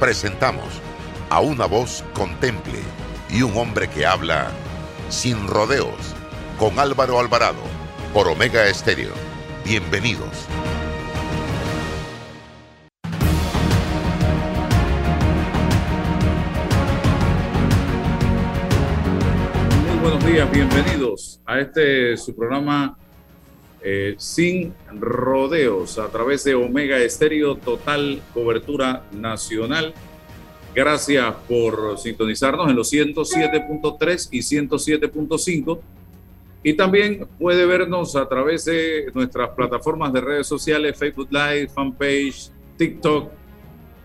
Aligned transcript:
Presentamos 0.00 0.64
a 1.28 1.40
una 1.40 1.66
voz 1.66 2.02
contemple 2.14 2.78
y 3.28 3.42
un 3.42 3.54
hombre 3.58 3.86
que 3.90 4.06
habla 4.06 4.50
sin 5.10 5.46
rodeos 5.46 6.14
con 6.58 6.78
Álvaro 6.78 7.20
Alvarado 7.20 7.60
por 8.14 8.26
Omega 8.26 8.66
Estéreo. 8.66 9.12
Bienvenidos. 9.62 10.46
Muy 19.86 19.98
buenos 19.98 20.24
días, 20.24 20.50
bienvenidos 20.50 21.42
a 21.44 21.60
este 21.60 22.16
su 22.16 22.34
programa 22.34 22.96
eh, 23.82 24.14
sin 24.18 24.74
rodeos 24.98 25.98
a 25.98 26.08
través 26.08 26.44
de 26.44 26.54
Omega 26.54 26.98
Estéreo, 26.98 27.56
total 27.56 28.20
cobertura 28.34 29.04
nacional. 29.12 29.94
Gracias 30.74 31.34
por 31.48 31.98
sintonizarnos 31.98 32.68
en 32.70 32.76
los 32.76 32.92
107.3 32.92 34.28
y 34.30 34.38
107.5. 34.40 35.80
Y 36.62 36.74
también 36.74 37.26
puede 37.38 37.64
vernos 37.64 38.14
a 38.16 38.28
través 38.28 38.66
de 38.66 39.10
nuestras 39.14 39.50
plataformas 39.50 40.12
de 40.12 40.20
redes 40.20 40.46
sociales, 40.46 40.98
Facebook 40.98 41.28
Live, 41.30 41.68
fanpage, 41.68 42.50
TikTok, 42.76 43.30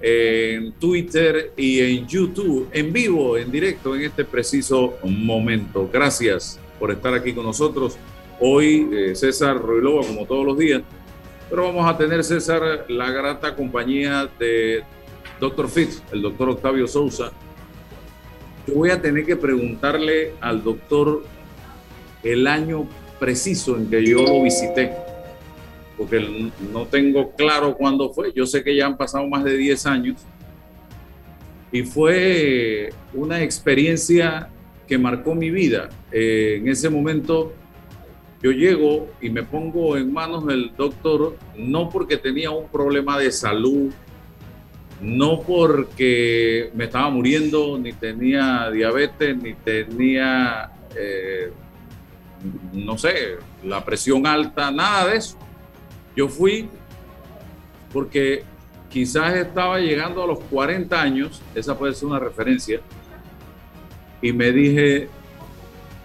en 0.02 0.74
Twitter 0.74 1.52
y 1.58 1.80
en 1.80 2.08
YouTube, 2.08 2.70
en 2.72 2.94
vivo, 2.94 3.38
en 3.38 3.52
directo, 3.52 3.96
en 3.96 4.04
este 4.04 4.24
preciso 4.24 4.98
momento. 5.04 5.90
Gracias 5.92 6.60
por 6.80 6.92
estar 6.92 7.14
aquí 7.14 7.34
con 7.34 7.46
nosotros. 7.46 7.98
Hoy 8.40 8.90
eh, 8.92 9.16
César 9.16 9.58
Ruilova, 9.58 10.06
como 10.06 10.26
todos 10.26 10.46
los 10.46 10.58
días, 10.58 10.82
pero 11.50 11.64
vamos 11.64 11.88
a 11.88 11.98
tener, 11.98 12.24
César, 12.24 12.86
la 12.90 13.12
grata 13.12 13.56
compañía 13.56 14.30
de 14.40 14.84
Dr. 15.40 15.70
Fitz, 15.70 16.02
el 16.12 16.22
doctor 16.22 16.50
Octavio 16.50 16.88
Sousa. 16.88 17.32
Yo 18.68 18.74
voy 18.74 18.90
a 18.90 19.02
tener 19.02 19.26
que 19.26 19.36
preguntarle 19.36 20.34
al 20.42 20.64
doctor 20.64 21.24
el 22.24 22.48
año 22.48 22.88
preciso 23.20 23.78
en 23.78 23.90
que 23.90 24.04
yo 24.04 24.24
lo 24.24 24.44
visité, 24.44 24.92
porque 25.98 26.52
no 26.74 26.86
tengo 26.88 27.32
claro 27.32 27.76
cuándo 27.76 28.12
fue. 28.12 28.34
Yo 28.34 28.46
sé 28.46 28.64
que 28.64 28.76
ya 28.76 28.88
han 28.88 28.98
pasado 28.98 29.28
más 29.28 29.44
de 29.44 29.56
10 29.56 29.86
años 29.86 30.26
y 31.72 31.84
fue 31.84 32.90
una 33.14 33.44
experiencia 33.44 34.50
que 34.88 34.98
marcó 34.98 35.36
mi 35.36 35.52
vida. 35.52 35.90
Eh, 36.12 36.58
en 36.60 36.68
ese 36.70 36.90
momento 36.90 37.54
yo 38.46 38.52
llego 38.52 39.10
y 39.20 39.32
me 39.32 39.42
pongo 39.42 39.98
en 39.98 40.14
manos 40.14 40.46
del 40.46 40.72
doctor 40.78 41.36
no 41.58 41.90
porque 41.90 42.16
tenía 42.16 42.52
un 42.52 42.68
problema 42.68 43.18
de 43.18 43.32
salud, 43.32 43.92
no 45.02 45.42
porque 45.42 46.70
me 46.76 46.84
estaba 46.84 47.10
muriendo, 47.10 47.76
ni 47.80 47.92
tenía 47.94 48.70
diabetes, 48.70 49.36
ni 49.36 49.56
tenía, 49.56 50.70
eh, 50.96 51.52
no 52.72 53.00
sé, 53.00 53.38
la 53.64 53.84
presión 53.84 54.28
alta, 54.28 54.70
nada 54.70 55.08
de 55.08 55.18
eso. 55.18 55.40
Yo 56.16 56.30
fui 56.30 56.70
porque 57.92 58.44
quizás 58.92 59.34
estaba 59.38 59.80
llegando 59.80 60.22
a 60.22 60.28
los 60.28 60.38
40 60.52 61.02
años, 61.02 61.42
esa 61.56 61.76
puede 61.76 61.96
ser 61.96 62.10
una 62.10 62.20
referencia, 62.20 62.80
y 64.22 64.32
me 64.32 64.52
dije, 64.52 65.10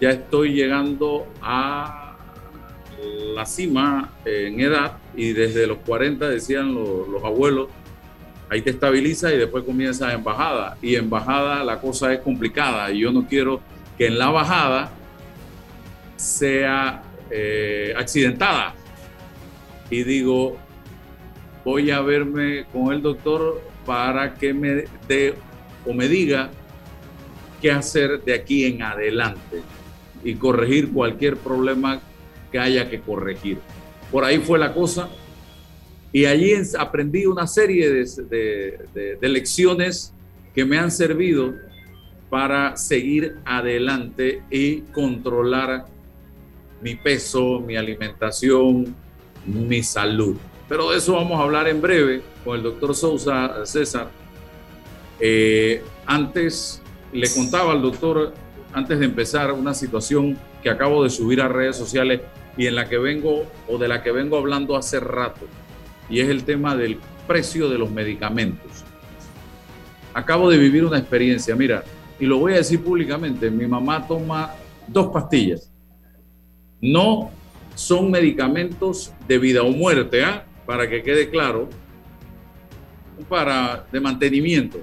ya 0.01 0.09
estoy 0.13 0.55
llegando 0.55 1.27
a 1.43 2.00
la 3.35 3.47
cima 3.47 4.11
en 4.25 4.61
edad 4.61 4.99
y 5.15 5.33
desde 5.33 5.67
los 5.67 5.79
40 5.79 6.29
decían 6.29 6.75
los, 6.75 7.23
abuelos, 7.25 7.69
ahí 8.49 8.63
te 8.63 8.71
estabiliza 8.71 9.33
y 9.33 9.39
después 9.39 9.65
comienza 9.65 10.13
en 10.13 10.25
bajada. 10.25 10.77
Y 10.83 10.97
en 10.97 11.09
bajada 11.09 11.65
la 11.65 11.81
cosa 11.81 12.13
es 12.13 12.21
complicada 12.21 12.91
y 12.91 13.01
yo 13.01 13.13
no 13.13 13.27
quiero 13.27 13.61
que 13.97 14.07
en 14.07 14.19
la 14.19 14.31
bajada 14.31 14.91
sea 16.17 17.03
eh, 17.31 17.95
accidentada. 17.97 18.75
Y 19.91 20.05
digo, 20.05 20.57
voy 21.65 21.91
a 21.91 22.01
verme 22.01 22.65
con 22.73 22.93
el 22.93 23.03
doctor 23.03 23.61
para 23.85 24.35
que 24.35 24.55
me 24.55 24.85
dé 25.09 25.35
o 25.87 25.93
me 25.93 26.09
diga 26.09 26.51
qué 27.61 27.73
hacer 27.73 28.23
de 28.23 28.35
aquí 28.35 28.65
en 28.65 28.83
adelante 28.83 29.63
y 30.25 30.35
corregir 30.35 30.93
cualquier 30.93 31.37
problema 31.37 32.01
que 32.51 32.59
haya 32.59 32.89
que 32.89 33.01
corregir. 33.01 33.59
Por 34.11 34.25
ahí 34.25 34.39
fue 34.39 34.59
la 34.59 34.75
cosa. 34.75 35.09
Y 36.13 36.25
allí 36.25 36.53
aprendí 36.79 37.27
una 37.27 37.47
serie 37.47 37.89
de, 37.91 39.19
lecciones 39.21 40.13
que 40.55 40.65
me 40.65 40.79
han 40.79 40.91
servido 40.91 41.55
para 42.29 42.77
seguir 42.77 43.37
adelante 43.45 44.43
y 44.51 44.81
controlar 44.93 45.87
mi 46.81 46.97
peso, 46.97 47.61
mi 47.61 47.77
alimentación, 47.77 48.95
mi 49.47 49.83
salud. 49.83 50.37
Pero 50.69 50.91
de 50.91 50.99
eso 50.99 51.15
vamos 51.15 51.39
a 51.39 51.45
hablar 51.45 51.69
en 51.69 51.81
breve 51.81 52.23
con 52.45 52.57
el 52.57 52.63
doctor 52.63 52.95
Sousa 52.95 53.65
César. 53.65 54.11
Eh, 55.21 55.83
antes 56.07 56.83
le 57.13 57.29
contaba 57.33 57.73
al 57.73 57.83
doctor, 57.83 58.33
antes 58.73 58.99
de 58.99 59.05
empezar, 59.05 59.53
una 59.53 59.75
situación 59.75 60.39
que 60.63 60.71
acabo 60.71 61.05
de 61.05 61.11
subir 61.11 61.41
a 61.41 61.49
redes 61.49 61.77
sociales 61.77 62.21
y 62.61 62.67
en 62.67 62.75
la 62.75 62.91
que 62.91 62.99
vengo 62.99 63.47
o 63.69 63.79
de 63.79 63.89
la 63.89 64.03
que 64.03 64.13
vengo 64.13 64.37
hablando 64.37 64.77
hace 64.77 65.01
rato, 65.01 65.47
y 66.11 66.21
es 66.21 66.29
el 66.29 66.45
tema 66.45 66.77
del 66.77 66.99
precio 67.27 67.71
de 67.71 67.79
los 67.79 67.91
medicamentos. 67.91 68.85
Acabo 70.13 70.51
de 70.51 70.59
vivir 70.59 70.85
una 70.85 70.99
experiencia, 70.99 71.57
mira, 71.57 71.83
y 72.19 72.27
lo 72.27 72.37
voy 72.37 72.53
a 72.53 72.57
decir 72.57 72.85
públicamente, 72.85 73.51
mi 73.51 73.67
mamá 73.67 74.07
toma 74.07 74.53
dos 74.87 75.07
pastillas. 75.07 75.73
No 76.83 77.31
son 77.75 78.11
medicamentos 78.11 79.15
de 79.27 79.39
vida 79.39 79.63
o 79.63 79.71
muerte, 79.71 80.23
¿ah? 80.23 80.45
para 80.67 80.87
que 80.87 81.03
quede 81.03 81.31
claro, 81.31 81.67
para 83.27 83.87
de 83.91 84.01
mantenimiento. 84.01 84.81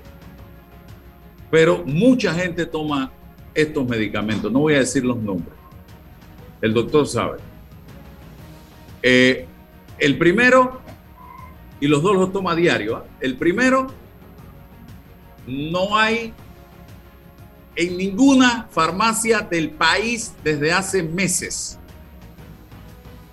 Pero 1.52 1.84
mucha 1.86 2.34
gente 2.34 2.66
toma 2.66 3.12
estos 3.54 3.88
medicamentos, 3.88 4.52
no 4.52 4.62
voy 4.62 4.74
a 4.74 4.80
decir 4.80 5.06
los 5.06 5.18
nombres. 5.18 5.54
El 6.60 6.74
doctor 6.74 7.06
sabe. 7.06 7.47
Eh, 9.10 9.48
el 10.00 10.18
primero, 10.18 10.82
y 11.80 11.88
los 11.88 12.04
dos 12.04 12.14
los 12.14 12.34
toma 12.34 12.52
a 12.52 12.56
diario, 12.56 12.98
¿ah? 12.98 13.06
el 13.22 13.38
primero, 13.38 13.88
no 15.48 15.96
hay 15.98 16.34
en 17.78 17.96
ninguna 17.96 18.68
farmacia 18.70 19.40
del 19.40 19.70
país 19.70 20.36
desde 20.44 20.74
hace 20.74 21.04
meses. 21.04 21.80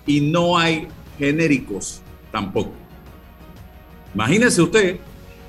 Y 0.05 0.21
no 0.21 0.57
hay 0.57 0.87
genéricos 1.17 2.01
tampoco. 2.31 2.71
Imagínese 4.13 4.61
usted, 4.61 4.97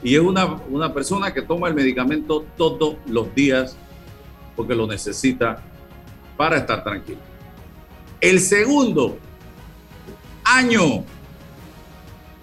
y 0.03 0.16
es 0.16 0.20
una, 0.20 0.44
una 0.69 0.92
persona 0.92 1.32
que 1.32 1.42
toma 1.42 1.69
el 1.69 1.75
medicamento 1.75 2.45
todos 2.56 2.97
los 3.06 3.33
días 3.33 3.77
porque 4.56 4.74
lo 4.74 4.89
necesita 4.89 5.62
para 6.36 6.56
estar 6.56 6.83
tranquilo. 6.83 7.21
El 8.21 8.41
segundo, 8.41 9.21
año 10.47 11.04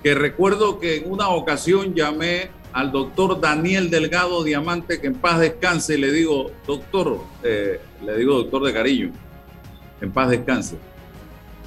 que 0.03 0.13
recuerdo 0.13 0.79
que 0.79 0.97
en 0.97 1.11
una 1.11 1.29
ocasión 1.29 1.95
llamé 1.95 2.49
al 2.73 2.91
doctor 2.91 3.39
Daniel 3.39 3.89
Delgado 3.89 4.43
Diamante, 4.43 4.99
que 4.99 5.07
en 5.07 5.13
paz 5.13 5.39
descanse, 5.39 5.95
y 5.95 6.01
le 6.01 6.11
digo, 6.11 6.51
doctor, 6.67 7.19
eh, 7.43 7.79
le 8.05 8.17
digo 8.17 8.35
doctor 8.35 8.65
de 8.65 8.73
cariño, 8.73 9.11
en 10.01 10.11
paz 10.11 10.29
descanse. 10.29 10.77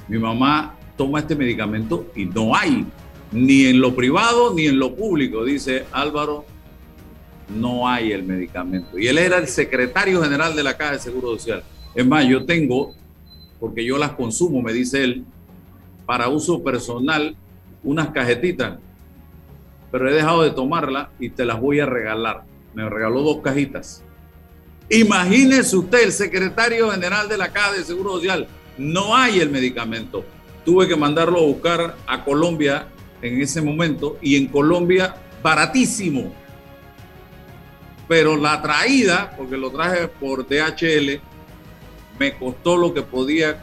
Mi 0.07 0.19
mamá 0.19 0.75
toma 0.95 1.19
este 1.19 1.35
medicamento 1.35 2.11
y 2.15 2.25
no 2.25 2.55
hay, 2.55 2.85
ni 3.31 3.65
en 3.65 3.81
lo 3.81 3.95
privado 3.95 4.53
ni 4.53 4.67
en 4.67 4.77
lo 4.77 4.95
público, 4.95 5.43
dice 5.43 5.85
Álvaro, 5.91 6.45
no 7.49 7.87
hay 7.87 8.11
el 8.11 8.23
medicamento. 8.23 8.99
Y 8.99 9.07
él 9.07 9.17
era 9.17 9.37
el 9.37 9.47
secretario 9.47 10.21
general 10.21 10.55
de 10.55 10.63
la 10.63 10.77
Caja 10.77 10.93
de 10.93 10.99
Seguro 10.99 11.31
Social. 11.31 11.63
Es 11.95 12.05
más, 12.05 12.27
yo 12.27 12.45
tengo, 12.45 12.93
porque 13.59 13.83
yo 13.83 13.97
las 13.97 14.11
consumo, 14.11 14.61
me 14.61 14.73
dice 14.73 15.03
él, 15.03 15.25
para 16.07 16.27
uso 16.29 16.63
personal 16.63 17.35
unas 17.83 18.07
cajetitas 18.07 18.79
pero 19.91 20.09
he 20.09 20.13
dejado 20.13 20.43
de 20.43 20.51
tomarla 20.51 21.09
y 21.19 21.29
te 21.29 21.45
las 21.45 21.59
voy 21.59 21.79
a 21.79 21.85
regalar. 21.85 22.43
Me 22.73 22.89
regaló 22.89 23.21
dos 23.21 23.37
cajitas. 23.41 24.03
Imagínese 24.89 25.75
usted, 25.75 26.03
el 26.03 26.11
secretario 26.11 26.91
general 26.91 27.27
de 27.27 27.37
la 27.37 27.51
Caja 27.51 27.73
de 27.73 27.83
Seguro 27.83 28.13
Social, 28.13 28.47
no 28.77 29.15
hay 29.15 29.39
el 29.39 29.49
medicamento. 29.49 30.23
Tuve 30.63 30.87
que 30.87 30.95
mandarlo 30.95 31.39
a 31.39 31.45
buscar 31.45 31.95
a 32.05 32.23
Colombia 32.23 32.87
en 33.21 33.41
ese 33.41 33.61
momento 33.61 34.17
y 34.21 34.35
en 34.35 34.47
Colombia 34.47 35.15
baratísimo. 35.41 36.33
Pero 38.07 38.37
la 38.37 38.61
traída, 38.61 39.33
porque 39.35 39.57
lo 39.57 39.71
traje 39.71 40.07
por 40.07 40.47
DHL, 40.47 41.19
me 42.19 42.37
costó 42.37 42.77
lo 42.77 42.93
que 42.93 43.01
podía 43.01 43.61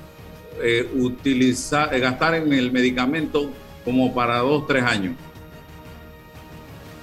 eh, 0.62 0.88
utilizar, 0.94 1.94
eh, 1.94 2.00
gastar 2.00 2.34
en 2.34 2.52
el 2.52 2.70
medicamento 2.72 3.50
como 3.84 4.14
para 4.14 4.38
dos, 4.38 4.66
tres 4.66 4.84
años. 4.84 5.16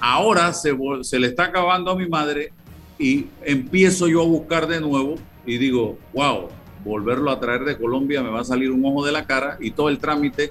Ahora 0.00 0.52
se, 0.52 0.76
se 1.02 1.18
le 1.18 1.28
está 1.28 1.44
acabando 1.44 1.90
a 1.90 1.96
mi 1.96 2.08
madre 2.08 2.52
y 2.98 3.26
empiezo 3.44 4.08
yo 4.08 4.22
a 4.22 4.26
buscar 4.26 4.66
de 4.66 4.80
nuevo 4.80 5.16
y 5.46 5.58
digo, 5.58 5.98
wow, 6.12 6.48
volverlo 6.84 7.30
a 7.30 7.38
traer 7.38 7.64
de 7.64 7.76
Colombia 7.76 8.22
me 8.22 8.30
va 8.30 8.40
a 8.40 8.44
salir 8.44 8.70
un 8.70 8.84
ojo 8.84 9.04
de 9.04 9.12
la 9.12 9.24
cara 9.24 9.56
y 9.60 9.70
todo 9.70 9.88
el 9.88 9.98
trámite 9.98 10.50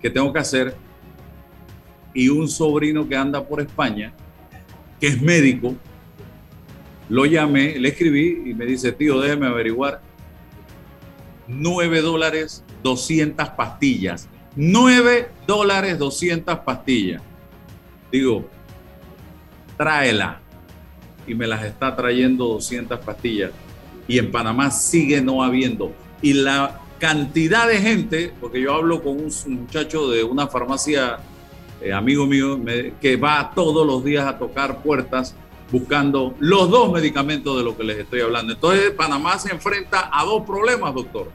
que 0.00 0.10
tengo 0.10 0.32
que 0.32 0.38
hacer. 0.38 0.76
Y 2.12 2.28
un 2.28 2.48
sobrino 2.48 3.08
que 3.08 3.16
anda 3.16 3.44
por 3.44 3.60
España, 3.60 4.12
que 5.00 5.08
es 5.08 5.20
médico, 5.20 5.74
lo 7.08 7.26
llamé, 7.26 7.78
le 7.78 7.88
escribí 7.88 8.50
y 8.50 8.54
me 8.54 8.66
dice, 8.66 8.92
tío, 8.92 9.20
déjeme 9.20 9.46
averiguar. 9.46 10.00
9 11.48 12.00
dólares 12.00 12.64
200 12.82 13.50
pastillas. 13.50 14.28
9 14.56 15.28
dólares 15.46 15.98
200 15.98 16.58
pastillas. 16.60 17.22
Digo, 18.10 18.48
tráela. 19.76 20.40
Y 21.26 21.34
me 21.34 21.46
las 21.46 21.64
está 21.64 21.96
trayendo 21.96 22.46
200 22.46 23.00
pastillas. 23.00 23.50
Y 24.06 24.18
en 24.18 24.30
Panamá 24.30 24.70
sigue 24.70 25.20
no 25.20 25.42
habiendo. 25.42 25.92
Y 26.20 26.34
la 26.34 26.80
cantidad 26.98 27.68
de 27.68 27.78
gente, 27.78 28.32
porque 28.40 28.60
yo 28.60 28.74
hablo 28.74 29.02
con 29.02 29.18
un 29.18 29.32
muchacho 29.60 30.08
de 30.10 30.22
una 30.24 30.46
farmacia, 30.46 31.18
eh, 31.80 31.92
amigo 31.92 32.26
mío, 32.26 32.58
que 33.00 33.16
va 33.16 33.52
todos 33.54 33.86
los 33.86 34.04
días 34.04 34.26
a 34.26 34.38
tocar 34.38 34.82
puertas 34.82 35.34
buscando 35.74 36.36
los 36.38 36.70
dos 36.70 36.92
medicamentos 36.92 37.56
de 37.56 37.64
lo 37.64 37.76
que 37.76 37.82
les 37.82 37.98
estoy 37.98 38.20
hablando. 38.20 38.52
Entonces, 38.52 38.92
Panamá 38.92 39.36
se 39.40 39.52
enfrenta 39.52 40.08
a 40.12 40.24
dos 40.24 40.46
problemas, 40.46 40.94
doctor. 40.94 41.32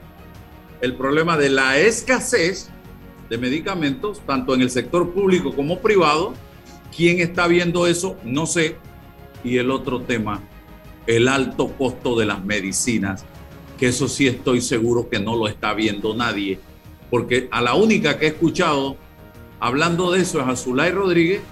El 0.80 0.94
problema 0.94 1.36
de 1.36 1.50
la 1.50 1.76
escasez 1.78 2.70
de 3.28 3.36
medicamentos, 3.36 4.20
tanto 4.20 4.54
en 4.54 4.62
el 4.62 4.70
sector 4.70 5.10
público 5.10 5.54
como 5.54 5.80
privado. 5.80 6.32
¿Quién 6.96 7.20
está 7.20 7.48
viendo 7.48 7.86
eso? 7.86 8.16
No 8.24 8.46
sé. 8.46 8.78
Y 9.44 9.58
el 9.58 9.70
otro 9.70 10.00
tema, 10.00 10.40
el 11.06 11.28
alto 11.28 11.68
costo 11.76 12.18
de 12.18 12.24
las 12.24 12.42
medicinas, 12.42 13.26
que 13.78 13.88
eso 13.88 14.08
sí 14.08 14.26
estoy 14.26 14.62
seguro 14.62 15.10
que 15.10 15.18
no 15.18 15.36
lo 15.36 15.48
está 15.48 15.74
viendo 15.74 16.14
nadie, 16.14 16.58
porque 17.10 17.46
a 17.50 17.60
la 17.60 17.74
única 17.74 18.18
que 18.18 18.24
he 18.24 18.28
escuchado 18.30 18.96
hablando 19.58 20.10
de 20.12 20.22
eso 20.22 20.40
es 20.40 20.46
a 20.46 20.56
Zulay 20.56 20.92
Rodríguez, 20.92 21.42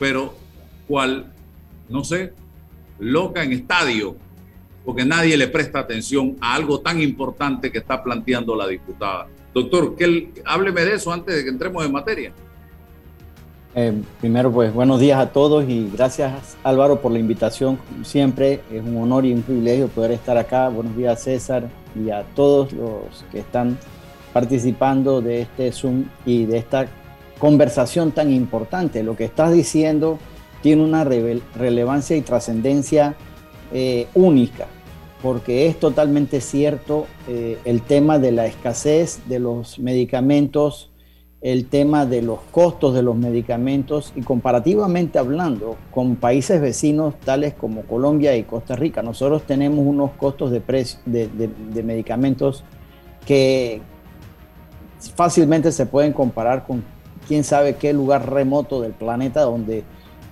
pero 0.00 0.34
cual 0.88 1.31
no 1.92 2.04
sé, 2.04 2.32
loca 2.98 3.42
en 3.42 3.52
estadio, 3.52 4.16
porque 4.84 5.04
nadie 5.04 5.36
le 5.36 5.48
presta 5.48 5.80
atención 5.80 6.36
a 6.40 6.54
algo 6.54 6.80
tan 6.80 7.00
importante 7.00 7.70
que 7.70 7.78
está 7.78 8.02
planteando 8.02 8.56
la 8.56 8.66
diputada. 8.66 9.28
Doctor, 9.54 9.94
que 9.96 10.32
hábleme 10.44 10.82
de 10.82 10.94
eso 10.94 11.12
antes 11.12 11.36
de 11.36 11.44
que 11.44 11.50
entremos 11.50 11.84
en 11.84 11.92
materia. 11.92 12.32
Eh, 13.74 14.02
primero, 14.20 14.52
pues 14.52 14.72
buenos 14.72 15.00
días 15.00 15.18
a 15.18 15.32
todos 15.32 15.66
y 15.66 15.88
gracias 15.90 16.58
Álvaro 16.62 17.00
por 17.00 17.12
la 17.12 17.18
invitación. 17.18 17.76
Como 17.76 18.04
siempre, 18.04 18.60
es 18.70 18.82
un 18.82 18.98
honor 18.98 19.24
y 19.24 19.32
un 19.32 19.42
privilegio 19.42 19.88
poder 19.88 20.12
estar 20.12 20.36
acá. 20.36 20.68
Buenos 20.68 20.96
días 20.96 21.22
César 21.22 21.68
y 21.94 22.10
a 22.10 22.22
todos 22.34 22.72
los 22.72 23.24
que 23.30 23.38
están 23.38 23.78
participando 24.32 25.20
de 25.20 25.42
este 25.42 25.72
Zoom 25.72 26.04
y 26.26 26.44
de 26.44 26.58
esta 26.58 26.86
conversación 27.38 28.12
tan 28.12 28.30
importante. 28.30 29.02
Lo 29.02 29.16
que 29.16 29.24
estás 29.24 29.52
diciendo 29.52 30.18
tiene 30.62 30.84
una 30.84 31.04
relevancia 31.04 32.16
y 32.16 32.22
trascendencia 32.22 33.16
eh, 33.72 34.06
única, 34.14 34.66
porque 35.20 35.66
es 35.66 35.78
totalmente 35.78 36.40
cierto 36.40 37.06
eh, 37.28 37.58
el 37.64 37.82
tema 37.82 38.18
de 38.18 38.32
la 38.32 38.46
escasez 38.46 39.20
de 39.28 39.40
los 39.40 39.78
medicamentos, 39.78 40.90
el 41.40 41.66
tema 41.66 42.06
de 42.06 42.22
los 42.22 42.38
costos 42.52 42.94
de 42.94 43.02
los 43.02 43.16
medicamentos 43.16 44.12
y 44.14 44.22
comparativamente 44.22 45.18
hablando 45.18 45.76
con 45.90 46.14
países 46.14 46.60
vecinos 46.60 47.18
tales 47.18 47.54
como 47.54 47.82
Colombia 47.82 48.36
y 48.36 48.44
Costa 48.44 48.76
Rica, 48.76 49.02
nosotros 49.02 49.42
tenemos 49.42 49.84
unos 49.84 50.12
costos 50.12 50.52
de, 50.52 50.60
precio, 50.60 51.00
de, 51.04 51.28
de 51.28 51.82
medicamentos 51.82 52.62
que 53.26 53.82
fácilmente 55.16 55.72
se 55.72 55.86
pueden 55.86 56.12
comparar 56.12 56.64
con 56.64 56.84
quién 57.26 57.42
sabe 57.42 57.74
qué 57.74 57.92
lugar 57.92 58.30
remoto 58.30 58.80
del 58.80 58.92
planeta 58.92 59.42
donde 59.42 59.82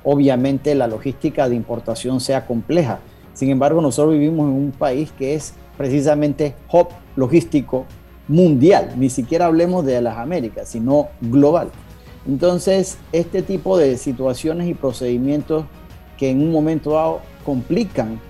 obviamente 0.04 0.74
la 0.74 0.86
logística 0.86 1.48
de 1.48 1.56
importación 1.56 2.20
sea 2.20 2.46
compleja. 2.46 3.00
Sin 3.34 3.50
embargo, 3.50 3.80
nosotros 3.80 4.14
vivimos 4.14 4.48
en 4.48 4.54
un 4.54 4.72
país 4.72 5.12
que 5.16 5.34
es 5.34 5.54
precisamente 5.76 6.54
hub 6.72 6.88
logístico 7.16 7.86
mundial, 8.28 8.92
ni 8.96 9.10
siquiera 9.10 9.46
hablemos 9.46 9.84
de 9.84 10.00
las 10.00 10.18
Américas, 10.18 10.68
sino 10.68 11.08
global. 11.20 11.70
Entonces, 12.26 12.98
este 13.12 13.42
tipo 13.42 13.78
de 13.78 13.96
situaciones 13.96 14.68
y 14.68 14.74
procedimientos 14.74 15.64
que 16.18 16.30
en 16.30 16.42
un 16.42 16.52
momento 16.52 16.92
dado 16.92 17.20
complican 17.44 18.20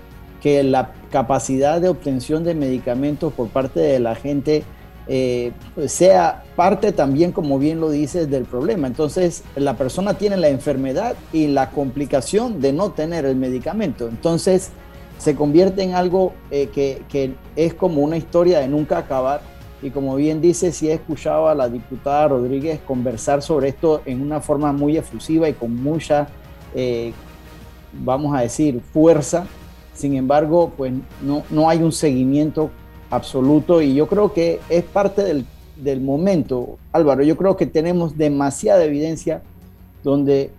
que 0.41 0.63
la 0.63 0.93
capacidad 1.11 1.81
de 1.81 1.89
obtención 1.89 2.43
de 2.43 2.55
medicamentos 2.55 3.33
por 3.33 3.49
parte 3.49 3.79
de 3.79 3.99
la 3.99 4.15
gente 4.15 4.63
eh, 5.13 5.51
sea 5.87 6.45
parte 6.55 6.93
también, 6.93 7.33
como 7.33 7.59
bien 7.59 7.81
lo 7.81 7.89
dices, 7.89 8.29
del 8.29 8.45
problema. 8.45 8.87
Entonces, 8.87 9.43
la 9.57 9.75
persona 9.75 10.13
tiene 10.13 10.37
la 10.37 10.47
enfermedad 10.47 11.15
y 11.33 11.47
la 11.47 11.71
complicación 11.71 12.61
de 12.61 12.71
no 12.71 12.91
tener 12.91 13.25
el 13.25 13.35
medicamento. 13.35 14.07
Entonces, 14.07 14.71
se 15.17 15.35
convierte 15.35 15.83
en 15.83 15.95
algo 15.95 16.31
eh, 16.49 16.67
que, 16.67 17.35
es 17.57 17.73
como 17.73 18.03
una 18.03 18.15
historia 18.15 18.59
de 18.59 18.69
nunca 18.69 18.99
acabar. 18.99 19.41
Y 19.81 19.89
como 19.89 20.15
bien 20.15 20.39
dice, 20.39 20.71
si 20.71 20.87
he 20.87 20.93
escuchado 20.93 21.49
a 21.49 21.55
la 21.55 21.67
diputada 21.67 22.29
Rodríguez 22.29 22.79
conversar 22.79 23.41
sobre 23.41 23.67
esto 23.67 24.01
en 24.05 24.21
una 24.21 24.39
forma 24.39 24.71
muy 24.71 24.95
efusiva 24.95 25.49
y 25.49 25.53
con 25.53 25.75
mucha, 25.75 26.29
eh, 26.73 27.11
vamos 27.91 28.33
a 28.33 28.43
decir, 28.43 28.79
fuerza. 28.93 29.45
Sin 29.93 30.15
embargo, 30.15 30.71
pues 30.77 30.93
no, 31.21 31.43
no 31.49 31.69
hay 31.69 31.83
un 31.83 31.91
seguimiento 31.91 32.71
absoluto 33.11 33.81
y 33.81 33.93
yo 33.93 34.07
creo 34.07 34.33
que 34.33 34.59
es 34.69 34.83
parte 34.83 35.23
del, 35.23 35.45
del 35.75 36.01
momento, 36.01 36.77
Álvaro, 36.91 37.23
yo 37.23 37.37
creo 37.37 37.57
que 37.57 37.67
tenemos 37.67 38.17
demasiada 38.17 38.83
evidencia 38.83 39.43
donde 40.03 40.51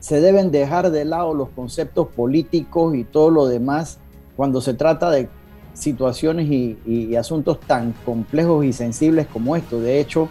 se 0.00 0.20
deben 0.20 0.50
dejar 0.50 0.90
de 0.90 1.04
lado 1.04 1.32
los 1.32 1.48
conceptos 1.50 2.08
políticos 2.08 2.94
y 2.96 3.04
todo 3.04 3.30
lo 3.30 3.46
demás 3.46 3.98
cuando 4.36 4.60
se 4.60 4.74
trata 4.74 5.10
de 5.10 5.28
situaciones 5.74 6.50
y, 6.50 7.14
asuntos 7.16 7.60
tan 7.60 7.92
complejos 8.04 8.64
y 8.64 8.72
sensibles 8.72 9.26
como 9.26 9.54
esto. 9.56 9.80
De 9.80 10.00
hecho, 10.00 10.28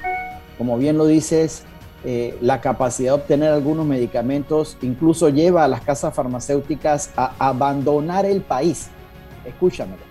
como 0.57 0.77
bien 0.77 0.97
lo 0.97 1.05
dices, 1.05 1.63
eh, 2.03 2.37
la 2.41 2.59
capacidad 2.59 3.11
de 3.11 3.21
obtener 3.21 3.49
algunos 3.51 3.85
medicamentos 3.85 4.77
incluso 4.81 5.29
lleva 5.29 5.63
a 5.63 5.67
las 5.67 5.81
casas 5.81 6.13
farmacéuticas 6.13 7.11
a 7.15 7.33
abandonar 7.39 8.25
el 8.25 8.41
país. 8.41 8.89
Escúchamelo 9.45 10.10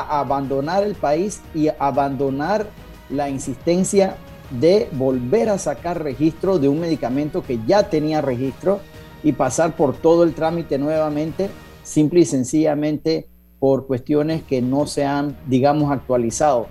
a 0.00 0.20
abandonar 0.20 0.82
el 0.82 0.94
país 0.94 1.40
y 1.54 1.68
abandonar 1.78 2.66
la 3.10 3.28
insistencia 3.28 4.16
de 4.50 4.88
volver 4.92 5.48
a 5.48 5.58
sacar 5.58 6.02
registro 6.02 6.58
de 6.58 6.68
un 6.68 6.80
medicamento 6.80 7.42
que 7.42 7.58
ya 7.66 7.88
tenía 7.88 8.20
registro 8.20 8.80
y 9.22 9.32
pasar 9.32 9.74
por 9.76 9.96
todo 9.96 10.22
el 10.22 10.34
trámite 10.34 10.78
nuevamente, 10.78 11.48
simple 11.82 12.20
y 12.20 12.24
sencillamente 12.24 13.26
por 13.58 13.86
cuestiones 13.86 14.42
que 14.42 14.60
no 14.60 14.86
se 14.86 15.04
han, 15.04 15.36
digamos, 15.46 15.90
actualizado. 15.90 16.66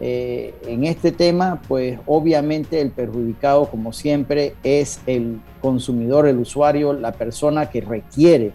Eh, 0.00 0.54
en 0.66 0.84
este 0.84 1.10
tema, 1.10 1.60
pues 1.66 1.98
obviamente 2.06 2.80
el 2.80 2.90
perjudicado, 2.90 3.68
como 3.68 3.92
siempre, 3.92 4.54
es 4.62 5.00
el 5.06 5.40
consumidor, 5.60 6.26
el 6.26 6.38
usuario, 6.38 6.92
la 6.92 7.12
persona 7.12 7.68
que 7.68 7.80
requiere 7.80 8.52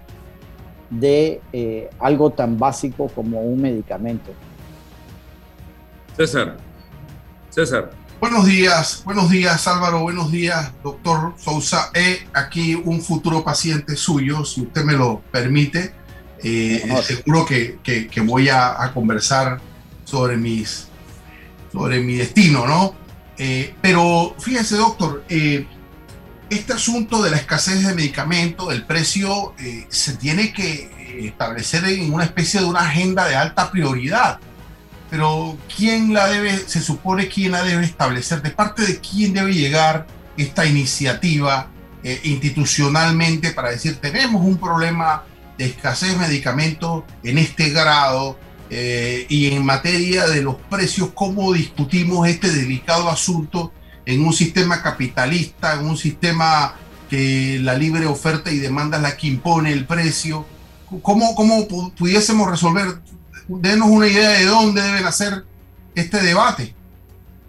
de 1.00 1.42
eh, 1.52 1.90
algo 2.00 2.32
tan 2.32 2.58
básico 2.58 3.08
como 3.10 3.42
un 3.42 3.62
medicamento. 3.62 4.32
César, 6.16 6.58
César. 7.50 7.92
Buenos 8.20 8.46
días, 8.46 9.02
buenos 9.04 9.30
días 9.30 9.68
Álvaro, 9.68 10.02
buenos 10.02 10.32
días 10.32 10.72
doctor 10.82 11.34
Sousa. 11.38 11.92
He 11.94 12.26
aquí 12.34 12.76
un 12.76 13.02
futuro 13.02 13.44
paciente 13.44 13.98
suyo, 13.98 14.46
si 14.46 14.62
usted 14.62 14.84
me 14.84 14.94
lo 14.94 15.22
permite. 15.32 15.94
Eh, 16.42 16.84
seguro 17.04 17.46
que, 17.46 17.80
que, 17.84 18.22
voy 18.22 18.50
a, 18.50 18.92
conversar 18.94 19.60
sobre, 20.04 20.36
mis, 20.36 20.88
sobre 21.72 22.02
mi 22.02 22.16
destino, 22.16 22.68
¿no? 22.68 22.94
Eh, 23.38 23.76
pero 23.82 24.36
fíjese 24.40 24.76
doctor, 24.76 25.24
este 26.54 26.74
asunto 26.74 27.22
de 27.22 27.32
la 27.32 27.38
escasez 27.38 27.86
de 27.86 27.94
medicamentos, 27.94 28.70
del 28.70 28.86
precio, 28.86 29.54
eh, 29.60 29.86
se 29.90 30.16
tiene 30.16 30.54
que 30.54 30.92
eh, 30.98 31.28
establecer 31.28 31.84
en 31.86 32.14
una 32.14 32.24
especie 32.24 32.60
de 32.60 32.66
una 32.66 32.82
agenda 32.82 33.28
de 33.28 33.36
alta 33.36 33.72
prioridad. 33.72 34.40
Pero 35.10 35.58
¿quién 35.76 36.14
la 36.14 36.28
debe, 36.28 36.58
se 36.58 36.82
supone 36.82 37.28
quién 37.28 37.52
la 37.52 37.64
debe 37.64 37.84
establecer? 37.84 38.42
¿De 38.42 38.52
parte 38.52 38.84
de 38.84 39.00
quién 39.00 39.34
debe 39.34 39.54
llegar 39.54 40.08
esta 40.38 40.66
iniciativa 40.66 41.68
eh, 42.04 42.20
institucionalmente 42.24 43.52
para 43.52 43.70
decir 43.70 43.96
tenemos 43.98 44.44
un 44.44 44.58
problema 44.58 45.24
de 45.58 45.66
escasez 45.66 46.10
de 46.10 46.18
medicamentos 46.18 47.04
en 47.24 47.38
este 47.38 47.70
grado 47.70 48.40
y 49.30 49.54
en 49.54 49.64
materia 49.64 50.26
de 50.26 50.42
los 50.42 50.56
precios, 50.56 51.12
cómo 51.14 51.54
discutimos 51.54 52.28
este 52.28 52.50
delicado 52.50 53.08
asunto 53.08 53.72
en 54.06 54.26
un 54.26 54.34
sistema 54.34 54.82
capitalista, 54.82 55.74
en 55.76 55.86
un 55.86 55.98
sistema 55.98 56.76
que 57.10 57.60
la 57.62 57.76
libre 57.76 58.06
oferta 58.06 58.52
y 58.52 58.58
demanda 58.58 58.98
es 58.98 59.04
la 59.04 59.16
que 59.16 59.28
impone 59.28 59.72
el 59.72 59.86
precio. 59.86 60.46
¿Cómo, 61.02 61.36
cómo 61.36 61.68
pudiésemos 61.98 62.50
resolver? 62.50 63.00
Denos 63.48 63.90
una 63.90 64.08
idea 64.08 64.32
de 64.32 64.46
dónde 64.46 64.82
deben 64.82 65.06
hacer 65.06 65.44
este 65.96 66.22
debate. 66.22 66.74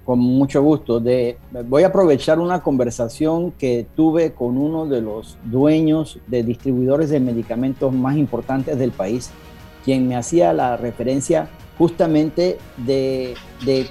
Con 0.05 0.19
mucho 0.19 0.63
gusto. 0.63 1.01
De, 1.01 1.39
voy 1.67 1.83
a 1.83 1.87
aprovechar 1.87 2.39
una 2.39 2.63
conversación 2.63 3.53
que 3.53 3.87
tuve 3.97 4.33
con 4.33 4.59
uno 4.59 4.87
de 4.87 5.01
los 5.01 5.39
dueños 5.45 6.19
de 6.27 6.43
distribuidores 6.43 7.09
de 7.11 7.21
medicamentos 7.21 7.93
más 7.93 8.17
importantes 8.17 8.79
del 8.79 8.91
país, 8.91 9.31
quien 9.85 10.07
me 10.09 10.17
hacía 10.17 10.53
la 10.53 10.77
referencia 10.77 11.49
justamente 11.79 12.59
de, 12.77 13.35
de 13.65 13.89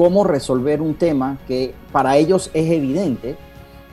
cómo 0.00 0.24
resolver 0.24 0.80
un 0.80 0.94
tema 0.94 1.36
que 1.46 1.74
para 1.92 2.16
ellos 2.16 2.50
es 2.54 2.70
evidente 2.70 3.36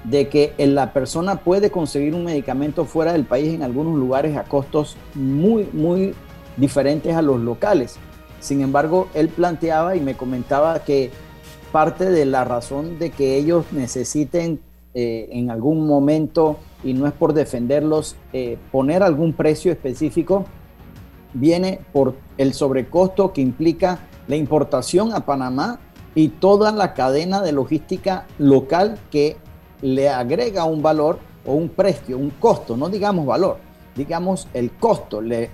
de 0.06 0.30
que 0.30 0.54
la 0.58 0.94
persona 0.94 1.42
puede 1.42 1.70
conseguir 1.70 2.16
un 2.16 2.24
medicamento 2.24 2.86
fuera 2.86 3.12
del 3.12 3.26
país 3.26 3.54
en 3.54 3.62
algunos 3.62 3.98
lugares 3.98 4.38
a 4.38 4.46
costos 4.46 4.96
muy, 5.16 5.68
muy 5.74 6.14
diferentes 6.56 7.14
a 7.14 7.22
los 7.22 7.42
locales. 7.42 7.98
Sin 8.40 8.62
embargo, 8.62 9.10
él 9.16 9.28
planteaba 9.28 9.98
y 9.98 10.00
me 10.00 10.16
comentaba 10.16 10.80
que 10.80 11.12
parte 11.74 12.10
de 12.10 12.24
la 12.24 12.46
razón 12.46 13.00
de 13.00 13.10
que 13.10 13.36
ellos 13.36 13.66
necesiten 13.74 14.62
eh, 14.94 15.28
en 15.34 15.52
algún 15.52 15.86
momento, 15.86 16.56
y 16.86 16.94
no 16.94 17.06
es 17.06 17.12
por 17.12 17.34
defenderlos, 17.34 18.16
eh, 18.32 18.58
poner 18.72 19.04
algún 19.04 19.34
precio 19.34 19.74
específico, 19.74 20.46
viene 21.34 21.82
por 21.92 22.16
el 22.38 22.54
sobrecosto 22.54 23.34
que 23.34 23.42
implica 23.42 24.00
la 24.30 24.38
importación 24.38 25.14
a 25.14 25.26
Panamá 25.26 25.82
y 26.18 26.30
toda 26.30 26.72
la 26.72 26.96
cadena 26.96 27.44
de 27.44 27.52
logística 27.52 28.26
local 28.40 28.98
que 29.12 29.38
le 29.84 30.10
agrega 30.10 30.64
un 30.64 30.82
valor 30.82 31.20
o 31.46 31.54
un 31.54 31.70
precio, 31.70 32.18
un 32.18 32.32
costo, 32.32 32.76
no 32.76 32.90
digamos 32.90 33.28
valor, 33.28 33.58
digamos 33.96 34.48
el 34.56 34.72
costo, 34.72 35.22
le, 35.22 35.52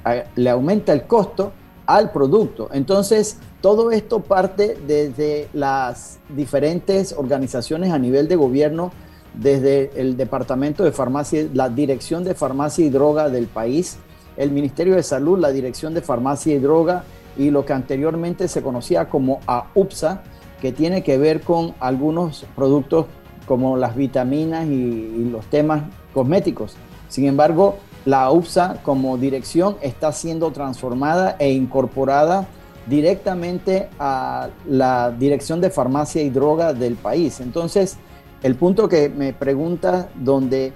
aumenta 0.50 0.94
el 0.94 1.06
costo 1.06 1.52
al 1.86 2.14
producto. 2.14 2.70
Entonces, 2.72 3.40
todo 3.60 3.92
esto 3.92 4.22
parte 4.22 4.78
desde 4.88 5.50
las 5.52 6.20
diferentes 6.30 7.12
organizaciones 7.12 7.92
a 7.92 8.00
nivel 8.00 8.30
de 8.30 8.38
gobierno, 8.38 8.94
desde 9.34 9.92
el 10.00 10.16
Departamento 10.16 10.86
de 10.86 10.94
Farmacia, 10.94 11.46
la 11.54 11.68
Dirección 11.68 12.24
de 12.24 12.36
Farmacia 12.36 12.86
y 12.86 12.90
Droga 12.90 13.28
del 13.28 13.48
país, 13.48 13.98
el 14.38 14.52
Ministerio 14.52 14.96
de 14.96 15.04
Salud, 15.04 15.38
la 15.38 15.52
Dirección 15.52 15.94
de 15.94 16.02
Farmacia 16.02 16.56
y 16.56 16.60
Droga 16.60 17.04
y 17.36 17.50
lo 17.50 17.66
que 17.66 17.74
anteriormente 17.74 18.48
se 18.48 18.62
conocía 18.62 19.10
como 19.10 19.42
AUPSA, 19.46 20.24
que 20.64 20.72
tiene 20.72 21.04
que 21.04 21.18
ver 21.18 21.42
con 21.42 21.74
algunos 21.82 22.46
productos 22.56 23.08
como 23.46 23.76
las 23.76 23.98
vitaminas 23.98 24.66
y, 24.66 25.28
los 25.30 25.46
temas 25.48 25.84
cosméticos. 26.14 26.78
Sin 27.10 27.26
embargo, 27.26 27.80
la 28.06 28.32
UPSA 28.32 28.78
como 28.82 29.18
dirección 29.18 29.76
está 29.82 30.14
siendo 30.14 30.52
transformada 30.52 31.36
e 31.38 31.52
incorporada 31.52 32.48
directamente 32.88 33.90
a 34.00 34.52
la 34.66 35.12
dirección 35.12 35.60
de 35.60 35.70
farmacia 35.70 36.22
y 36.22 36.30
droga 36.30 36.72
del 36.72 36.96
país. 36.96 37.42
Entonces, 37.42 37.98
el 38.42 38.56
punto 38.56 38.88
que 38.88 39.10
me 39.10 39.34
pregunta 39.34 40.08
donde 40.16 40.72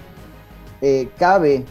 eh, 0.82 1.08
cabe 1.16 1.64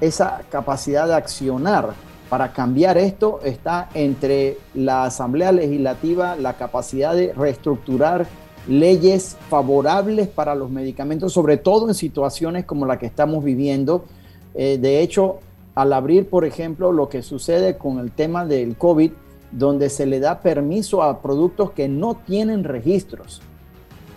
esa 0.00 0.40
capacidad 0.50 1.06
de 1.06 1.14
accionar 1.14 1.90
para 2.32 2.54
cambiar 2.54 2.96
esto 2.96 3.40
está 3.44 3.90
entre 3.92 4.56
la 4.72 5.04
Asamblea 5.04 5.52
Legislativa, 5.52 6.34
la 6.34 6.54
capacidad 6.54 7.14
de 7.14 7.34
reestructurar 7.34 8.26
leyes 8.66 9.36
favorables 9.50 10.28
para 10.28 10.54
los 10.54 10.70
medicamentos, 10.70 11.34
sobre 11.34 11.58
todo 11.58 11.88
en 11.88 11.94
situaciones 11.94 12.64
como 12.64 12.86
la 12.86 12.98
que 12.98 13.04
estamos 13.04 13.44
viviendo. 13.44 14.06
Eh, 14.54 14.78
de 14.80 15.02
hecho, 15.02 15.40
al 15.74 15.92
abrir, 15.92 16.30
por 16.30 16.46
ejemplo, 16.46 16.90
lo 16.90 17.10
que 17.10 17.20
sucede 17.20 17.76
con 17.76 17.98
el 17.98 18.12
tema 18.12 18.46
del 18.46 18.78
COVID, 18.78 19.12
donde 19.50 19.90
se 19.90 20.06
le 20.06 20.18
da 20.18 20.40
permiso 20.40 21.02
a 21.02 21.20
productos 21.20 21.72
que 21.72 21.86
no 21.86 22.14
tienen 22.14 22.64
registros 22.64 23.42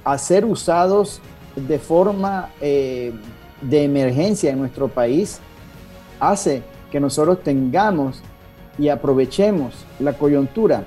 a 0.06 0.18
ser 0.18 0.46
usados 0.46 1.20
de 1.58 1.80
forma 1.80 2.50
eh, 2.62 3.12
de 3.62 3.84
emergencia 3.84 4.52
en 4.52 4.60
nuestro 4.60 4.88
país, 4.88 5.42
hace 6.22 6.64
que 6.96 7.02
nosotros 7.02 7.44
tengamos 7.44 8.22
y 8.78 8.88
aprovechemos 8.88 9.74
la 10.00 10.14
coyuntura 10.14 10.86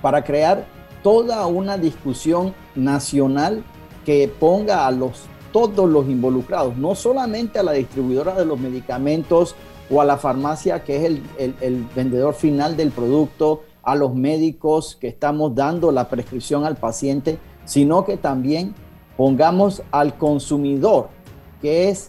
para 0.00 0.24
crear 0.24 0.64
toda 1.02 1.46
una 1.48 1.76
discusión 1.76 2.54
nacional 2.74 3.62
que 4.06 4.32
ponga 4.40 4.86
a 4.86 4.90
los 4.90 5.24
todos 5.52 5.86
los 5.86 6.06
involucrados, 6.08 6.78
no 6.78 6.94
solamente 6.94 7.58
a 7.58 7.62
la 7.62 7.72
distribuidora 7.72 8.32
de 8.32 8.46
los 8.46 8.58
medicamentos 8.58 9.54
o 9.90 10.00
a 10.00 10.06
la 10.06 10.16
farmacia 10.16 10.82
que 10.82 10.96
es 10.96 11.04
el, 11.04 11.22
el 11.60 11.86
vendedor 11.94 12.32
final 12.32 12.74
del 12.74 12.90
producto, 12.90 13.64
a 13.82 13.94
los 13.94 14.14
médicos 14.14 14.96
que 14.98 15.08
estamos 15.08 15.54
dando 15.54 15.92
la 15.92 16.08
prescripción 16.08 16.64
al 16.64 16.76
paciente, 16.76 17.38
sino 17.66 18.06
que 18.06 18.16
también 18.16 18.74
pongamos 19.18 19.82
al 19.90 20.16
consumidor, 20.16 21.10
que 21.60 21.90
es 21.90 22.08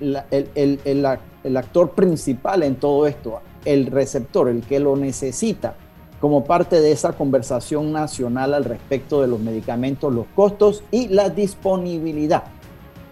el, 0.00 0.22
el, 0.54 1.18
el 1.48 1.56
actor 1.56 1.90
principal 1.90 2.62
en 2.62 2.76
todo 2.76 3.06
esto, 3.06 3.40
el 3.64 3.86
receptor, 3.86 4.48
el 4.48 4.62
que 4.62 4.78
lo 4.78 4.96
necesita, 4.96 5.74
como 6.20 6.44
parte 6.44 6.80
de 6.80 6.92
esa 6.92 7.12
conversación 7.12 7.92
nacional 7.92 8.54
al 8.54 8.64
respecto 8.64 9.20
de 9.20 9.28
los 9.28 9.40
medicamentos, 9.40 10.12
los 10.12 10.26
costos 10.34 10.82
y 10.90 11.08
la 11.08 11.30
disponibilidad. 11.30 12.44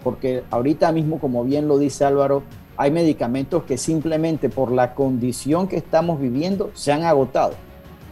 Porque 0.03 0.43
ahorita 0.51 0.91
mismo, 0.91 1.19
como 1.19 1.43
bien 1.43 1.67
lo 1.67 1.77
dice 1.77 2.05
Álvaro, 2.05 2.43
hay 2.75 2.91
medicamentos 2.91 3.63
que 3.63 3.77
simplemente 3.77 4.49
por 4.49 4.71
la 4.71 4.93
condición 4.93 5.67
que 5.67 5.77
estamos 5.77 6.19
viviendo 6.19 6.69
se 6.73 6.91
han 6.91 7.03
agotado 7.03 7.53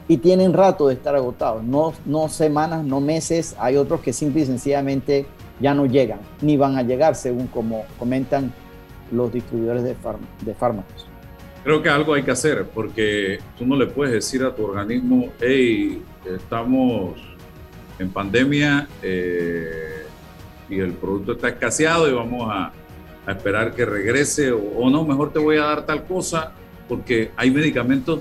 y 0.07 0.17
tienen 0.17 0.53
rato 0.53 0.87
de 0.87 0.95
estar 0.95 1.15
agotados, 1.15 1.63
no, 1.63 1.93
no 2.05 2.29
semanas, 2.29 2.83
no 2.83 2.99
meses, 2.99 3.55
hay 3.59 3.77
otros 3.77 4.01
que 4.01 4.13
simple 4.13 4.41
y 4.41 4.45
sencillamente 4.45 5.27
ya 5.59 5.73
no 5.73 5.85
llegan, 5.85 6.19
ni 6.41 6.57
van 6.57 6.77
a 6.77 6.83
llegar, 6.83 7.15
según 7.15 7.47
como 7.47 7.83
comentan 7.97 8.53
los 9.11 9.31
distribuidores 9.31 9.83
de, 9.83 9.95
de 10.41 10.53
fármacos. 10.53 11.07
Creo 11.63 11.81
que 11.81 11.89
algo 11.89 12.13
hay 12.13 12.21
que 12.21 12.31
hacer 12.31 12.65
porque 12.73 13.39
tú 13.57 13.65
no 13.65 13.75
le 13.75 13.87
puedes 13.87 14.13
decir 14.13 14.43
a 14.43 14.53
tu 14.53 14.63
organismo, 14.63 15.29
hey, 15.39 16.01
estamos 16.23 17.15
en 17.97 18.09
pandemia 18.11 18.87
eh, 19.01 20.03
y 20.69 20.79
el 20.79 20.93
producto 20.93 21.33
está 21.33 21.49
escaseado 21.49 22.09
y 22.09 22.13
vamos 22.13 22.49
a, 22.51 22.71
esperar 23.27 23.73
que 23.73 23.83
regrese 23.85 24.51
o, 24.51 24.87
no, 24.87 25.03
mejor 25.03 25.33
te 25.33 25.39
voy 25.39 25.57
a 25.57 25.63
dar 25.63 25.83
tal 25.87 26.05
cosa 26.05 26.51
porque 26.87 27.31
hay 27.35 27.49
medicamentos 27.49 28.19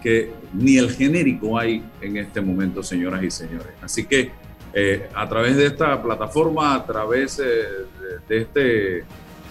que 0.00 0.30
ni 0.52 0.78
el 0.78 0.92
genérico 0.92 1.58
hay 1.58 1.82
en 2.00 2.16
este 2.16 2.40
momento, 2.40 2.80
señoras 2.80 3.24
y 3.24 3.30
señores. 3.32 3.72
Así 3.82 4.06
que 4.06 4.30
eh, 4.72 5.08
a 5.12 5.28
través 5.28 5.56
de 5.56 5.66
esta 5.66 6.00
plataforma, 6.00 6.76
a 6.76 6.86
través 6.86 7.40
eh, 7.40 7.64
de 8.28 8.38
este 8.38 9.04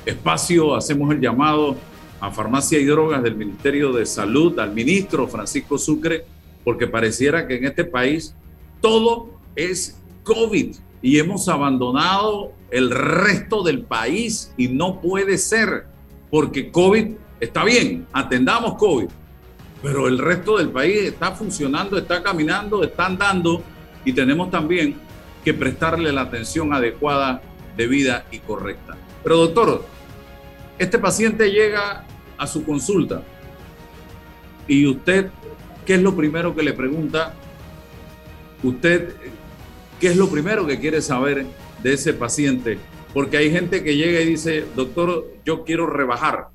espacio 0.05 0.75
hacemos 0.75 1.11
el 1.11 1.19
llamado 1.19 1.75
a 2.19 2.31
Farmacia 2.31 2.79
y 2.79 2.85
Drogas 2.85 3.21
del 3.23 3.35
Ministerio 3.35 3.91
de 3.91 4.05
Salud, 4.05 4.57
al 4.59 4.73
ministro 4.73 5.27
Francisco 5.27 5.77
Sucre, 5.77 6.25
porque 6.63 6.87
pareciera 6.87 7.47
que 7.47 7.57
en 7.57 7.65
este 7.65 7.83
país 7.83 8.33
todo 8.81 9.29
es 9.55 9.99
COVID 10.23 10.75
y 11.01 11.19
hemos 11.19 11.47
abandonado 11.47 12.51
el 12.71 12.89
resto 12.89 13.63
del 13.63 13.81
país 13.81 14.53
y 14.57 14.67
no 14.67 15.01
puede 15.01 15.37
ser, 15.37 15.85
porque 16.31 16.71
COVID 16.71 17.13
está 17.39 17.63
bien, 17.63 18.07
atendamos 18.11 18.75
COVID, 18.75 19.07
pero 19.83 20.07
el 20.07 20.17
resto 20.17 20.57
del 20.57 20.69
país 20.69 21.03
está 21.03 21.31
funcionando, 21.31 21.97
está 21.97 22.23
caminando, 22.23 22.83
está 22.83 23.05
andando 23.05 23.61
y 24.03 24.13
tenemos 24.13 24.49
también 24.49 24.95
que 25.43 25.53
prestarle 25.53 26.11
la 26.11 26.21
atención 26.21 26.73
adecuada, 26.73 27.41
debida 27.77 28.25
y 28.31 28.39
correcta. 28.39 28.97
Pero 29.23 29.37
doctor, 29.37 29.85
este 30.77 30.99
paciente 30.99 31.49
llega 31.51 32.05
a 32.37 32.47
su 32.47 32.65
consulta 32.65 33.23
y 34.67 34.85
usted, 34.87 35.29
¿qué 35.85 35.95
es 35.95 36.01
lo 36.01 36.15
primero 36.15 36.55
que 36.55 36.63
le 36.63 36.73
pregunta? 36.73 37.33
Usted, 38.63 39.15
¿qué 39.99 40.07
es 40.07 40.17
lo 40.17 40.27
primero 40.29 40.65
que 40.65 40.79
quiere 40.79 41.01
saber 41.01 41.45
de 41.83 41.93
ese 41.93 42.13
paciente 42.13 42.79
Porque 43.13 43.37
hay 43.37 43.51
gente 43.51 43.83
que 43.83 43.95
llega 43.95 44.19
y 44.19 44.25
dice, 44.25 44.65
doctor, 44.75 45.25
yo 45.45 45.63
quiero 45.63 45.87
rebajar, 45.87 46.49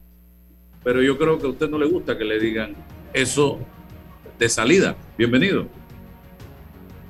pero 0.85 1.03
yo 1.03 1.17
creo 1.17 1.39
que 1.39 1.47
a 1.47 1.51
usted 1.51 1.71
no 1.71 1.79
le 1.79 1.87
gusta 1.87 2.19
que 2.19 2.25
le 2.25 2.39
digan 2.39 2.75
eso 3.15 3.59
de 4.39 4.49
salida. 4.49 4.95
Bienvenido. 5.17 5.67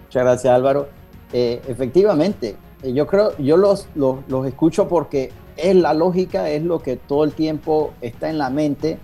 Muchas 0.05 0.23
gracias 0.23 0.55
Álvaro. 0.55 0.88
Eh, 1.33 1.61
efectivamente, 1.67 2.57
yo 2.85 3.07
creo, 3.09 3.37
yo 3.38 3.57
los, 3.57 3.88
los, 3.97 4.19
los 4.29 4.47
escucho 4.47 4.88
porque 4.88 5.33
es 5.62 5.76
la 5.76 5.95
lógica, 5.95 6.50
es 6.50 6.62
lo 6.62 6.81
que 6.81 6.97
todo 6.97 7.25
el 7.25 7.33
tiempo 7.33 7.93
está 8.00 8.31
en 8.31 8.38
la 8.38 8.50
mente 8.50 8.99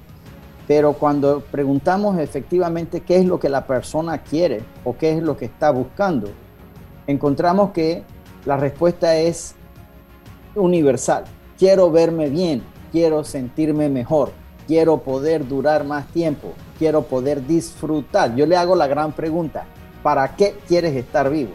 pero 0.66 0.94
cuando 0.94 1.40
preguntamos 1.40 2.18
efectivamente 2.18 3.00
qué 3.00 3.18
es 3.18 3.26
lo 3.26 3.38
que 3.38 3.48
la 3.48 3.66
persona 3.66 4.18
quiere 4.18 4.62
o 4.84 4.96
qué 4.96 5.12
es 5.12 5.22
lo 5.22 5.36
que 5.36 5.44
está 5.44 5.70
buscando, 5.70 6.28
encontramos 7.06 7.70
que 7.70 8.02
la 8.44 8.56
respuesta 8.56 9.16
es 9.16 9.54
universal. 10.54 11.24
Quiero 11.56 11.90
verme 11.90 12.28
bien, 12.30 12.62
quiero 12.90 13.22
sentirme 13.22 13.88
mejor, 13.88 14.32
quiero 14.66 14.98
poder 14.98 15.46
durar 15.46 15.84
más 15.84 16.08
tiempo, 16.08 16.52
quiero 16.78 17.02
poder 17.02 17.46
disfrutar. 17.46 18.34
Yo 18.34 18.44
le 18.44 18.56
hago 18.56 18.74
la 18.74 18.88
gran 18.88 19.12
pregunta, 19.12 19.66
¿para 20.02 20.34
qué 20.34 20.56
quieres 20.66 20.96
estar 20.96 21.30
vivo? 21.30 21.52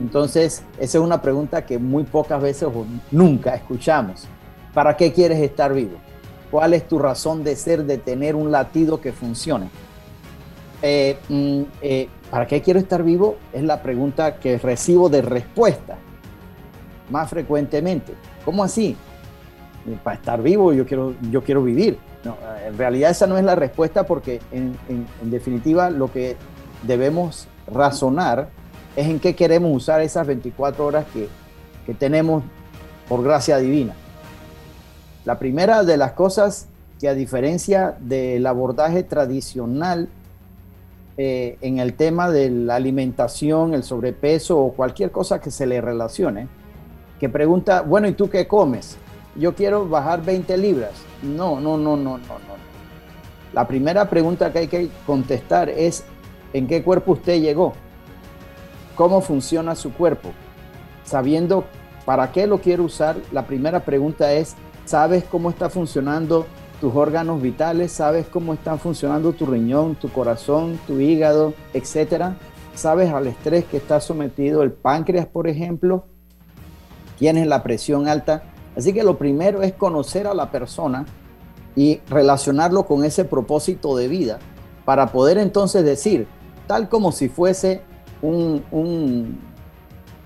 Entonces, 0.00 0.64
esa 0.78 0.98
es 0.98 1.04
una 1.04 1.20
pregunta 1.20 1.66
que 1.66 1.78
muy 1.78 2.04
pocas 2.04 2.40
veces 2.40 2.64
o 2.64 2.86
nunca 3.10 3.54
escuchamos. 3.54 4.26
¿Para 4.74 4.96
qué 4.96 5.12
quieres 5.12 5.40
estar 5.40 5.72
vivo? 5.72 5.96
¿Cuál 6.50 6.74
es 6.74 6.86
tu 6.86 6.98
razón 6.98 7.44
de 7.44 7.56
ser, 7.56 7.84
de 7.84 7.98
tener 7.98 8.34
un 8.34 8.50
latido 8.50 9.00
que 9.00 9.12
funcione? 9.12 9.70
Eh, 10.82 11.16
mm, 11.28 11.62
eh, 11.80 12.08
¿Para 12.30 12.46
qué 12.46 12.60
quiero 12.60 12.80
estar 12.80 13.02
vivo? 13.02 13.36
Es 13.52 13.62
la 13.62 13.80
pregunta 13.80 14.36
que 14.38 14.58
recibo 14.58 15.08
de 15.08 15.22
respuesta 15.22 15.96
más 17.10 17.30
frecuentemente. 17.30 18.14
¿Cómo 18.44 18.64
así? 18.64 18.96
Para 20.02 20.16
estar 20.16 20.42
vivo 20.42 20.72
yo 20.72 20.86
quiero, 20.86 21.14
yo 21.30 21.42
quiero 21.42 21.62
vivir. 21.62 21.98
en 22.66 22.76
realidad 22.76 23.10
esa 23.10 23.26
no 23.26 23.38
es 23.38 23.44
la 23.44 23.54
respuesta 23.54 24.04
porque 24.04 24.40
en, 24.50 24.76
definitiva 25.22 25.90
lo 25.90 26.10
que 26.10 26.36
debemos 26.82 27.46
razonar 27.66 28.48
es 28.96 29.06
en 29.06 29.20
qué 29.20 29.34
queremos 29.34 29.74
usar 29.74 30.00
esas 30.00 30.26
24 30.26 30.84
horas 30.84 31.04
que, 31.12 31.28
que 31.86 31.94
tenemos 31.94 32.42
por 33.08 33.22
gracia 33.22 33.58
divina. 33.58 33.94
La 35.24 35.38
primera 35.38 35.84
de 35.84 35.96
las 35.96 36.12
cosas 36.12 36.68
que 37.00 37.08
a 37.08 37.14
diferencia 37.14 37.96
del 38.00 38.46
abordaje 38.46 39.02
tradicional 39.02 40.08
eh, 41.16 41.56
en 41.60 41.78
el 41.78 41.94
tema 41.94 42.30
de 42.30 42.50
la 42.50 42.74
alimentación, 42.74 43.72
el 43.72 43.84
sobrepeso 43.84 44.58
o 44.58 44.72
cualquier 44.72 45.10
cosa 45.10 45.40
que 45.40 45.50
se 45.50 45.66
le 45.66 45.80
relacione, 45.80 46.48
que 47.18 47.28
pregunta, 47.28 47.82
bueno, 47.82 48.08
¿y 48.08 48.12
tú 48.12 48.28
qué 48.28 48.46
comes? 48.46 48.98
Yo 49.36 49.54
quiero 49.54 49.88
bajar 49.88 50.22
20 50.24 50.56
libras. 50.58 50.92
No, 51.22 51.58
no, 51.58 51.78
no, 51.78 51.96
no, 51.96 52.18
no, 52.18 52.18
no. 52.18 52.54
La 53.54 53.66
primera 53.66 54.10
pregunta 54.10 54.52
que 54.52 54.58
hay 54.58 54.68
que 54.68 54.88
contestar 55.06 55.70
es, 55.70 56.04
¿en 56.52 56.66
qué 56.66 56.82
cuerpo 56.82 57.12
usted 57.12 57.40
llegó? 57.40 57.72
¿Cómo 58.94 59.20
funciona 59.20 59.74
su 59.74 59.92
cuerpo? 59.94 60.32
Sabiendo 61.04 61.64
para 62.04 62.30
qué 62.30 62.46
lo 62.46 62.58
quiere 62.58 62.82
usar, 62.82 63.16
la 63.32 63.46
primera 63.46 63.84
pregunta 63.84 64.32
es, 64.32 64.56
sabes 64.84 65.24
cómo 65.24 65.50
está 65.50 65.70
funcionando 65.70 66.46
tus 66.80 66.94
órganos 66.94 67.40
vitales, 67.40 67.92
sabes 67.92 68.26
cómo 68.26 68.52
está 68.52 68.76
funcionando 68.76 69.32
tu 69.32 69.46
riñón, 69.46 69.94
tu 69.94 70.10
corazón, 70.10 70.78
tu 70.86 71.00
hígado, 71.00 71.54
etcétera. 71.72 72.36
Sabes 72.74 73.12
al 73.12 73.26
estrés 73.26 73.64
que 73.64 73.76
está 73.76 74.00
sometido 74.00 74.62
el 74.62 74.72
páncreas, 74.72 75.26
por 75.26 75.48
ejemplo. 75.48 76.04
Tienes 77.18 77.46
la 77.46 77.62
presión 77.62 78.08
alta. 78.08 78.42
Así 78.76 78.92
que 78.92 79.04
lo 79.04 79.16
primero 79.16 79.62
es 79.62 79.72
conocer 79.72 80.26
a 80.26 80.34
la 80.34 80.50
persona 80.50 81.06
y 81.76 82.00
relacionarlo 82.08 82.86
con 82.86 83.04
ese 83.04 83.24
propósito 83.24 83.96
de 83.96 84.08
vida 84.08 84.38
para 84.84 85.12
poder 85.12 85.38
entonces 85.38 85.84
decir, 85.84 86.26
tal 86.66 86.88
como 86.88 87.12
si 87.12 87.28
fuese 87.28 87.82
un, 88.20 88.64
un, 88.72 89.38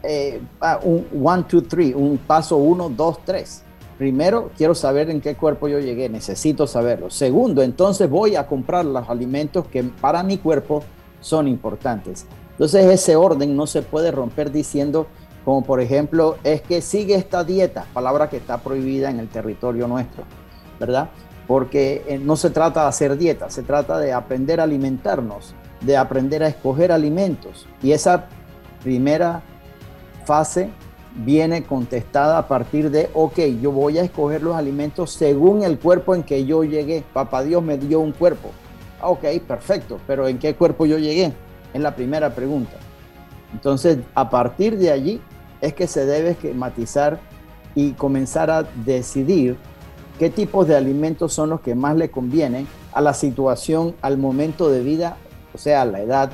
eh, 0.02 0.40
ah, 0.60 0.80
un 0.82 1.06
one, 1.22 1.44
two, 1.44 1.62
three, 1.62 1.92
un 1.94 2.18
paso 2.18 2.56
uno, 2.56 2.88
dos, 2.88 3.18
tres 3.24 3.62
Primero, 3.98 4.52
quiero 4.56 4.76
saber 4.76 5.10
en 5.10 5.20
qué 5.20 5.34
cuerpo 5.34 5.66
yo 5.66 5.80
llegué, 5.80 6.08
necesito 6.08 6.68
saberlo. 6.68 7.10
Segundo, 7.10 7.62
entonces 7.62 8.08
voy 8.08 8.36
a 8.36 8.46
comprar 8.46 8.84
los 8.84 9.08
alimentos 9.10 9.66
que 9.66 9.82
para 9.82 10.22
mi 10.22 10.38
cuerpo 10.38 10.84
son 11.20 11.48
importantes. 11.48 12.24
Entonces 12.52 12.86
ese 12.86 13.16
orden 13.16 13.56
no 13.56 13.66
se 13.66 13.82
puede 13.82 14.12
romper 14.12 14.52
diciendo, 14.52 15.08
como 15.44 15.62
por 15.64 15.80
ejemplo, 15.80 16.36
es 16.44 16.62
que 16.62 16.80
sigue 16.80 17.16
esta 17.16 17.42
dieta, 17.42 17.86
palabra 17.92 18.30
que 18.30 18.36
está 18.36 18.58
prohibida 18.58 19.10
en 19.10 19.18
el 19.18 19.28
territorio 19.28 19.88
nuestro, 19.88 20.22
¿verdad? 20.78 21.10
Porque 21.48 22.04
eh, 22.06 22.18
no 22.18 22.36
se 22.36 22.50
trata 22.50 22.82
de 22.82 22.88
hacer 22.88 23.18
dieta, 23.18 23.50
se 23.50 23.64
trata 23.64 23.98
de 23.98 24.12
aprender 24.12 24.60
a 24.60 24.64
alimentarnos, 24.64 25.54
de 25.80 25.96
aprender 25.96 26.44
a 26.44 26.48
escoger 26.48 26.92
alimentos. 26.92 27.66
Y 27.82 27.90
esa 27.90 28.26
primera 28.84 29.42
fase 30.24 30.70
viene 31.18 31.64
contestada 31.64 32.38
a 32.38 32.48
partir 32.48 32.90
de, 32.90 33.10
ok, 33.12 33.38
yo 33.60 33.72
voy 33.72 33.98
a 33.98 34.02
escoger 34.02 34.42
los 34.42 34.56
alimentos 34.56 35.10
según 35.12 35.62
el 35.62 35.78
cuerpo 35.78 36.14
en 36.14 36.22
que 36.22 36.44
yo 36.44 36.64
llegué. 36.64 37.04
Papá 37.12 37.42
Dios 37.42 37.62
me 37.62 37.76
dio 37.76 38.00
un 38.00 38.12
cuerpo. 38.12 38.50
Ah, 39.00 39.08
ok, 39.08 39.24
perfecto, 39.46 39.98
pero 40.06 40.28
¿en 40.28 40.38
qué 40.38 40.54
cuerpo 40.54 40.86
yo 40.86 40.98
llegué? 40.98 41.32
Es 41.74 41.80
la 41.80 41.94
primera 41.94 42.34
pregunta. 42.34 42.76
Entonces, 43.52 43.98
a 44.14 44.30
partir 44.30 44.78
de 44.78 44.90
allí 44.90 45.20
es 45.60 45.74
que 45.74 45.86
se 45.86 46.06
debe 46.06 46.30
esquematizar 46.30 47.18
y 47.74 47.92
comenzar 47.92 48.50
a 48.50 48.62
decidir 48.84 49.56
qué 50.18 50.30
tipos 50.30 50.66
de 50.66 50.76
alimentos 50.76 51.32
son 51.32 51.50
los 51.50 51.60
que 51.60 51.74
más 51.74 51.96
le 51.96 52.10
convienen 52.10 52.66
a 52.92 53.00
la 53.00 53.14
situación, 53.14 53.94
al 54.02 54.18
momento 54.18 54.68
de 54.70 54.82
vida, 54.82 55.16
o 55.54 55.58
sea, 55.58 55.82
a 55.82 55.84
la 55.84 56.00
edad, 56.00 56.30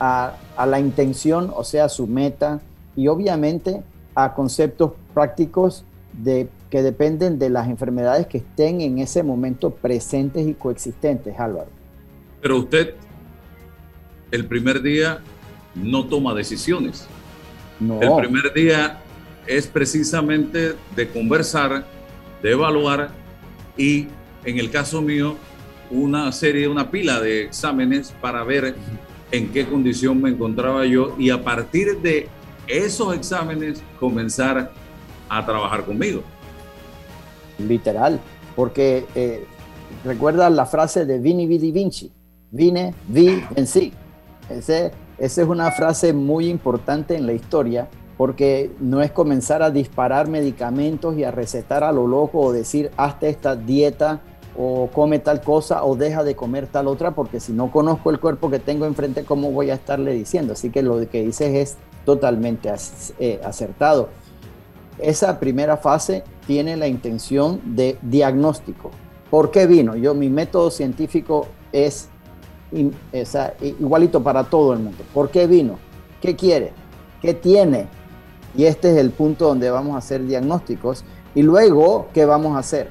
a, 0.00 0.34
a 0.56 0.66
la 0.66 0.80
intención, 0.80 1.52
o 1.54 1.64
sea, 1.64 1.88
su 1.88 2.06
meta, 2.06 2.60
y 2.96 3.08
obviamente 3.08 3.82
a 4.14 4.34
conceptos 4.34 4.92
prácticos 5.14 5.84
de, 6.12 6.48
que 6.70 6.82
dependen 6.82 7.38
de 7.38 7.50
las 7.50 7.68
enfermedades 7.68 8.26
que 8.26 8.38
estén 8.38 8.80
en 8.80 8.98
ese 8.98 9.22
momento 9.22 9.70
presentes 9.70 10.46
y 10.46 10.54
coexistentes, 10.54 11.38
Álvaro. 11.38 11.68
Pero 12.40 12.58
usted 12.58 12.94
el 14.30 14.46
primer 14.46 14.82
día 14.82 15.20
no 15.74 16.06
toma 16.06 16.34
decisiones. 16.34 17.06
No. 17.78 18.00
El 18.00 18.16
primer 18.16 18.52
día 18.54 18.98
es 19.46 19.66
precisamente 19.66 20.74
de 20.96 21.08
conversar, 21.08 21.84
de 22.42 22.50
evaluar 22.50 23.10
y 23.76 24.08
en 24.44 24.58
el 24.58 24.70
caso 24.70 25.02
mío 25.02 25.36
una 25.90 26.32
serie, 26.32 26.66
una 26.66 26.90
pila 26.90 27.20
de 27.20 27.42
exámenes 27.42 28.14
para 28.20 28.42
ver 28.44 28.74
en 29.30 29.48
qué 29.52 29.66
condición 29.66 30.20
me 30.20 30.30
encontraba 30.30 30.86
yo 30.86 31.14
y 31.18 31.30
a 31.30 31.44
partir 31.44 31.98
de 31.98 32.28
esos 32.68 33.14
exámenes 33.14 33.82
comenzar 33.98 34.70
a 35.28 35.46
trabajar 35.46 35.84
conmigo. 35.84 36.22
Literal, 37.58 38.20
porque 38.54 39.06
eh, 39.14 39.46
recuerda 40.04 40.50
la 40.50 40.66
frase 40.66 41.06
de 41.06 41.18
Vini 41.18 41.46
Vidi 41.46 41.72
Vinci, 41.72 42.12
vine, 42.50 42.94
vi, 43.08 43.42
vencí. 43.54 43.92
Ese, 44.48 44.92
esa 45.18 45.42
es 45.42 45.48
una 45.48 45.70
frase 45.72 46.12
muy 46.12 46.48
importante 46.48 47.16
en 47.16 47.26
la 47.26 47.32
historia 47.32 47.88
porque 48.16 48.70
no 48.80 49.02
es 49.02 49.10
comenzar 49.10 49.62
a 49.62 49.70
disparar 49.70 50.28
medicamentos 50.28 51.16
y 51.18 51.24
a 51.24 51.30
recetar 51.30 51.84
a 51.84 51.92
lo 51.92 52.06
loco 52.06 52.40
o 52.40 52.52
decir 52.52 52.90
hazte 52.96 53.28
esta 53.28 53.56
dieta 53.56 54.20
o 54.56 54.88
come 54.92 55.18
tal 55.18 55.42
cosa 55.42 55.84
o 55.84 55.96
deja 55.96 56.24
de 56.24 56.34
comer 56.34 56.66
tal 56.66 56.86
otra 56.86 57.10
porque 57.10 57.40
si 57.40 57.52
no 57.52 57.70
conozco 57.70 58.10
el 58.10 58.18
cuerpo 58.18 58.50
que 58.50 58.58
tengo 58.58 58.86
enfrente, 58.86 59.24
¿cómo 59.24 59.50
voy 59.50 59.70
a 59.70 59.74
estarle 59.74 60.12
diciendo? 60.14 60.54
Así 60.54 60.70
que 60.70 60.82
lo 60.82 61.06
que 61.08 61.22
dices 61.22 61.54
es 61.54 61.76
totalmente 62.06 62.72
eh, 63.18 63.40
acertado. 63.44 64.08
Esa 64.98 65.38
primera 65.38 65.76
fase 65.76 66.24
tiene 66.46 66.78
la 66.78 66.88
intención 66.88 67.60
de 67.76 67.98
diagnóstico. 68.00 68.90
¿Por 69.28 69.50
qué 69.50 69.66
vino? 69.66 69.96
Yo, 69.96 70.14
mi 70.14 70.30
método 70.30 70.70
científico 70.70 71.48
es 71.72 72.08
igualito 73.60 74.22
para 74.22 74.44
todo 74.44 74.72
el 74.72 74.78
mundo. 74.78 75.04
¿Por 75.12 75.30
qué 75.30 75.46
vino? 75.46 75.78
¿Qué 76.22 76.34
quiere? 76.34 76.72
¿Qué 77.20 77.34
tiene? 77.34 77.88
Y 78.56 78.64
este 78.64 78.92
es 78.92 78.96
el 78.96 79.10
punto 79.10 79.48
donde 79.48 79.68
vamos 79.68 79.96
a 79.96 79.98
hacer 79.98 80.24
diagnósticos. 80.24 81.04
Y 81.34 81.42
luego, 81.42 82.08
¿qué 82.14 82.24
vamos 82.24 82.56
a 82.56 82.60
hacer? 82.60 82.88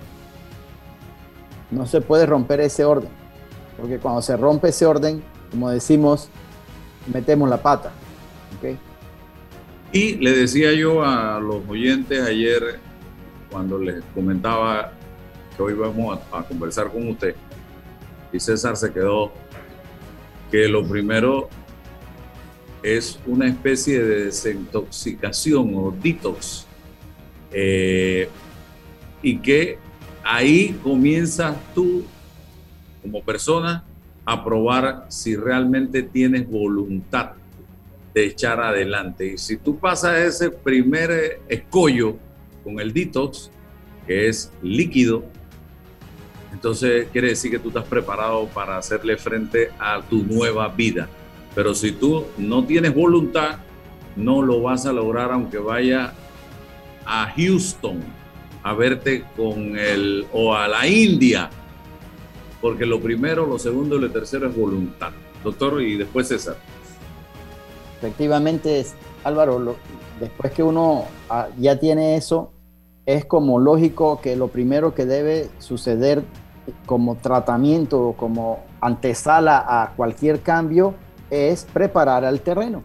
No 1.71 1.87
se 1.87 2.01
puede 2.01 2.27
romper 2.27 2.59
ese 2.59 2.85
orden. 2.85 3.09
Porque 3.77 3.97
cuando 3.97 4.21
se 4.21 4.37
rompe 4.37 4.69
ese 4.69 4.85
orden, 4.85 5.23
como 5.49 5.69
decimos, 5.69 6.29
metemos 7.11 7.49
la 7.49 7.57
pata. 7.57 7.91
¿okay? 8.57 8.77
Y 9.95 10.15
le 10.15 10.31
decía 10.31 10.73
yo 10.73 11.05
a 11.05 11.39
los 11.39 11.61
oyentes 11.69 12.21
ayer, 12.21 12.79
cuando 13.49 13.79
les 13.79 14.03
comentaba 14.13 14.91
que 15.55 15.63
hoy 15.63 15.73
vamos 15.73 16.19
a, 16.33 16.43
conversar 16.43 16.91
con 16.91 17.07
usted, 17.07 17.33
y 18.33 18.37
César 18.37 18.75
se 18.75 18.91
quedó, 18.91 19.31
que 20.51 20.67
lo 20.67 20.85
primero 20.85 21.47
es 22.83 23.17
una 23.25 23.47
especie 23.47 24.03
de 24.03 24.25
desintoxicación 24.25 25.71
o 25.73 25.95
detox 26.03 26.67
Eh, 27.53 28.27
y 29.21 29.37
que 29.37 29.77
ahí 30.25 30.77
comienzas 30.83 31.55
tú 31.73 32.03
como 33.01 33.23
persona 33.23 33.85
a 34.25 34.43
probar 34.43 35.05
si 35.07 35.37
realmente 35.37 36.03
tienes 36.03 36.49
voluntad 36.49 37.31
de 38.15 38.27
echar 38.27 38.61
adelante. 38.61 39.33
Y 39.33 39.37
si 39.37 39.57
tú 39.57 39.77
pasas 39.77 40.17
ese 40.19 40.49
primer 40.49 41.41
escollo 41.49 42.15
con 42.63 42.79
el 42.79 42.93
detox, 42.93 43.51
que 44.07 44.29
es 44.29 44.51
líquido, 44.63 45.25
entonces 46.53 47.09
quiere 47.11 47.27
decir 47.27 47.51
que 47.51 47.59
tú 47.59 47.67
estás 47.67 47.83
preparado 47.83 48.47
para 48.47 48.77
hacerle 48.77 49.17
frente 49.17 49.69
a 49.77 50.01
tu 50.01 50.23
nueva 50.23 50.69
vida. 50.69 51.09
Pero 51.53 51.75
si 51.75 51.91
tú 51.91 52.25
no 52.37 52.63
tienes 52.63 52.95
voluntad, 52.95 53.57
no 54.15 54.41
lo 54.41 54.61
vas 54.61 54.85
a 54.85 54.93
lograr 54.93 55.31
aunque 55.33 55.57
vaya 55.57 56.13
a 57.05 57.33
Houston 57.35 57.99
a 58.63 58.73
verte 58.73 59.25
con 59.35 59.77
el 59.77 60.25
o 60.31 60.55
a 60.55 60.69
la 60.69 60.87
India. 60.87 61.49
Porque 62.61 62.85
lo 62.85 63.01
primero, 63.01 63.45
lo 63.45 63.59
segundo 63.59 63.97
y 63.97 63.99
lo 63.99 64.09
tercero 64.09 64.47
es 64.47 64.55
voluntad. 64.55 65.11
Doctor, 65.43 65.81
y 65.81 65.97
después 65.97 66.29
César. 66.29 66.55
Efectivamente, 67.97 68.85
Álvaro, 69.23 69.75
después 70.19 70.51
que 70.53 70.63
uno 70.63 71.05
ah, 71.29 71.47
ya 71.57 71.79
tiene 71.79 72.15
eso, 72.15 72.51
es 73.05 73.25
como 73.25 73.59
lógico 73.59 74.19
que 74.21 74.35
lo 74.35 74.47
primero 74.47 74.93
que 74.93 75.05
debe 75.05 75.49
suceder 75.59 76.23
como 76.85 77.15
tratamiento, 77.15 78.15
como 78.17 78.59
antesala 78.81 79.63
a 79.67 79.93
cualquier 79.95 80.41
cambio, 80.41 80.95
es 81.29 81.65
preparar 81.65 82.23
el 82.23 82.41
terreno. 82.41 82.81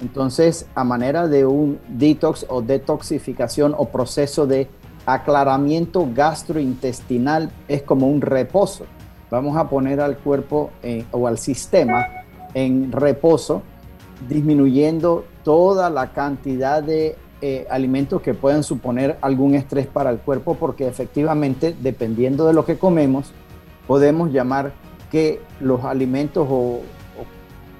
Entonces, 0.00 0.66
a 0.74 0.82
manera 0.82 1.28
de 1.28 1.44
un 1.44 1.78
detox 1.88 2.46
o 2.48 2.62
detoxificación 2.62 3.74
o 3.76 3.86
proceso 3.86 4.46
de 4.46 4.68
aclaramiento 5.06 6.08
gastrointestinal, 6.12 7.50
es 7.68 7.82
como 7.82 8.08
un 8.08 8.20
reposo. 8.20 8.86
Vamos 9.30 9.56
a 9.56 9.68
poner 9.68 10.00
al 10.00 10.18
cuerpo 10.18 10.70
eh, 10.82 11.04
o 11.12 11.26
al 11.26 11.38
sistema 11.38 12.06
en 12.54 12.90
reposo, 12.90 13.62
disminuyendo 14.28 15.24
toda 15.44 15.90
la 15.90 16.12
cantidad 16.12 16.82
de 16.82 17.16
eh, 17.42 17.66
alimentos 17.70 18.20
que 18.20 18.34
puedan 18.34 18.62
suponer 18.62 19.16
algún 19.22 19.54
estrés 19.54 19.86
para 19.86 20.10
el 20.10 20.18
cuerpo, 20.18 20.56
porque 20.56 20.86
efectivamente, 20.86 21.74
dependiendo 21.80 22.46
de 22.46 22.52
lo 22.52 22.64
que 22.66 22.76
comemos, 22.76 23.32
podemos 23.86 24.30
llamar 24.30 24.72
que 25.10 25.40
los 25.60 25.84
alimentos 25.84 26.46
o, 26.50 26.80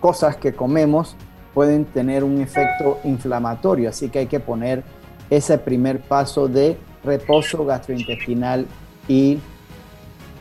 cosas 0.00 0.37
que 0.37 0.55
comemos 0.55 1.14
pueden 1.53 1.85
tener 1.85 2.24
un 2.24 2.40
efecto 2.40 2.98
inflamatorio. 3.05 3.90
Así 3.90 4.09
que 4.09 4.20
hay 4.20 4.26
que 4.26 4.40
poner 4.40 4.83
ese 5.29 5.59
primer 5.59 6.00
paso 6.00 6.48
de 6.48 6.79
reposo 7.05 7.66
gastrointestinal 7.66 8.66
y 9.07 9.38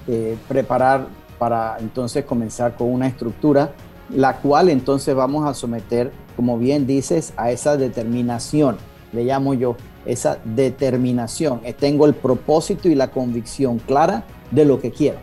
eh, 0.07 0.38
preparar 0.47 1.07
para 1.38 1.77
entonces 1.79 2.25
comenzar 2.25 2.75
con 2.75 2.91
una 2.91 3.07
estructura, 3.07 3.73
la 4.15 4.37
cual 4.37 4.69
entonces 4.69 5.15
vamos 5.15 5.47
a 5.47 5.53
someter, 5.53 6.11
como 6.35 6.57
bien 6.57 6.87
dices, 6.87 7.33
a 7.37 7.51
esa 7.51 7.77
determinación 7.77 8.77
le 9.11 9.23
llamo 9.23 9.53
yo, 9.53 9.75
esa 10.05 10.39
determinación. 10.43 11.61
Eh, 11.63 11.73
tengo 11.73 12.05
el 12.05 12.13
propósito 12.13 12.89
y 12.89 12.95
la 12.95 13.11
convicción 13.11 13.79
clara 13.79 14.23
de 14.51 14.65
lo 14.65 14.79
que 14.79 14.91
quiero. 14.91 15.17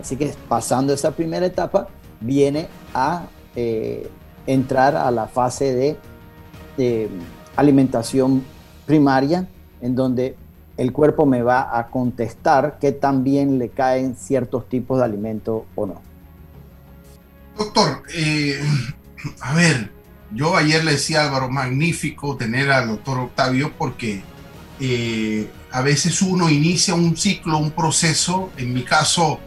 Así 0.00 0.16
que 0.16 0.32
pasando 0.48 0.92
esa 0.92 1.12
primera 1.12 1.46
etapa, 1.46 1.88
viene 2.20 2.68
a 2.92 3.26
eh, 3.56 4.08
entrar 4.46 4.96
a 4.96 5.10
la 5.10 5.26
fase 5.26 5.74
de, 5.74 7.08
alimentación 7.56 8.42
primaria, 8.84 9.46
en 9.80 9.94
donde 9.94 10.34
el 10.76 10.92
cuerpo 10.92 11.24
me 11.24 11.40
va 11.42 11.78
a 11.78 11.86
contestar 11.86 12.80
que 12.80 12.90
también 12.90 13.60
le 13.60 13.68
caen 13.68 14.16
ciertos 14.16 14.68
tipos 14.68 14.98
de 14.98 15.04
alimentos 15.04 15.62
o 15.76 15.86
no. 15.86 16.13
Doctor, 17.56 18.02
eh, 18.12 18.60
a 19.40 19.54
ver, 19.54 19.90
yo 20.32 20.56
ayer 20.56 20.84
le 20.84 20.92
decía 20.92 21.22
a 21.22 21.26
Álvaro, 21.26 21.48
magnífico 21.48 22.36
tener 22.36 22.72
al 22.72 22.88
doctor 22.88 23.18
Octavio 23.18 23.72
porque 23.78 24.22
eh, 24.80 25.48
a 25.70 25.80
veces 25.80 26.20
uno 26.22 26.50
inicia 26.50 26.94
un 26.94 27.16
ciclo, 27.16 27.58
un 27.58 27.70
proceso. 27.70 28.50
En 28.56 28.74
mi 28.74 28.82
caso, 28.82 29.38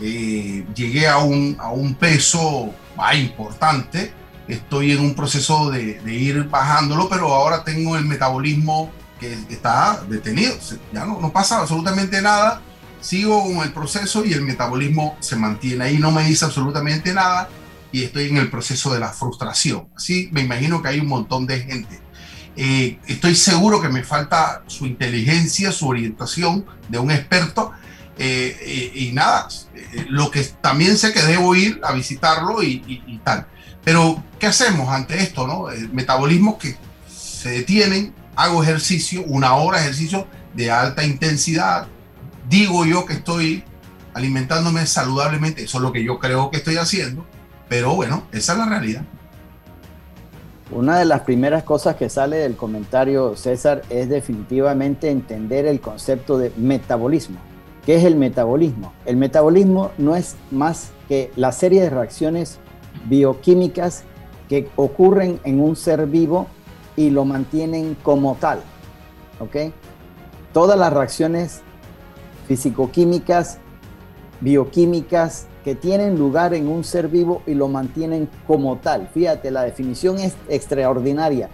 eh, 0.00 0.64
llegué 0.74 1.08
a 1.08 1.18
un, 1.18 1.56
a 1.58 1.70
un 1.70 1.94
peso 1.94 2.72
más 2.96 3.16
importante. 3.16 4.12
Estoy 4.46 4.92
en 4.92 5.00
un 5.00 5.14
proceso 5.14 5.70
de, 5.70 6.00
ir 6.06 6.44
bajándolo, 6.44 7.08
pero 7.08 7.34
ahora 7.34 7.62
tengo 7.64 7.96
el 7.96 8.04
metabolismo 8.04 8.90
que 9.18 9.32
está 9.48 10.02
detenido. 10.08 10.54
Ya 10.92 11.04
no, 11.04 11.20
no 11.20 11.32
pasa 11.32 11.60
absolutamente 11.60 12.20
nada. 12.22 12.62
Sigo 13.00 13.42
con 13.42 13.64
el 13.64 13.72
proceso 13.72 14.24
y 14.24 14.32
el 14.32 14.42
metabolismo 14.42 15.16
se 15.20 15.36
mantiene 15.36 15.84
ahí. 15.84 15.98
No 15.98 16.10
me 16.10 16.24
dice 16.24 16.44
absolutamente 16.44 17.14
nada 17.14 17.48
y 17.92 18.04
estoy 18.04 18.28
en 18.28 18.36
el 18.36 18.50
proceso 18.50 18.92
de 18.92 19.00
la 19.00 19.08
frustración. 19.08 19.88
Así 19.96 20.28
me 20.32 20.42
imagino 20.42 20.82
que 20.82 20.88
hay 20.88 21.00
un 21.00 21.08
montón 21.08 21.46
de 21.46 21.60
gente. 21.60 22.00
Eh, 22.56 22.98
estoy 23.06 23.34
seguro 23.34 23.80
que 23.80 23.88
me 23.88 24.02
falta 24.02 24.62
su 24.66 24.86
inteligencia, 24.86 25.72
su 25.72 25.88
orientación 25.88 26.66
de 26.88 26.98
un 26.98 27.10
experto. 27.10 27.72
Eh, 28.18 28.56
eh, 28.60 28.92
y 28.94 29.12
nada, 29.12 29.48
lo 30.08 30.30
que 30.30 30.42
también 30.60 30.98
sé 30.98 31.12
que 31.12 31.22
debo 31.22 31.54
ir 31.54 31.80
a 31.82 31.92
visitarlo 31.92 32.62
y, 32.62 33.20
tal. 33.24 33.46
Pero, 33.82 34.22
¿qué 34.38 34.46
hacemos 34.46 34.90
ante 34.90 35.22
esto? 35.22 35.46
No? 35.46 35.68
Metabolismo 35.92 36.58
que 36.58 36.76
se 37.08 37.50
detienen, 37.50 38.12
hago 38.36 38.62
ejercicio, 38.62 39.22
una 39.24 39.54
hora 39.54 39.78
de 39.78 39.84
ejercicio 39.84 40.28
de 40.54 40.70
alta 40.70 41.02
intensidad, 41.02 41.88
digo 42.50 42.84
yo 42.84 43.06
que 43.06 43.14
estoy 43.14 43.62
alimentándome 44.12 44.84
saludablemente, 44.84 45.62
eso 45.62 45.78
es 45.78 45.82
lo 45.82 45.92
que 45.92 46.02
yo 46.04 46.18
creo 46.18 46.50
que 46.50 46.56
estoy 46.56 46.76
haciendo, 46.76 47.24
pero 47.68 47.94
bueno, 47.94 48.24
esa 48.32 48.52
es 48.52 48.58
la 48.58 48.66
realidad. 48.66 49.02
Una 50.72 50.98
de 50.98 51.04
las 51.04 51.20
primeras 51.22 51.62
cosas 51.62 51.96
que 51.96 52.08
sale 52.08 52.36
del 52.36 52.56
comentario, 52.56 53.36
César, 53.36 53.82
es 53.88 54.08
definitivamente 54.08 55.10
entender 55.10 55.66
el 55.66 55.80
concepto 55.80 56.38
de 56.38 56.52
metabolismo. 56.56 57.38
¿Qué 57.86 57.96
es 57.96 58.04
el 58.04 58.16
metabolismo? 58.16 58.92
El 59.06 59.16
metabolismo 59.16 59.92
no 59.96 60.16
es 60.16 60.36
más 60.50 60.90
que 61.08 61.32
la 61.36 61.52
serie 61.52 61.82
de 61.82 61.90
reacciones 61.90 62.58
bioquímicas 63.06 64.04
que 64.48 64.68
ocurren 64.76 65.40
en 65.44 65.60
un 65.60 65.76
ser 65.76 66.06
vivo 66.06 66.48
y 66.96 67.10
lo 67.10 67.24
mantienen 67.24 67.96
como 68.02 68.34
tal. 68.36 68.60
¿Ok? 69.38 69.72
Todas 70.52 70.78
las 70.78 70.92
reacciones 70.92 71.62
fisicoquímicas, 72.50 73.58
bioquímicas, 74.40 75.46
que 75.62 75.76
tienen 75.76 76.18
lugar 76.18 76.52
en 76.52 76.66
un 76.66 76.82
ser 76.82 77.06
vivo 77.06 77.42
y 77.46 77.54
lo 77.54 77.68
mantienen 77.68 78.28
como 78.44 78.78
tal. 78.78 79.06
Fíjate, 79.14 79.52
la 79.52 79.62
definición 79.62 80.18
es 80.18 80.34
extraordinaria, 80.48 81.48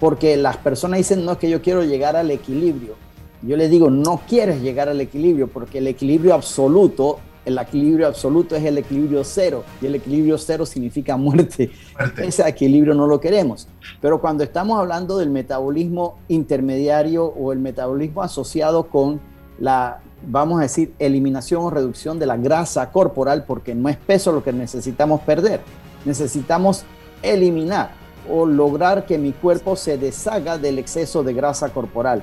porque 0.00 0.36
las 0.36 0.56
personas 0.56 0.98
dicen, 0.98 1.24
no 1.24 1.30
es 1.32 1.38
que 1.38 1.48
yo 1.48 1.62
quiero 1.62 1.84
llegar 1.84 2.16
al 2.16 2.32
equilibrio. 2.32 2.96
Yo 3.42 3.56
les 3.56 3.70
digo, 3.70 3.90
no 3.90 4.22
quieres 4.26 4.60
llegar 4.60 4.88
al 4.88 5.00
equilibrio, 5.00 5.46
porque 5.46 5.78
el 5.78 5.86
equilibrio 5.86 6.34
absoluto, 6.34 7.20
el 7.44 7.56
equilibrio 7.56 8.08
absoluto 8.08 8.56
es 8.56 8.64
el 8.64 8.76
equilibrio 8.78 9.22
cero, 9.22 9.62
y 9.80 9.86
el 9.86 9.94
equilibrio 9.94 10.36
cero 10.36 10.66
significa 10.66 11.16
muerte. 11.16 11.70
Ese 12.16 12.48
equilibrio 12.48 12.94
no 12.94 13.06
lo 13.06 13.20
queremos. 13.20 13.68
Pero 14.00 14.20
cuando 14.20 14.42
estamos 14.42 14.80
hablando 14.80 15.16
del 15.16 15.30
metabolismo 15.30 16.18
intermediario 16.26 17.24
o 17.24 17.52
el 17.52 17.60
metabolismo 17.60 18.20
asociado 18.20 18.88
con 18.88 19.20
la 19.60 20.00
vamos 20.26 20.58
a 20.58 20.62
decir, 20.62 20.94
eliminación 20.98 21.62
o 21.64 21.70
reducción 21.70 22.18
de 22.18 22.26
la 22.26 22.36
grasa 22.36 22.90
corporal, 22.90 23.44
porque 23.46 23.74
no 23.74 23.88
es 23.88 23.96
peso 23.96 24.32
lo 24.32 24.42
que 24.42 24.52
necesitamos 24.52 25.20
perder. 25.22 25.60
Necesitamos 26.04 26.84
eliminar 27.22 27.92
o 28.30 28.46
lograr 28.46 29.06
que 29.06 29.18
mi 29.18 29.32
cuerpo 29.32 29.76
se 29.76 29.98
deshaga 29.98 30.58
del 30.58 30.78
exceso 30.78 31.22
de 31.22 31.34
grasa 31.34 31.70
corporal. 31.70 32.22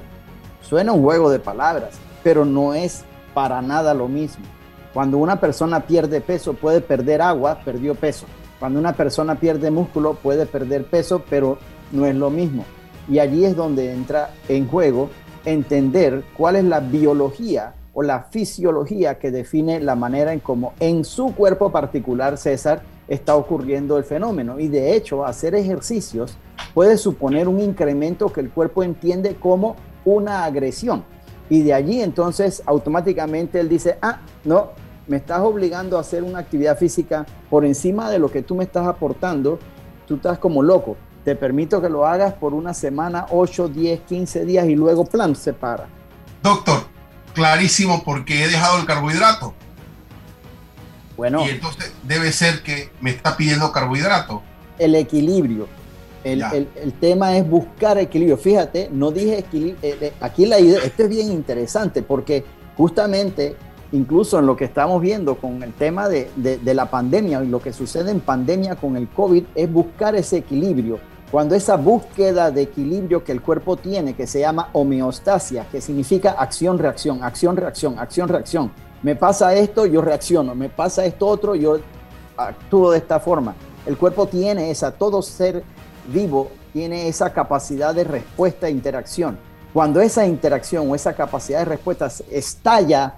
Suena 0.62 0.94
un 0.94 1.04
juego 1.04 1.30
de 1.30 1.40
palabras, 1.40 1.96
pero 2.24 2.46
no 2.46 2.74
es 2.74 3.04
para 3.34 3.62
nada 3.62 3.94
lo 3.94 4.08
mismo. 4.08 4.46
Cuando 4.94 5.18
una 5.18 5.40
persona 5.40 5.82
pierde 5.82 6.22
peso, 6.22 6.54
puede 6.54 6.82
perder 6.82 7.22
agua, 7.22 7.60
perdió 7.64 7.96
peso. 7.96 8.26
Cuando 8.60 8.80
una 8.80 8.94
persona 8.94 9.36
pierde 9.36 9.72
músculo, 9.72 10.16
puede 10.16 10.46
perder 10.46 10.86
peso, 10.86 11.24
pero 11.30 11.58
no 11.92 12.06
es 12.06 12.16
lo 12.16 12.30
mismo. 12.30 12.66
Y 13.10 13.20
allí 13.20 13.46
es 13.46 13.56
donde 13.56 13.92
entra 13.92 14.32
en 14.48 14.68
juego 14.68 15.10
entender 15.46 16.24
cuál 16.38 16.58
es 16.58 16.64
la 16.66 16.80
biología 16.80 17.74
la 18.02 18.24
fisiología 18.24 19.20
que 19.20 19.32
define 19.32 19.80
la 19.80 19.96
manera 19.96 20.34
en 20.34 20.40
cómo 20.40 20.74
en 20.80 21.04
su 21.04 21.34
cuerpo 21.36 21.72
particular, 21.72 22.38
César, 22.38 22.82
está 23.08 23.36
ocurriendo 23.36 23.98
el 23.98 24.04
fenómeno. 24.04 24.60
Y 24.60 24.68
de 24.68 24.96
hecho, 24.96 25.26
hacer 25.26 25.56
ejercicios 25.56 26.38
puede 26.74 26.98
suponer 26.98 27.48
un 27.48 27.60
incremento 27.60 28.32
que 28.32 28.42
el 28.42 28.50
cuerpo 28.50 28.84
entiende 28.84 29.36
como 29.36 29.76
una 30.06 30.46
agresión. 30.46 31.04
Y 31.50 31.64
de 31.64 31.74
allí 31.74 32.02
entonces 32.02 32.64
automáticamente 32.66 33.60
él 33.60 33.68
dice, 33.68 33.98
ah, 34.02 34.22
no, 34.46 34.70
me 35.08 35.18
estás 35.18 35.42
obligando 35.42 35.98
a 35.98 36.02
hacer 36.02 36.24
una 36.24 36.40
actividad 36.40 36.78
física 36.78 37.26
por 37.50 37.66
encima 37.66 38.10
de 38.10 38.20
lo 38.20 38.32
que 38.32 38.42
tú 38.42 38.56
me 38.56 38.64
estás 38.64 38.88
aportando, 38.88 39.60
tú 40.08 40.16
estás 40.16 40.40
como 40.40 40.64
loco. 40.64 40.96
te 41.26 41.36
permito 41.36 41.82
que 41.82 41.90
lo 41.90 42.08
hagas 42.08 42.34
por 42.34 42.54
una 42.54 42.74
semana, 42.74 43.28
8, 43.30 43.68
10, 43.68 44.00
15 44.02 44.46
días 44.46 44.66
y 44.68 44.76
luego 44.76 45.06
plan 45.06 45.36
se 45.36 45.54
para. 45.54 45.88
Doctor, 46.42 46.90
clarísimo 47.34 48.04
porque 48.04 48.44
he 48.44 48.48
dejado 48.48 48.80
el 48.80 48.86
carbohidrato. 48.86 49.54
Bueno. 51.17 51.46
Y 51.46 51.50
entonces 51.50 51.91
debe 52.04 52.32
ser 52.32 52.63
que 52.63 52.89
me 53.00 53.12
está 53.12 53.38
pidiendo 53.38 53.72
carbohidrato. 53.72 54.41
El 54.80 54.96
equilibrio. 54.96 55.67
El, 56.24 56.44
el, 56.76 56.94
tema 56.94 57.36
es 57.36 57.48
buscar 57.48 57.98
equilibrio. 57.98 58.38
Fíjate, 58.38 58.89
no 58.91 59.12
dije 59.12 59.39
equilibrio. 59.39 59.78
Eh, 59.82 59.98
eh, 60.02 60.13
aquí 60.22 60.46
la 60.46 60.60
idea, 60.60 60.80
esto 60.84 61.04
es 61.04 61.10
bien 61.10 61.32
interesante 61.32 62.04
porque 62.04 62.46
justamente, 62.78 63.56
incluso 63.91 64.38
en 64.38 64.46
lo 64.46 64.56
que 64.56 64.65
estamos 64.65 65.02
viendo 65.02 65.36
con 65.36 65.63
el 65.63 65.74
tema 65.74 66.08
de, 66.10 66.30
de, 66.36 66.60
de 66.60 66.74
la 66.76 66.91
pandemia 66.91 67.44
y 67.44 67.48
lo 67.48 67.60
que 67.60 67.74
sucede 67.74 68.12
en 68.12 68.20
pandemia 68.20 68.76
con 68.76 68.98
el 68.98 69.08
COVID, 69.10 69.46
es 69.56 69.72
buscar 69.72 70.15
ese 70.15 70.38
equilibrio 70.38 71.00
cuando 71.32 71.56
esa 71.56 71.78
búsqueda 71.78 72.52
de 72.52 72.63
equilibrio 72.63 73.24
que 73.24 73.32
el 73.32 73.41
cuerpo 73.41 73.78
tiene, 73.78 74.13
que 74.13 74.28
se 74.28 74.41
llama 74.41 74.70
homeostasia, 74.74 75.65
que 75.72 75.80
significa 75.80 76.32
acción-reacción, 76.32 77.24
acción-reacción, 77.24 77.98
acción-reacción. 77.98 78.72
Me 79.02 79.15
pasa 79.15 79.56
esto, 79.56 79.86
yo 79.86 80.02
reacciono, 80.02 80.54
me 80.54 80.67
pasa 80.67 81.06
esto 81.06 81.28
otro, 81.28 81.56
yo 81.56 81.80
actúo 82.36 82.91
de 82.91 82.98
esta 82.98 83.22
forma. 83.22 83.56
El 83.86 83.98
cuerpo 83.98 84.28
tiene 84.28 84.72
esa, 84.72 84.91
todo 84.91 85.22
ser 85.22 85.63
vivo 86.12 86.52
tiene 86.74 87.08
esa 87.08 87.32
capacidad 87.32 87.96
de 87.96 88.04
respuesta 88.04 88.67
e 88.67 88.72
interacción. 88.72 89.38
Cuando 89.74 90.02
esa 90.02 90.26
interacción 90.28 90.89
o 90.91 90.96
esa 90.96 91.13
capacidad 91.13 91.60
de 91.60 91.65
respuesta 91.65 92.10
estalla, 92.30 93.15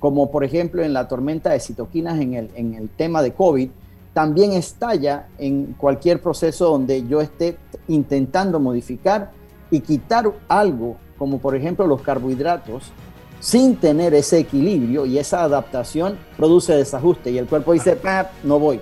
como 0.00 0.30
por 0.30 0.42
ejemplo 0.42 0.82
en 0.82 0.94
la 0.94 1.06
tormenta 1.06 1.50
de 1.50 1.60
citoquinas 1.60 2.18
en 2.18 2.34
el, 2.34 2.50
en 2.54 2.74
el 2.74 2.88
tema 2.88 3.20
de 3.22 3.32
COVID, 3.32 3.70
también 4.12 4.52
estalla 4.52 5.28
en 5.38 5.74
cualquier 5.74 6.20
proceso 6.20 6.66
donde 6.66 7.06
yo 7.06 7.20
esté 7.20 7.56
intentando 7.88 8.60
modificar 8.60 9.32
y 9.70 9.80
quitar 9.80 10.30
algo, 10.48 10.96
como 11.16 11.38
por 11.38 11.56
ejemplo 11.56 11.86
los 11.86 12.02
carbohidratos, 12.02 12.92
sin 13.40 13.76
tener 13.76 14.14
ese 14.14 14.38
equilibrio 14.38 15.06
y 15.06 15.18
esa 15.18 15.42
adaptación 15.42 16.18
produce 16.36 16.74
desajuste 16.74 17.30
y 17.30 17.38
el 17.38 17.46
cuerpo 17.46 17.72
dice, 17.72 17.98
no 18.44 18.58
voy. 18.58 18.80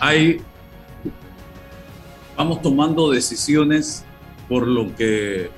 Hay, 0.00 0.40
vamos 2.36 2.60
tomando 2.60 3.10
decisiones 3.10 4.04
por 4.48 4.66
lo 4.66 4.94
que 4.96 5.48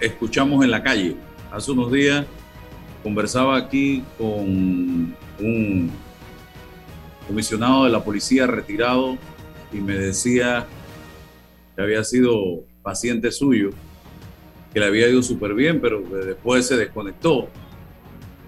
escuchamos 0.00 0.64
en 0.64 0.70
la 0.72 0.82
calle. 0.82 1.16
Hace 1.52 1.70
unos 1.70 1.92
días 1.92 2.26
conversaba 3.02 3.56
aquí 3.56 4.04
con 4.18 5.14
un 5.40 5.92
comisionado 7.26 7.84
de 7.84 7.90
la 7.90 8.02
policía 8.02 8.46
retirado 8.46 9.16
y 9.72 9.76
me 9.76 9.94
decía 9.94 10.66
que 11.74 11.82
había 11.82 12.04
sido 12.04 12.64
paciente 12.82 13.30
suyo, 13.30 13.70
que 14.72 14.80
le 14.80 14.86
había 14.86 15.08
ido 15.08 15.22
súper 15.22 15.54
bien, 15.54 15.80
pero 15.80 16.00
después 16.00 16.66
se 16.66 16.76
desconectó. 16.76 17.48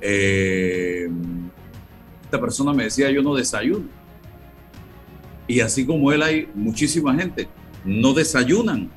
Eh, 0.00 1.08
esta 2.24 2.40
persona 2.40 2.72
me 2.72 2.84
decía, 2.84 3.10
yo 3.10 3.22
no 3.22 3.34
desayuno. 3.34 3.86
Y 5.46 5.60
así 5.60 5.86
como 5.86 6.10
él 6.12 6.22
hay 6.22 6.48
muchísima 6.54 7.14
gente, 7.14 7.48
no 7.84 8.12
desayunan. 8.12 8.90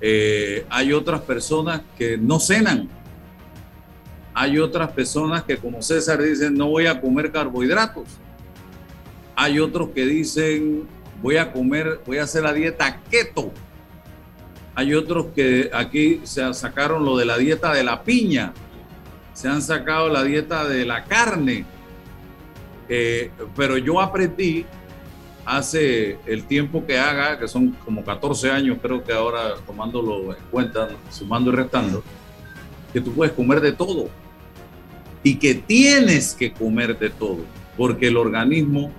Eh, 0.00 0.64
hay 0.68 0.92
otras 0.92 1.20
personas 1.22 1.82
que 1.98 2.16
no 2.16 2.38
cenan. 2.38 2.88
Hay 4.34 4.58
otras 4.58 4.90
personas 4.92 5.42
que 5.44 5.56
como 5.56 5.80
César 5.82 6.22
dicen, 6.22 6.54
no 6.54 6.68
voy 6.68 6.86
a 6.86 7.00
comer 7.00 7.32
carbohidratos 7.32 8.20
hay 9.36 9.60
otros 9.60 9.90
que 9.90 10.06
dicen, 10.06 10.88
voy 11.22 11.36
a 11.36 11.52
comer, 11.52 12.00
voy 12.06 12.18
a 12.18 12.22
hacer 12.22 12.42
la 12.42 12.54
dieta 12.54 13.00
keto. 13.10 13.52
Hay 14.74 14.94
otros 14.94 15.26
que 15.34 15.70
aquí 15.72 16.20
se 16.24 16.52
sacaron 16.54 17.04
lo 17.04 17.16
de 17.18 17.26
la 17.26 17.36
dieta 17.36 17.72
de 17.72 17.84
la 17.84 18.02
piña. 18.02 18.54
Se 19.34 19.48
han 19.48 19.60
sacado 19.60 20.08
la 20.08 20.24
dieta 20.24 20.66
de 20.66 20.86
la 20.86 21.04
carne. 21.04 21.66
Eh, 22.88 23.30
pero 23.54 23.76
yo 23.76 24.00
aprendí 24.00 24.64
hace 25.44 26.18
el 26.26 26.44
tiempo 26.44 26.84
que 26.86 26.98
haga, 26.98 27.38
que 27.38 27.46
son 27.46 27.76
como 27.84 28.04
14 28.04 28.50
años, 28.50 28.78
creo 28.80 29.04
que 29.04 29.12
ahora 29.12 29.54
tomándolo 29.66 30.34
en 30.34 30.42
cuenta, 30.50 30.88
sumando 31.10 31.52
y 31.52 31.56
restando, 31.56 32.02
que 32.92 33.00
tú 33.00 33.12
puedes 33.12 33.32
comer 33.34 33.60
de 33.60 33.72
todo 33.72 34.08
y 35.22 35.36
que 35.36 35.54
tienes 35.54 36.34
que 36.34 36.52
comer 36.52 36.98
de 36.98 37.10
todo, 37.10 37.38
porque 37.76 38.08
el 38.08 38.16
organismo 38.16 38.90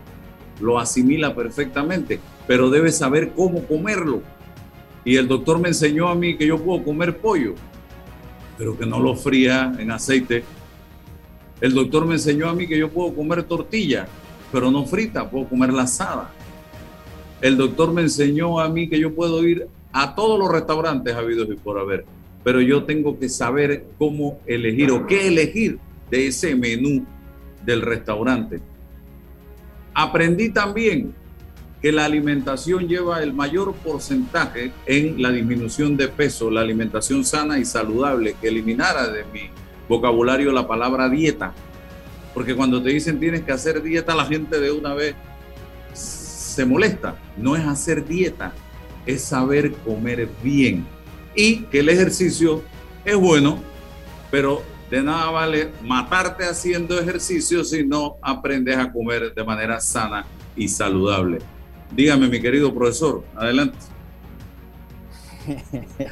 lo 0.60 0.80
asimila 0.80 1.36
perfectamente, 1.36 2.20
pero 2.48 2.70
debe 2.70 2.92
saber 2.92 3.32
cómo 3.36 3.66
comerlo. 3.66 4.22
Y 5.06 5.16
el 5.16 5.28
doctor 5.28 5.60
me 5.60 5.70
enseñó 5.70 6.10
a 6.10 6.16
mí 6.16 6.38
que 6.38 6.48
yo 6.48 6.58
puedo 6.58 6.84
comer 6.84 7.18
pollo, 7.18 7.56
pero 8.58 8.78
que 8.78 8.86
no 8.86 9.00
lo 9.00 9.16
fría 9.16 9.74
en 9.78 9.92
aceite. 9.92 10.44
El 11.62 11.74
doctor 11.74 12.06
me 12.06 12.16
enseñó 12.16 12.50
a 12.50 12.54
mí 12.54 12.68
que 12.68 12.78
yo 12.78 12.90
puedo 12.90 13.14
comer 13.16 13.44
tortilla, 13.44 14.08
pero 14.52 14.70
no 14.72 14.86
frita, 14.86 15.30
puedo 15.30 15.48
comer 15.48 15.74
la 15.74 15.84
asada. 15.84 16.32
El 17.42 17.58
doctor 17.58 17.94
me 17.94 18.02
enseñó 18.02 18.60
a 18.60 18.68
mí 18.68 18.90
que 18.90 19.00
yo 19.00 19.14
puedo 19.14 19.48
ir 19.48 19.68
a 19.94 20.16
todos 20.16 20.40
los 20.40 20.52
restaurantes 20.52 21.16
habidos 21.16 21.48
y 21.50 21.56
por 21.56 21.80
haber, 21.80 22.06
pero 22.44 22.62
yo 22.62 22.84
tengo 22.84 23.18
que 23.20 23.30
saber 23.30 23.86
cómo 23.98 24.40
elegir 24.46 24.92
o 24.92 25.06
qué 25.08 25.28
elegir 25.28 25.80
de 26.10 26.28
ese 26.28 26.56
menú 26.56 27.06
del 27.66 27.82
restaurante. 27.82 28.60
Aprendí 30.00 30.50
también 30.50 31.16
que 31.82 31.92
la 31.92 32.06
alimentación 32.06 32.88
lleva 32.88 33.24
el 33.24 33.34
mayor 33.34 33.74
porcentaje 33.74 34.72
en 34.86 35.20
la 35.20 35.32
disminución 35.32 35.98
de 35.98 36.08
peso, 36.08 36.52
la 36.52 36.62
alimentación 36.62 37.26
sana 37.26 37.58
y 37.58 37.66
saludable, 37.66 38.36
que 38.40 38.50
eliminara 38.50 39.08
de 39.08 39.24
mi 39.34 39.50
vocabulario 39.90 40.52
la 40.52 40.68
palabra 40.68 41.10
dieta. 41.10 41.52
Porque 42.36 42.56
cuando 42.56 42.80
te 42.84 42.90
dicen 42.90 43.20
tienes 43.20 43.42
que 43.42 43.52
hacer 43.52 43.82
dieta, 43.82 44.14
la 44.14 44.26
gente 44.26 44.60
de 44.60 44.72
una 44.72 44.94
vez 44.94 45.16
se 45.94 46.64
molesta. 46.64 47.16
No 47.36 47.56
es 47.56 47.66
hacer 47.66 48.06
dieta, 48.06 48.54
es 49.08 49.24
saber 49.24 49.72
comer 49.78 50.30
bien. 50.44 50.86
Y 51.34 51.62
que 51.72 51.80
el 51.80 51.90
ejercicio 51.90 52.62
es 53.04 53.16
bueno, 53.16 53.64
pero 54.30 54.62
de 54.90 55.04
nada 55.04 55.30
vale 55.32 55.72
matarte 55.84 56.46
haciendo 56.46 57.00
ejercicio 57.00 57.64
si 57.64 57.86
no 57.86 58.18
aprendes 58.22 58.78
a 58.78 58.92
comer 58.92 59.34
de 59.34 59.44
manera 59.44 59.80
sana 59.80 60.26
y 60.56 60.68
saludable. 60.68 61.40
Dígame, 61.94 62.28
mi 62.28 62.42
querido 62.42 62.74
profesor, 62.74 63.24
adelante. 63.36 63.78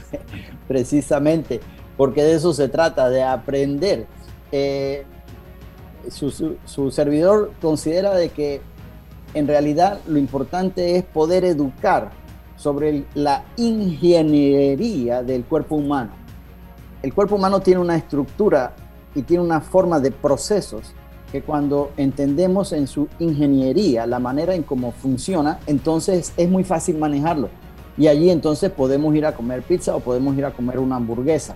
Precisamente, 0.68 1.60
porque 1.98 2.24
de 2.24 2.36
eso 2.36 2.54
se 2.54 2.68
trata, 2.68 3.10
de 3.10 3.24
aprender. 3.24 4.08
Eh, 4.52 5.06
su, 6.10 6.58
su, 6.66 6.92
servidor 6.92 7.52
considera 7.62 8.14
de 8.14 8.30
que 8.30 8.62
en 9.34 9.48
realidad 9.48 10.00
lo 10.08 10.20
importante 10.20 10.98
es 10.98 11.04
poder 11.04 11.44
educar 11.44 12.12
sobre 12.56 13.06
la 13.16 13.44
ingeniería 13.58 15.24
del 15.24 15.44
cuerpo 15.44 15.76
humano 15.76 16.25
el 17.06 17.14
cuerpo 17.14 17.36
humano 17.36 17.60
tiene 17.60 17.80
una 17.80 17.96
estructura 17.96 18.74
y 19.14 19.22
tiene 19.22 19.44
una 19.44 19.62
forma 19.62 20.00
de 20.00 20.10
procesos 20.10 20.96
que 21.32 21.44
cuando 21.44 21.92
entendemos 21.98 22.74
en 22.74 22.88
su 22.88 23.08
ingeniería 23.20 24.08
la 24.08 24.18
manera 24.18 24.56
en 24.56 24.64
cómo 24.64 24.92
funciona, 24.92 25.60
entonces 25.68 26.34
es 26.36 26.50
muy 26.50 26.64
fácil 26.64 26.98
manejarlo. 26.98 27.50
Y 27.96 28.08
allí 28.08 28.32
entonces 28.32 28.72
podemos 28.72 29.14
ir 29.14 29.28
a 29.28 29.36
comer 29.36 29.62
pizza 29.62 29.96
o 29.96 30.00
podemos 30.00 30.36
ir 30.36 30.46
a 30.46 30.52
comer 30.52 30.80
una 30.80 30.96
hamburguesa. 30.96 31.54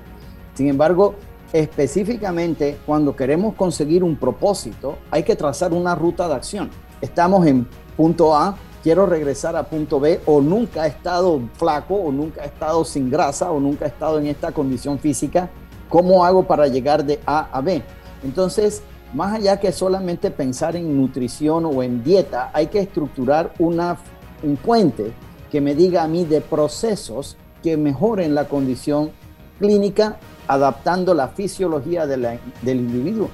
Sin 0.53 0.67
embargo, 0.67 1.15
específicamente 1.51 2.77
cuando 2.85 3.15
queremos 3.15 3.55
conseguir 3.55 4.03
un 4.03 4.17
propósito, 4.17 4.99
hay 5.09 5.23
que 5.23 5.35
trazar 5.35 5.73
una 5.73 5.95
ruta 5.95 6.27
de 6.27 6.35
acción. 6.35 6.69
Estamos 7.01 7.47
en 7.47 7.67
punto 7.97 8.35
A, 8.35 8.55
quiero 8.83 9.05
regresar 9.05 9.55
a 9.55 9.63
punto 9.63 9.99
B 9.99 10.21
o 10.25 10.41
nunca 10.41 10.85
he 10.85 10.89
estado 10.89 11.41
flaco 11.53 11.95
o 11.95 12.11
nunca 12.11 12.43
he 12.43 12.47
estado 12.47 12.85
sin 12.85 13.09
grasa 13.09 13.51
o 13.51 13.59
nunca 13.59 13.85
he 13.85 13.89
estado 13.89 14.19
en 14.19 14.27
esta 14.27 14.51
condición 14.51 14.99
física, 14.99 15.49
¿cómo 15.89 16.25
hago 16.25 16.43
para 16.47 16.67
llegar 16.67 17.03
de 17.03 17.19
A 17.25 17.49
a 17.51 17.61
B? 17.61 17.81
Entonces, 18.23 18.81
más 19.13 19.33
allá 19.33 19.59
que 19.59 19.71
solamente 19.71 20.31
pensar 20.31 20.75
en 20.75 20.95
nutrición 20.95 21.65
o 21.65 21.81
en 21.83 22.03
dieta, 22.03 22.51
hay 22.53 22.67
que 22.67 22.79
estructurar 22.79 23.53
una, 23.59 23.97
un 24.43 24.55
puente 24.55 25.13
que 25.51 25.61
me 25.61 25.73
diga 25.73 26.03
a 26.03 26.07
mí 26.07 26.25
de 26.25 26.41
procesos 26.41 27.37
que 27.63 27.75
mejoren 27.75 28.35
la 28.35 28.47
condición 28.47 29.11
clínica 29.59 30.17
adaptando 30.47 31.13
la 31.13 31.27
fisiología 31.29 32.07
del 32.07 32.39
individuo. 32.65 33.29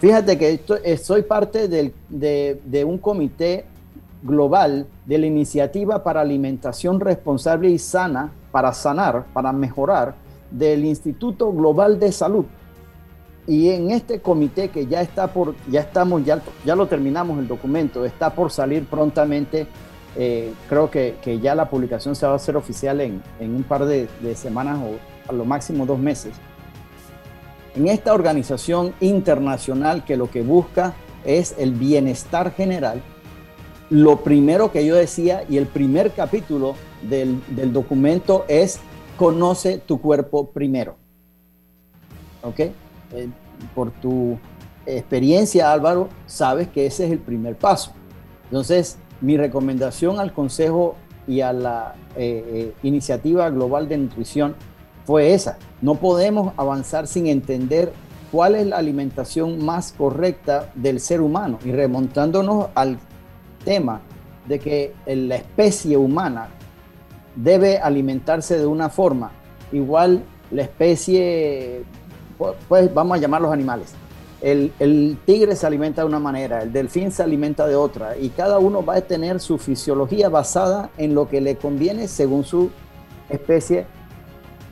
Fíjate 0.00 0.36
que 0.36 0.98
soy 0.98 1.22
parte 1.22 1.68
de, 1.68 1.92
de 2.10 2.84
un 2.84 2.98
comité 2.98 3.66
global 4.22 4.86
de 5.06 5.18
la 5.18 5.26
iniciativa 5.26 6.02
para 6.02 6.20
alimentación 6.20 7.00
responsable 7.00 7.70
y 7.70 7.78
sana, 7.78 8.32
para 8.50 8.72
sanar, 8.72 9.26
para 9.32 9.52
mejorar, 9.52 10.14
del 10.50 10.84
Instituto 10.84 11.52
Global 11.52 11.98
de 11.98 12.12
Salud. 12.12 12.44
Y 13.46 13.70
en 13.70 13.90
este 13.90 14.20
comité 14.20 14.68
que 14.68 14.86
ya 14.86 15.00
está 15.00 15.26
por, 15.26 15.54
ya 15.68 15.80
estamos, 15.80 16.24
ya, 16.24 16.40
ya 16.64 16.76
lo 16.76 16.86
terminamos 16.86 17.38
el 17.38 17.48
documento, 17.48 18.04
está 18.04 18.30
por 18.30 18.52
salir 18.52 18.86
prontamente 18.86 19.66
eh, 20.14 20.52
creo 20.68 20.90
que, 20.90 21.16
que, 21.22 21.40
ya 21.40 21.54
la 21.54 21.70
publicación 21.70 22.14
se 22.14 22.26
va 22.26 22.32
a 22.32 22.36
hacer 22.36 22.56
oficial 22.56 23.00
en, 23.00 23.22
en 23.40 23.54
un 23.54 23.62
par 23.62 23.86
de, 23.86 24.08
de, 24.20 24.34
semanas 24.34 24.78
o 24.78 25.30
a 25.30 25.32
lo 25.32 25.46
máximo 25.46 25.86
dos 25.86 25.98
meses. 25.98 26.34
En 27.74 27.88
esta 27.88 28.12
organización 28.12 28.92
internacional 29.00 30.04
que 30.04 30.18
lo 30.18 30.30
que 30.30 30.42
busca 30.42 30.92
es 31.24 31.54
el 31.58 31.72
bienestar 31.72 32.52
general, 32.52 33.02
lo 33.92 34.24
primero 34.24 34.72
que 34.72 34.86
yo 34.86 34.96
decía 34.96 35.44
y 35.50 35.58
el 35.58 35.66
primer 35.66 36.12
capítulo 36.12 36.76
del, 37.02 37.42
del 37.54 37.74
documento 37.74 38.46
es 38.48 38.80
conoce 39.18 39.76
tu 39.76 40.00
cuerpo 40.00 40.50
primero. 40.50 40.96
¿Ok? 42.42 42.58
Eh, 42.58 42.72
por 43.74 43.90
tu 43.90 44.38
experiencia, 44.86 45.70
Álvaro, 45.70 46.08
sabes 46.26 46.68
que 46.68 46.86
ese 46.86 47.04
es 47.04 47.12
el 47.12 47.18
primer 47.18 47.54
paso. 47.54 47.92
Entonces, 48.44 48.96
mi 49.20 49.36
recomendación 49.36 50.18
al 50.18 50.32
Consejo 50.32 50.96
y 51.28 51.42
a 51.42 51.52
la 51.52 51.94
eh, 52.16 52.44
eh, 52.48 52.74
Iniciativa 52.82 53.50
Global 53.50 53.90
de 53.90 53.98
Nutrición 53.98 54.56
fue 55.04 55.34
esa. 55.34 55.58
No 55.82 55.96
podemos 55.96 56.54
avanzar 56.56 57.06
sin 57.06 57.26
entender 57.26 57.92
cuál 58.32 58.54
es 58.54 58.66
la 58.66 58.78
alimentación 58.78 59.62
más 59.62 59.92
correcta 59.92 60.72
del 60.74 60.98
ser 60.98 61.20
humano 61.20 61.58
y 61.62 61.72
remontándonos 61.72 62.68
al 62.74 62.98
tema 63.64 64.00
de 64.46 64.58
que 64.58 64.94
la 65.06 65.36
especie 65.36 65.96
humana 65.96 66.48
debe 67.36 67.78
alimentarse 67.78 68.58
de 68.58 68.66
una 68.66 68.88
forma, 68.88 69.32
igual 69.72 70.22
la 70.50 70.62
especie, 70.62 71.84
pues 72.68 72.92
vamos 72.92 73.16
a 73.16 73.20
llamar 73.20 73.40
los 73.40 73.52
animales, 73.52 73.94
el, 74.42 75.18
tigre 75.24 75.54
se 75.54 75.66
alimenta 75.66 76.02
de 76.02 76.08
una 76.08 76.18
manera, 76.18 76.62
el 76.62 76.72
delfín 76.72 77.12
se 77.12 77.22
alimenta 77.22 77.66
de 77.66 77.76
otra, 77.76 78.16
y 78.18 78.30
cada 78.30 78.58
uno 78.58 78.84
va 78.84 78.96
a 78.96 79.00
tener 79.00 79.40
su 79.40 79.56
fisiología 79.58 80.28
basada 80.28 80.90
en 80.98 81.14
lo 81.14 81.28
que 81.28 81.40
le 81.40 81.56
conviene 81.56 82.08
según 82.08 82.44
su 82.44 82.70
especie 83.28 83.86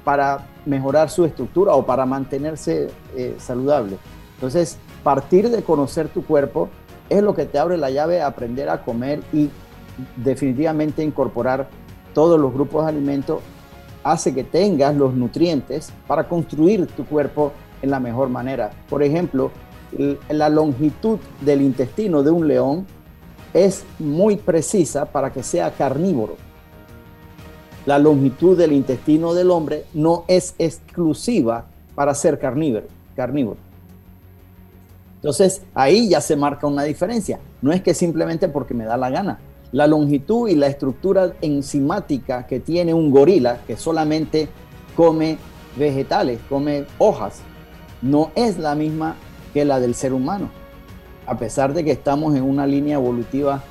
para 0.05 0.47
mejorar 0.67 1.09
su 1.09 1.25
estructura 1.25 1.73
o 1.73 1.87
para 1.87 2.05
mantenerse 2.05 2.89
eh, 3.17 3.37
saludable. 3.39 3.97
Entonces, 4.35 4.77
partir 5.03 5.51
de 5.51 5.63
conocer 5.63 6.09
tu 6.09 6.25
cuerpo 6.25 6.69
es 7.11 7.23
lo 7.23 7.35
que 7.35 7.45
te 7.45 7.59
abre 7.59 7.77
la 7.77 7.91
llave 7.91 8.23
a 8.23 8.29
aprender 8.29 8.71
a 8.71 8.83
comer 8.83 9.21
y 9.33 9.51
definitivamente 10.17 11.03
incorporar 11.03 11.69
todos 12.15 12.41
los 12.41 12.55
grupos 12.55 12.85
de 12.85 12.91
alimentos 12.91 13.41
hace 14.03 14.35
que 14.35 14.45
tengas 14.45 14.95
los 14.95 15.13
nutrientes 15.13 15.93
para 16.07 16.27
construir 16.27 16.87
tu 16.87 17.05
cuerpo 17.05 17.53
en 17.83 17.91
la 17.91 18.01
mejor 18.01 18.29
manera. 18.29 18.71
Por 18.89 19.03
ejemplo, 19.03 19.51
la 20.29 20.49
longitud 20.49 21.19
del 21.41 21.63
intestino 21.63 22.23
de 22.23 22.31
un 22.31 22.49
león 22.49 22.87
es 23.53 23.85
muy 23.99 24.37
precisa 24.37 25.07
para 25.07 25.33
que 25.33 25.43
sea 25.43 25.73
carnívoro. 25.73 26.37
La 27.87 27.99
longitud 27.99 28.57
del 28.57 28.73
intestino 28.73 29.35
del 29.35 29.51
hombre 29.51 29.85
no 29.95 30.25
es 30.29 30.55
exclusiva 30.59 31.67
para 31.95 32.15
ser 32.15 32.39
carnívoro. 32.39 32.87
carnívoro. 33.17 33.70
Entonces 35.21 35.63
ahí 35.75 36.09
ya 36.09 36.23
se 36.23 36.35
marca 36.35 36.67
una 36.67 36.83
diferencia. 36.83 37.41
No 37.61 37.73
es 37.73 37.83
que 37.83 37.93
simplemente 37.93 38.49
porque 38.49 38.73
me 38.73 38.85
da 38.85 38.97
la 38.97 39.11
gana. 39.11 39.39
La 39.71 39.87
longitud 39.87 40.49
y 40.49 40.57
la 40.57 40.67
estructura 40.67 41.35
enzimática 41.43 42.47
que 42.47 42.59
tiene 42.59 42.95
un 42.95 43.11
gorila 43.11 43.61
que 43.67 43.77
solamente 43.77 44.49
come 44.97 45.37
vegetales, 45.77 46.41
come 46.49 46.87
hojas, 46.99 47.43
no 48.03 48.31
es 48.35 48.59
la 48.59 48.75
misma 48.75 49.15
que 49.53 49.65
la 49.65 49.79
del 49.79 49.95
ser 49.95 50.13
humano, 50.13 50.51
a 51.27 51.37
pesar 51.39 51.75
de 51.75 51.85
que 51.85 51.93
estamos 51.93 52.35
en 52.35 52.43
una 52.43 52.67
línea 52.67 52.95
evolutiva 52.95 53.63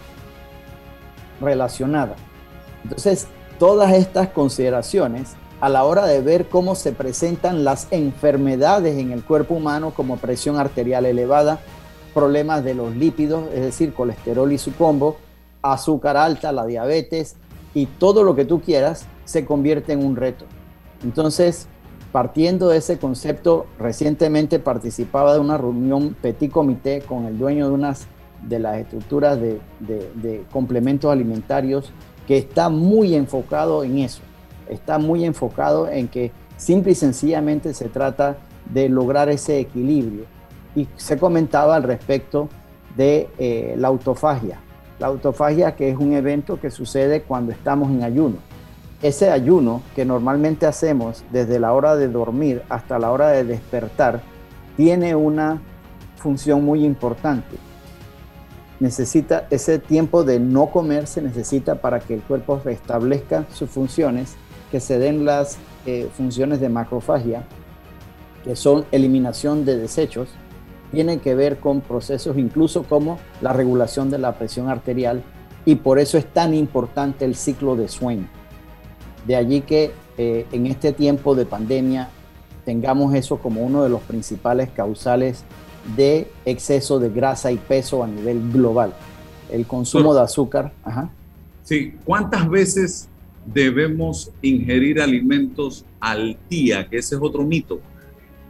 relacionada. 1.41 2.15
Entonces, 2.83 3.27
todas 3.57 3.91
estas 3.93 4.29
consideraciones 4.29 5.35
a 5.61 5.69
la 5.69 5.83
hora 5.83 6.05
de 6.05 6.21
ver 6.21 6.47
cómo 6.47 6.75
se 6.75 6.91
presentan 6.91 7.63
las 7.63 7.87
enfermedades 7.91 8.97
en 8.97 9.11
el 9.11 9.23
cuerpo 9.23 9.55
humano 9.55 9.91
como 9.91 10.17
presión 10.17 10.57
arterial 10.57 11.05
elevada, 11.05 11.59
problemas 12.13 12.63
de 12.63 12.73
los 12.73 12.95
lípidos, 12.95 13.43
es 13.53 13.61
decir, 13.61 13.93
colesterol 13.93 14.51
y 14.51 14.57
su 14.57 14.73
combo, 14.75 15.17
azúcar 15.61 16.17
alta, 16.17 16.51
la 16.51 16.65
diabetes 16.65 17.35
y 17.73 17.85
todo 17.85 18.23
lo 18.23 18.35
que 18.35 18.45
tú 18.45 18.61
quieras, 18.61 19.05
se 19.25 19.45
convierte 19.45 19.93
en 19.93 20.05
un 20.05 20.15
reto. 20.15 20.45
Entonces, 21.03 21.67
partiendo 22.11 22.69
de 22.69 22.77
ese 22.77 22.97
concepto, 22.97 23.67
recientemente 23.77 24.59
participaba 24.59 25.33
de 25.33 25.39
una 25.39 25.57
reunión 25.57 26.15
petit 26.21 26.51
comité 26.51 27.01
con 27.01 27.25
el 27.25 27.37
dueño 27.37 27.67
de 27.67 27.73
unas 27.73 28.07
de 28.41 28.59
las 28.59 28.77
estructuras 28.77 29.39
de, 29.39 29.59
de, 29.79 30.43
complementos 30.51 31.11
alimentarios 31.11 31.91
que 32.27 32.37
está 32.37 32.69
muy 32.69 33.13
enfocado 33.15 33.83
en 33.83 33.99
eso, 33.99 34.21
está 34.69 34.97
muy 34.97 35.25
enfocado 35.25 35.89
en 35.89 36.07
que 36.07 36.31
simple 36.57 36.93
y 36.93 36.95
sencillamente 36.95 37.73
se 37.73 37.89
trata 37.89 38.37
de 38.71 38.89
lograr 38.89 39.29
ese 39.29 39.59
equilibrio. 39.59 40.25
Y 40.75 40.87
se 40.95 41.17
comentaba 41.17 41.75
al 41.75 41.83
respecto 41.83 42.49
de 42.95 43.29
eh, 43.37 43.75
la 43.77 43.87
autofagia. 43.87 44.59
La 44.99 45.07
autofagia 45.07 45.75
que 45.75 45.89
es 45.89 45.97
un 45.97 46.13
evento 46.13 46.59
que 46.59 46.69
sucede 46.69 47.23
cuando 47.23 47.51
estamos 47.51 47.89
en 47.89 48.03
ayuno 48.03 48.37
ese 49.01 49.31
ayuno 49.31 49.81
que 49.95 50.03
normalmente 50.03 50.65
hacemos 50.65 51.23
desde 51.31 51.59
la 51.59 51.73
hora 51.73 51.95
de 51.95 52.09
dormir 52.09 52.63
hasta 52.69 52.99
la 52.99 53.11
hora 53.11 53.29
de 53.29 53.45
despertar 53.45 54.21
tiene 54.75 55.15
una 55.15 55.61
función 56.17 56.65
muy 56.65 56.83
importante. 56.83 57.55
Necesita 58.79 59.45
ese 59.49 59.79
tiempo 59.79 60.23
de 60.23 60.39
no 60.39 60.67
comer, 60.67 61.07
se 61.07 61.21
necesita 61.21 61.75
para 61.75 61.99
que 61.99 62.13
el 62.13 62.21
cuerpo 62.21 62.61
restablezca 62.63 63.45
sus 63.53 63.69
funciones, 63.69 64.35
que 64.71 64.79
se 64.79 64.99
den 64.99 65.25
las 65.25 65.57
eh, 65.85 66.09
funciones 66.15 66.59
de 66.59 66.69
macrofagia, 66.69 67.43
que 68.43 68.55
son 68.55 68.85
eliminación 68.91 69.65
de 69.65 69.77
desechos, 69.77 70.29
tienen 70.91 71.19
que 71.19 71.35
ver 71.35 71.59
con 71.59 71.81
procesos 71.81 72.37
incluso 72.37 72.83
como 72.83 73.19
la 73.41 73.53
regulación 73.53 74.09
de 74.09 74.17
la 74.17 74.33
presión 74.37 74.69
arterial 74.69 75.23
y 75.65 75.75
por 75.75 75.99
eso 75.99 76.17
es 76.17 76.25
tan 76.25 76.53
importante 76.53 77.25
el 77.25 77.35
ciclo 77.35 77.75
de 77.75 77.87
sueño 77.87 78.27
de 79.25 79.35
allí 79.35 79.61
que 79.61 79.91
eh, 80.17 80.45
en 80.51 80.65
este 80.65 80.91
tiempo 80.93 81.35
de 81.35 81.45
pandemia 81.45 82.09
tengamos 82.65 83.13
eso 83.13 83.37
como 83.37 83.61
uno 83.61 83.83
de 83.83 83.89
los 83.89 84.01
principales 84.01 84.69
causales 84.69 85.43
de 85.95 86.31
exceso 86.45 86.99
de 86.99 87.09
grasa 87.09 87.51
y 87.51 87.57
peso 87.57 88.03
a 88.03 88.07
nivel 88.07 88.51
global. 88.51 88.93
El 89.51 89.65
consumo 89.65 90.13
de 90.13 90.21
azúcar. 90.21 90.71
Ajá. 90.83 91.09
Sí, 91.63 91.95
¿cuántas 92.05 92.49
veces 92.49 93.08
debemos 93.53 94.31
ingerir 94.41 95.01
alimentos 95.01 95.85
al 95.99 96.37
día? 96.49 96.87
Que 96.87 96.97
ese 96.97 97.15
es 97.15 97.21
otro 97.21 97.43
mito, 97.43 97.81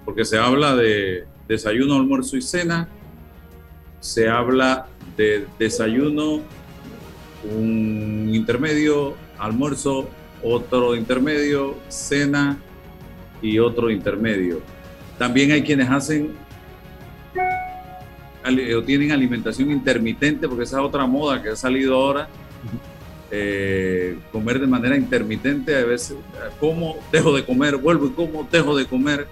porque 0.05 0.25
se 0.25 0.37
habla 0.37 0.75
de 0.75 1.25
desayuno, 1.47 1.95
almuerzo 1.95 2.37
y 2.37 2.41
cena, 2.41 2.87
se 3.99 4.29
habla 4.29 4.87
de 5.17 5.45
desayuno, 5.57 6.41
un 7.43 8.31
intermedio, 8.33 9.15
almuerzo, 9.37 10.09
otro 10.43 10.95
intermedio, 10.95 11.75
cena 11.87 12.57
y 13.41 13.59
otro 13.59 13.89
intermedio. 13.89 14.61
También 15.17 15.51
hay 15.51 15.63
quienes 15.63 15.89
hacen 15.89 16.33
o 18.77 18.83
tienen 18.83 19.11
alimentación 19.11 19.69
intermitente, 19.69 20.47
porque 20.47 20.63
esa 20.63 20.79
es 20.79 20.85
otra 20.85 21.05
moda 21.05 21.41
que 21.41 21.49
ha 21.49 21.55
salido 21.55 21.95
ahora. 21.95 22.27
Eh, 23.31 24.17
comer 24.31 24.59
de 24.59 24.65
manera 24.65 24.97
intermitente, 24.97 25.75
a 25.75 25.85
veces 25.85 26.17
como, 26.59 26.97
dejo 27.11 27.35
de 27.35 27.45
comer, 27.45 27.77
vuelvo 27.77 28.07
y 28.07 28.09
como, 28.11 28.47
dejo 28.51 28.75
de 28.75 28.85
comer. 28.85 29.27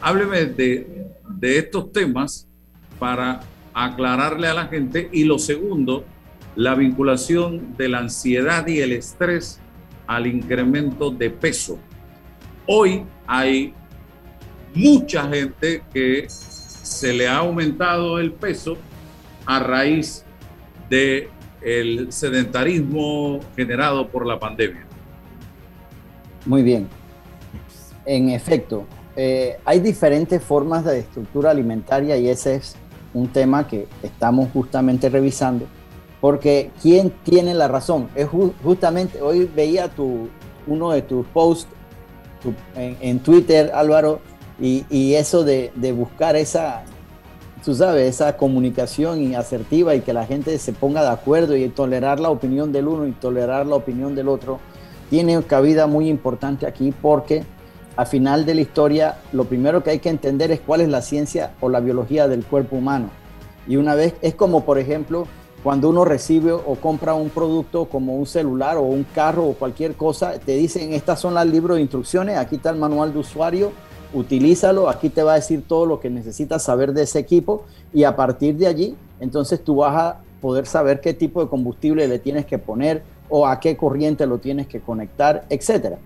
Hábleme 0.00 0.44
de, 0.44 1.06
de 1.28 1.58
estos 1.58 1.90
temas 1.92 2.46
para 2.98 3.40
aclararle 3.72 4.46
a 4.46 4.54
la 4.54 4.66
gente. 4.66 5.08
Y 5.12 5.24
lo 5.24 5.38
segundo, 5.38 6.04
la 6.54 6.74
vinculación 6.74 7.76
de 7.76 7.88
la 7.88 7.98
ansiedad 7.98 8.66
y 8.66 8.80
el 8.80 8.92
estrés 8.92 9.60
al 10.06 10.26
incremento 10.26 11.10
de 11.10 11.30
peso. 11.30 11.78
Hoy 12.66 13.04
hay 13.26 13.74
mucha 14.74 15.28
gente 15.28 15.82
que 15.92 16.26
se 16.28 17.12
le 17.12 17.28
ha 17.28 17.38
aumentado 17.38 18.18
el 18.18 18.32
peso 18.32 18.76
a 19.46 19.58
raíz 19.58 20.24
de 20.88 21.28
el 21.64 22.12
sedentarismo 22.12 23.40
generado 23.56 24.08
por 24.08 24.26
la 24.26 24.38
pandemia. 24.38 24.84
Muy 26.46 26.62
bien. 26.62 26.88
En 28.04 28.28
efecto, 28.28 28.86
eh, 29.16 29.56
hay 29.64 29.80
diferentes 29.80 30.42
formas 30.42 30.84
de 30.84 30.98
estructura 30.98 31.50
alimentaria 31.50 32.16
y 32.16 32.28
ese 32.28 32.56
es 32.56 32.76
un 33.14 33.28
tema 33.28 33.66
que 33.66 33.86
estamos 34.02 34.50
justamente 34.52 35.08
revisando 35.08 35.66
porque 36.24 36.70
¿quién 36.80 37.12
tiene 37.22 37.52
la 37.52 37.68
razón? 37.68 38.08
Es 38.14 38.28
justamente, 38.62 39.20
hoy 39.20 39.44
veía 39.54 39.90
tu, 39.90 40.30
uno 40.66 40.90
de 40.92 41.02
tus 41.02 41.26
posts 41.26 41.68
en, 42.74 43.18
Twitter, 43.18 43.72
Álvaro, 43.74 44.20
y, 44.58 45.12
eso 45.12 45.44
de, 45.44 45.70
buscar 45.94 46.34
esa 46.34 46.82
tú 47.64 47.74
sabes, 47.74 48.14
esa 48.14 48.36
comunicación 48.36 49.34
asertiva 49.34 49.94
y 49.94 50.02
que 50.02 50.12
la 50.12 50.26
gente 50.26 50.58
se 50.58 50.72
ponga 50.72 51.02
de 51.02 51.08
acuerdo 51.08 51.56
y 51.56 51.68
tolerar 51.68 52.20
la 52.20 52.28
opinión 52.28 52.72
del 52.72 52.88
uno 52.88 53.06
y 53.06 53.12
tolerar 53.12 53.66
la 53.66 53.76
opinión 53.76 54.14
del 54.14 54.28
otro, 54.28 54.60
tiene 55.08 55.42
cabida 55.42 55.86
muy 55.86 56.08
importante 56.08 56.66
aquí 56.66 56.92
porque 57.00 57.44
al 57.96 58.06
final 58.06 58.44
de 58.44 58.54
la 58.54 58.60
historia 58.60 59.16
lo 59.32 59.44
primero 59.44 59.82
que 59.82 59.90
hay 59.90 59.98
que 59.98 60.10
entender 60.10 60.50
es 60.50 60.60
cuál 60.60 60.82
es 60.82 60.88
la 60.88 61.00
ciencia 61.00 61.52
o 61.60 61.70
la 61.70 61.80
biología 61.80 62.28
del 62.28 62.44
cuerpo 62.44 62.76
humano. 62.76 63.08
Y 63.66 63.76
una 63.76 63.94
vez 63.94 64.14
es 64.20 64.34
como, 64.34 64.64
por 64.64 64.78
ejemplo, 64.78 65.26
cuando 65.62 65.88
uno 65.88 66.04
recibe 66.04 66.52
o 66.52 66.74
compra 66.74 67.14
un 67.14 67.30
producto 67.30 67.86
como 67.86 68.16
un 68.16 68.26
celular 68.26 68.76
o 68.76 68.82
un 68.82 69.04
carro 69.14 69.46
o 69.46 69.54
cualquier 69.54 69.94
cosa, 69.94 70.38
te 70.38 70.52
dicen, 70.52 70.92
estas 70.92 71.18
son 71.18 71.32
las 71.32 71.46
libros 71.46 71.76
de 71.76 71.82
instrucciones, 71.82 72.36
aquí 72.36 72.56
está 72.56 72.68
el 72.68 72.76
manual 72.76 73.14
de 73.14 73.20
usuario, 73.20 73.72
utilízalo, 74.14 74.88
aquí 74.88 75.10
te 75.10 75.22
va 75.22 75.32
a 75.32 75.36
decir 75.36 75.64
todo 75.66 75.86
lo 75.86 76.00
que 76.00 76.08
necesitas 76.08 76.62
saber 76.62 76.92
de 76.92 77.02
ese 77.02 77.18
equipo 77.18 77.64
y 77.92 78.04
a 78.04 78.16
partir 78.16 78.56
de 78.56 78.66
allí, 78.66 78.96
entonces 79.20 79.62
tú 79.62 79.76
vas 79.76 79.94
a 79.94 80.20
poder 80.40 80.66
saber 80.66 81.00
qué 81.00 81.12
tipo 81.12 81.42
de 81.42 81.48
combustible 81.48 82.06
le 82.08 82.18
tienes 82.18 82.46
que 82.46 82.58
poner 82.58 83.02
o 83.28 83.46
a 83.46 83.60
qué 83.60 83.76
corriente 83.76 84.26
lo 84.26 84.38
tienes 84.38 84.66
que 84.66 84.80
conectar, 84.80 85.44
etcétera. 85.48 85.98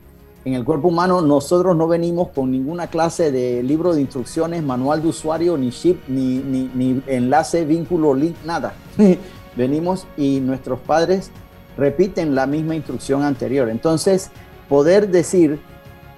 En 0.44 0.54
el 0.54 0.64
cuerpo 0.64 0.88
humano 0.88 1.20
nosotros 1.20 1.76
no 1.76 1.88
venimos 1.88 2.28
con 2.28 2.50
ninguna 2.50 2.86
clase 2.86 3.30
de 3.30 3.62
libro 3.62 3.94
de 3.94 4.00
instrucciones, 4.00 4.62
manual 4.62 5.02
de 5.02 5.08
usuario, 5.08 5.58
ni 5.58 5.70
chip, 5.70 6.00
ni, 6.08 6.38
ni, 6.38 6.70
ni 6.74 7.02
enlace, 7.06 7.64
vínculo, 7.64 8.14
link, 8.14 8.36
nada. 8.44 8.72
venimos 9.56 10.06
y 10.16 10.40
nuestros 10.40 10.78
padres 10.78 11.30
repiten 11.76 12.34
la 12.34 12.46
misma 12.46 12.76
instrucción 12.76 13.22
anterior. 13.22 13.68
Entonces, 13.68 14.30
poder 14.68 15.08
decir 15.10 15.60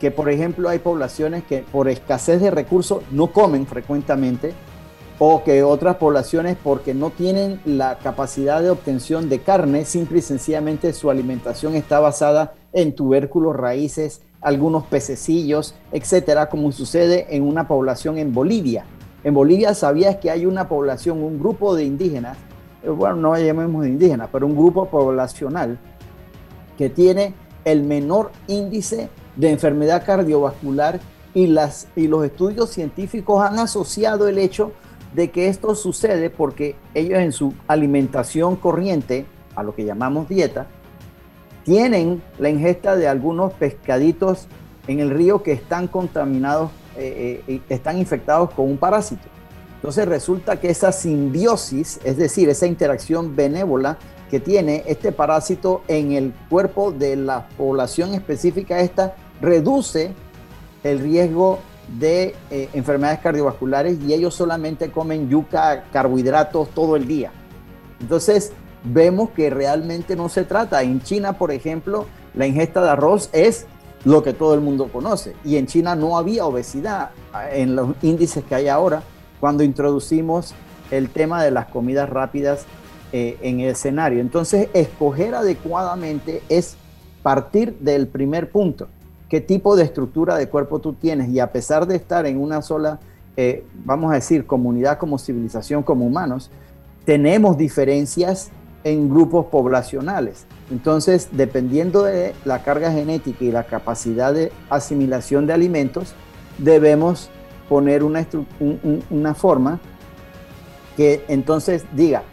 que, 0.00 0.10
por 0.10 0.30
ejemplo, 0.30 0.68
hay 0.70 0.78
poblaciones 0.78 1.44
que 1.44 1.58
por 1.58 1.88
escasez 1.88 2.40
de 2.40 2.50
recursos 2.50 3.02
no 3.12 3.28
comen 3.28 3.66
frecuentemente, 3.66 4.54
o 5.22 5.44
que 5.44 5.62
otras 5.62 5.96
poblaciones 5.96 6.56
porque 6.64 6.94
no 6.94 7.10
tienen 7.10 7.60
la 7.66 7.98
capacidad 7.98 8.62
de 8.62 8.70
obtención 8.70 9.28
de 9.28 9.40
carne, 9.40 9.84
simple 9.84 10.20
y 10.20 10.22
sencillamente 10.22 10.94
su 10.94 11.10
alimentación 11.10 11.74
está 11.74 12.00
basada 12.00 12.54
en 12.72 12.94
tubérculos, 12.94 13.54
raíces, 13.54 14.22
algunos 14.40 14.84
pececillos, 14.84 15.74
etcétera, 15.92 16.48
como 16.48 16.72
sucede 16.72 17.26
en 17.36 17.42
una 17.42 17.68
población 17.68 18.16
en 18.16 18.32
Bolivia. 18.32 18.86
En 19.22 19.34
Bolivia 19.34 19.74
sabías 19.74 20.16
que 20.16 20.30
hay 20.30 20.46
una 20.46 20.66
población, 20.66 21.22
un 21.22 21.38
grupo 21.38 21.76
de 21.76 21.84
indígenas, 21.84 22.38
eh, 22.82 22.88
bueno, 22.88 23.16
no 23.16 23.36
llamemos 23.36 23.86
indígenas, 23.86 24.30
pero 24.32 24.46
un 24.46 24.56
grupo 24.56 24.86
poblacional 24.86 25.78
que 26.78 26.88
tiene 26.88 27.34
el 27.64 27.82
menor 27.82 28.32
índice 28.46 29.08
de 29.36 29.50
enfermedad 29.50 30.04
cardiovascular 30.04 31.00
y, 31.34 31.46
las, 31.46 31.88
y 31.96 32.08
los 32.08 32.24
estudios 32.24 32.70
científicos 32.70 33.42
han 33.42 33.58
asociado 33.58 34.28
el 34.28 34.38
hecho 34.38 34.72
de 35.14 35.30
que 35.30 35.48
esto 35.48 35.74
sucede 35.74 36.30
porque 36.30 36.76
ellos 36.94 37.18
en 37.18 37.32
su 37.32 37.54
alimentación 37.66 38.56
corriente, 38.56 39.26
a 39.56 39.62
lo 39.62 39.74
que 39.74 39.84
llamamos 39.84 40.28
dieta, 40.28 40.66
tienen 41.64 42.22
la 42.38 42.48
ingesta 42.48 42.96
de 42.96 43.08
algunos 43.08 43.52
pescaditos 43.54 44.46
en 44.86 45.00
el 45.00 45.10
río 45.10 45.42
que 45.42 45.52
están 45.52 45.88
contaminados, 45.88 46.70
eh, 46.96 47.42
eh, 47.46 47.60
están 47.68 47.98
infectados 47.98 48.50
con 48.50 48.66
un 48.66 48.78
parásito. 48.78 49.28
Entonces 49.76 50.06
resulta 50.06 50.60
que 50.60 50.70
esa 50.70 50.92
simbiosis, 50.92 52.00
es 52.04 52.16
decir, 52.16 52.48
esa 52.48 52.66
interacción 52.66 53.34
benévola 53.34 53.98
que 54.30 54.40
tiene 54.40 54.84
este 54.86 55.10
parásito 55.12 55.82
en 55.88 56.12
el 56.12 56.32
cuerpo 56.48 56.92
de 56.92 57.16
la 57.16 57.48
población 57.48 58.14
específica 58.14 58.80
esta, 58.80 59.16
reduce 59.40 60.12
el 60.84 61.00
riesgo 61.00 61.58
de 61.98 62.36
eh, 62.50 62.68
enfermedades 62.72 63.18
cardiovasculares 63.18 63.98
y 64.06 64.14
ellos 64.14 64.34
solamente 64.34 64.92
comen 64.92 65.28
yuca, 65.28 65.84
carbohidratos 65.92 66.68
todo 66.70 66.94
el 66.94 67.08
día. 67.08 67.32
Entonces, 68.00 68.52
vemos 68.84 69.30
que 69.30 69.50
realmente 69.50 70.14
no 70.14 70.28
se 70.28 70.44
trata. 70.44 70.82
En 70.82 71.02
China, 71.02 71.32
por 71.32 71.50
ejemplo, 71.50 72.06
la 72.34 72.46
ingesta 72.46 72.82
de 72.82 72.90
arroz 72.90 73.28
es 73.32 73.66
lo 74.04 74.22
que 74.22 74.32
todo 74.32 74.54
el 74.54 74.60
mundo 74.60 74.88
conoce. 74.92 75.34
Y 75.44 75.56
en 75.56 75.66
China 75.66 75.96
no 75.96 76.16
había 76.16 76.46
obesidad 76.46 77.10
en 77.52 77.74
los 77.74 77.94
índices 78.02 78.44
que 78.44 78.54
hay 78.54 78.68
ahora 78.68 79.02
cuando 79.40 79.64
introducimos 79.64 80.54
el 80.90 81.10
tema 81.10 81.42
de 81.42 81.50
las 81.50 81.66
comidas 81.66 82.08
rápidas 82.08 82.66
eh, 83.12 83.36
en 83.42 83.60
el 83.60 83.70
escenario. 83.70 84.20
Entonces, 84.20 84.68
escoger 84.72 85.34
adecuadamente 85.34 86.42
es 86.48 86.76
partir 87.22 87.76
del 87.80 88.06
primer 88.06 88.50
punto 88.50 88.88
qué 89.30 89.40
tipo 89.40 89.76
de 89.76 89.84
estructura 89.84 90.36
de 90.36 90.48
cuerpo 90.48 90.80
tú 90.80 90.92
tienes 90.92 91.30
y 91.30 91.38
a 91.38 91.52
pesar 91.52 91.86
de 91.86 91.94
estar 91.94 92.26
en 92.26 92.38
una 92.38 92.60
sola, 92.60 92.98
eh, 93.36 93.64
vamos 93.84 94.10
a 94.10 94.16
decir, 94.16 94.44
comunidad 94.44 94.98
como 94.98 95.18
civilización, 95.18 95.84
como 95.84 96.04
humanos, 96.04 96.50
tenemos 97.04 97.56
diferencias 97.56 98.50
en 98.82 99.08
grupos 99.08 99.46
poblacionales. 99.46 100.46
Entonces, 100.70 101.28
dependiendo 101.30 102.02
de 102.02 102.34
la 102.44 102.64
carga 102.64 102.90
genética 102.90 103.44
y 103.44 103.52
la 103.52 103.64
capacidad 103.64 104.34
de 104.34 104.50
asimilación 104.68 105.46
de 105.46 105.52
alimentos, 105.52 106.14
debemos 106.58 107.30
poner 107.68 108.02
una, 108.02 108.26
una 109.10 109.34
forma 109.34 109.80
que 110.96 111.24
entonces 111.28 111.84
diga, 111.94 112.24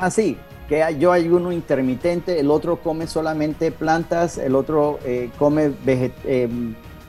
así, 0.00 0.36
ah, 0.38 0.66
que 0.68 0.96
yo 0.98 1.12
hay 1.12 1.28
uno 1.28 1.52
intermitente, 1.52 2.40
el 2.40 2.50
otro 2.50 2.76
come 2.76 3.06
solamente 3.06 3.70
plantas, 3.70 4.38
el 4.38 4.54
otro 4.54 4.98
eh, 5.04 5.30
come 5.38 5.72
eh, 5.86 6.48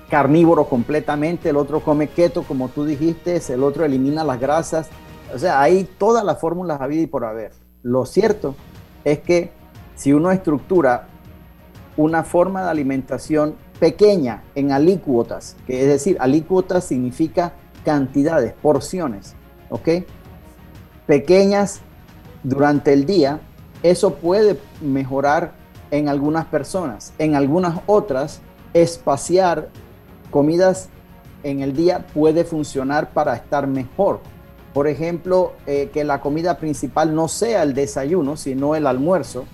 carnívoro 0.09 0.65
completamente, 0.65 1.49
el 1.49 1.57
otro 1.57 1.79
come 1.79 2.07
keto, 2.07 2.43
como 2.43 2.69
tú 2.69 2.85
dijiste, 2.85 3.41
el 3.49 3.63
otro 3.63 3.85
elimina 3.85 4.23
las 4.23 4.39
grasas. 4.39 4.89
O 5.33 5.39
sea, 5.39 5.61
hay 5.61 5.87
todas 5.97 6.25
las 6.25 6.39
fórmulas 6.39 6.81
habidas 6.81 7.05
y 7.05 7.07
por 7.07 7.23
haber. 7.23 7.51
Lo 7.83 8.05
cierto 8.05 8.55
es 9.05 9.19
que 9.19 9.51
si 9.95 10.11
uno 10.11 10.31
estructura 10.31 11.07
una 11.97 12.23
forma 12.23 12.63
de 12.63 12.69
alimentación 12.69 13.55
pequeña 13.79 14.43
en 14.55 14.71
alícuotas, 14.71 15.55
que 15.65 15.81
es 15.81 15.87
decir, 15.87 16.17
alícuotas 16.19 16.83
significa 16.85 17.53
cantidades, 17.85 18.53
porciones, 18.53 19.35
¿ok? 19.69 19.89
Pequeñas 21.07 21.81
durante 22.43 22.93
el 22.93 23.05
día, 23.05 23.39
eso 23.83 24.15
puede 24.15 24.59
mejorar 24.81 25.53
en 25.91 26.07
algunas 26.09 26.45
personas. 26.45 27.13
En 27.17 27.35
algunas 27.35 27.79
otras, 27.85 28.41
espaciar 28.73 29.69
comidas 30.29 30.89
en 31.43 31.61
el 31.61 31.75
día 31.75 32.05
puede 32.13 32.43
funcionar 32.43 33.11
para 33.11 33.35
estar 33.35 33.67
mejor. 33.67 34.21
Por 34.73 34.87
ejemplo, 34.87 35.53
eh, 35.67 35.89
que 35.93 36.03
la 36.03 36.21
comida 36.21 36.57
principal 36.57 37.13
no 37.13 37.27
sea 37.27 37.63
el 37.63 37.73
desayuno, 37.73 38.37
sino 38.37 38.75
el 38.75 38.87
almuerzo, 38.87 39.45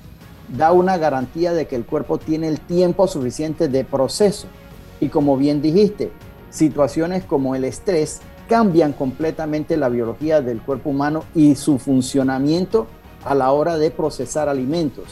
da 0.56 0.72
una 0.72 0.98
garantía 0.98 1.54
de 1.54 1.66
que 1.68 1.76
el 1.76 1.86
cuerpo 1.86 2.20
tiene 2.20 2.48
el 2.48 2.60
tiempo 2.60 3.08
suficiente 3.08 3.68
de 3.68 3.84
proceso. 3.84 4.48
Y 5.00 5.10
como 5.10 5.38
bien 5.38 5.62
dijiste, 5.62 6.12
situaciones 6.50 7.24
como 7.24 7.56
el 7.56 7.64
estrés 7.64 8.22
cambian 8.48 8.94
completamente 8.94 9.78
la 9.78 9.90
biología 9.90 10.42
del 10.42 10.62
cuerpo 10.62 10.90
humano 10.90 11.24
y 11.36 11.56
su 11.56 11.78
funcionamiento 11.78 12.88
a 13.24 13.36
la 13.36 13.52
hora 13.52 13.78
de 13.78 13.92
procesar 13.92 14.50
alimentos, 14.50 15.06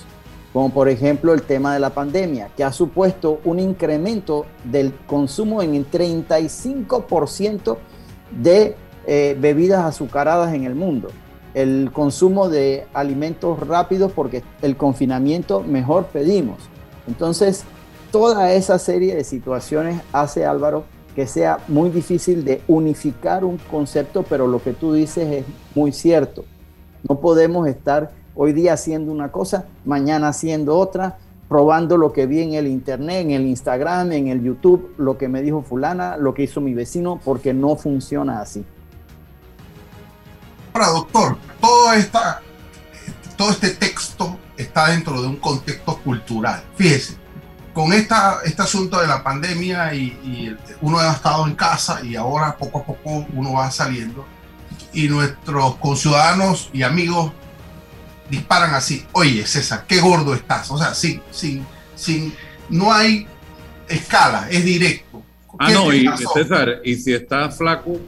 como 0.54 0.70
por 0.70 0.90
ejemplo 0.90 1.34
el 1.34 1.42
tema 1.42 1.74
de 1.74 1.80
la 1.80 1.92
pandemia, 1.92 2.50
que 2.56 2.64
ha 2.64 2.72
supuesto 2.72 3.40
un 3.44 3.60
incremento 3.60 4.46
del 4.64 4.94
consumo 5.06 5.62
en 5.62 5.76
el 5.76 5.90
35% 5.90 7.78
de 8.42 8.76
eh, 9.06 9.38
bebidas 9.40 9.84
azucaradas 9.84 10.54
en 10.54 10.64
el 10.64 10.76
mundo, 10.76 11.10
el 11.54 11.92
consumo 11.94 12.50
de 12.50 12.88
alimentos 12.94 13.60
rápidos 13.60 14.12
porque 14.12 14.44
el 14.62 14.78
confinamiento 14.78 15.62
mejor 15.62 16.06
pedimos. 16.06 16.58
Entonces, 17.08 17.66
toda 18.12 18.54
esa 18.54 18.80
serie 18.80 19.16
de 19.16 19.24
situaciones 19.24 20.02
hace 20.12 20.46
Álvaro 20.46 20.86
que 21.16 21.26
sea 21.28 21.60
muy 21.70 21.90
difícil 21.90 22.44
de 22.44 22.62
unificar 22.68 23.46
un 23.46 23.58
concepto, 23.58 24.24
pero 24.24 24.48
lo 24.48 24.62
que 24.62 24.74
tú 24.74 24.94
dices 24.94 25.32
es 25.32 25.46
muy 25.74 25.94
cierto. 25.94 26.44
No 27.08 27.20
podemos 27.20 27.68
estar 27.68 28.12
hoy 28.36 28.52
día 28.52 28.74
haciendo 28.74 29.12
una 29.12 29.32
cosa, 29.32 29.66
mañana 29.86 30.28
haciendo 30.28 30.78
otra, 30.78 31.18
probando 31.48 31.98
lo 31.98 32.12
que 32.12 32.26
vi 32.26 32.42
en 32.42 32.54
el 32.54 32.68
internet, 32.68 33.22
en 33.22 33.32
el 33.32 33.46
Instagram, 33.46 34.12
en 34.12 34.28
el 34.28 34.44
YouTube, 34.44 34.94
lo 34.98 35.18
que 35.18 35.30
me 35.30 35.42
dijo 35.42 35.62
fulana, 35.62 36.18
lo 36.18 36.34
que 36.34 36.44
hizo 36.44 36.60
mi 36.60 36.74
vecino, 36.74 37.20
porque 37.24 37.54
no 37.54 37.76
funciona 37.78 38.42
así. 38.42 38.66
Ahora, 40.74 40.88
doctor, 40.90 41.38
todo, 41.62 41.86
todo 43.38 43.52
este 43.52 43.70
texto 43.70 44.38
está 44.58 44.90
dentro 44.90 45.22
de 45.22 45.30
un 45.30 45.38
contexto 45.38 45.98
cultural. 46.04 46.62
Fíjese, 46.76 47.16
con 47.76 47.94
esta, 47.94 48.40
este 48.46 48.62
asunto 48.62 49.00
de 49.02 49.06
la 49.06 49.22
pandemia 49.22 49.94
y, 49.94 50.06
y 50.24 50.58
uno 50.82 50.98
ha 50.98 51.12
estado 51.12 51.46
en 51.46 51.56
casa 51.56 52.00
y 52.04 52.16
ahora 52.16 52.58
poco 52.58 52.80
a 52.80 52.84
poco 52.86 53.28
uno 53.34 53.54
va 53.54 53.70
saliendo 53.70 54.26
y 54.94 55.10
nuestros 55.10 55.76
conciudadanos 55.76 56.70
y 56.72 56.84
amigos 56.84 57.34
disparan 58.30 58.74
así, 58.74 59.06
oye 59.12 59.46
César, 59.46 59.84
qué 59.88 60.00
gordo 60.00 60.34
estás. 60.34 60.72
O 60.72 60.78
sea, 60.78 60.94
sin, 60.94 61.22
sin, 61.32 61.68
sin, 61.96 62.34
no 62.70 62.94
hay 62.94 63.28
escala, 63.90 64.48
es 64.50 64.64
directo. 64.64 65.22
Ah, 65.60 65.70
no, 65.70 65.94
y 65.94 66.10
César, 66.34 66.80
y 66.84 66.96
si 66.96 67.14
estás 67.14 67.58
flaco, 67.58 68.00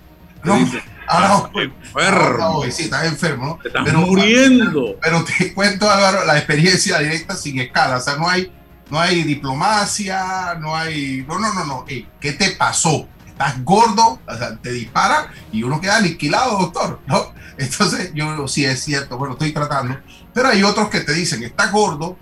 no, 0.43 0.55
Ahora, 1.09 1.49
enfermo. 1.55 2.63
sí, 2.69 2.83
estás 2.83 3.05
enfermo. 3.05 3.57
Te 3.61 3.69
estás 3.69 3.93
muriendo. 3.93 4.97
Pero 5.01 5.23
te 5.23 5.53
cuento, 5.53 5.89
Álvaro, 5.89 6.25
la 6.25 6.37
experiencia 6.37 6.99
directa 6.99 7.33
sin 7.35 7.59
escala. 7.59 7.97
O 7.97 8.01
sea, 8.01 8.17
no 8.17 8.27
hay, 8.27 8.51
no 8.89 8.99
hay 8.99 9.23
diplomacia, 9.23 10.55
no 10.59 10.75
hay. 10.75 11.25
No, 11.27 11.39
no, 11.39 11.53
no, 11.53 11.65
no. 11.65 11.85
¿Qué 11.85 12.33
te 12.33 12.51
pasó? 12.51 13.07
Estás 13.25 13.63
gordo, 13.63 14.19
o 14.25 14.35
sea, 14.35 14.57
te 14.57 14.71
dispara 14.71 15.31
y 15.51 15.61
uno 15.61 15.79
queda 15.79 15.97
aniquilado, 15.97 16.57
doctor. 16.57 17.01
¿no? 17.05 17.33
Entonces, 17.57 18.11
yo 18.13 18.47
sí 18.47 18.65
es 18.65 18.83
cierto, 18.83 19.17
bueno, 19.17 19.33
estoy 19.33 19.51
tratando. 19.51 19.97
Pero 20.33 20.49
hay 20.49 20.63
otros 20.63 20.89
que 20.89 21.01
te 21.01 21.13
dicen, 21.13 21.43
estás 21.43 21.71
gordo, 21.71 22.17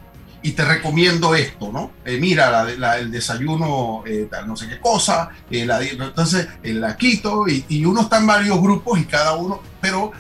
y 0.46 0.52
te 0.52 0.64
recomiendo 0.64 1.34
esto, 1.34 1.72
¿no? 1.72 1.92
Eh, 2.06 2.20
mira, 2.20 2.68
el 3.00 3.10
desayuno, 3.10 4.04
eh, 4.06 4.30
no 4.46 4.56
sé 4.56 4.68
qué 4.68 4.80
cosa, 4.80 5.30
eh, 5.50 5.66
la, 5.66 5.82
entonces 5.82 6.48
la 6.62 6.96
quito 6.98 7.48
y, 7.48 7.66
y, 7.68 7.84
uno 7.84 8.02
está 8.02 8.20
en 8.20 8.28
varios 8.28 8.62
grupos 8.62 9.00
y 9.00 9.06
cada 9.06 9.34
uno, 9.34 9.60
pero 9.82 10.12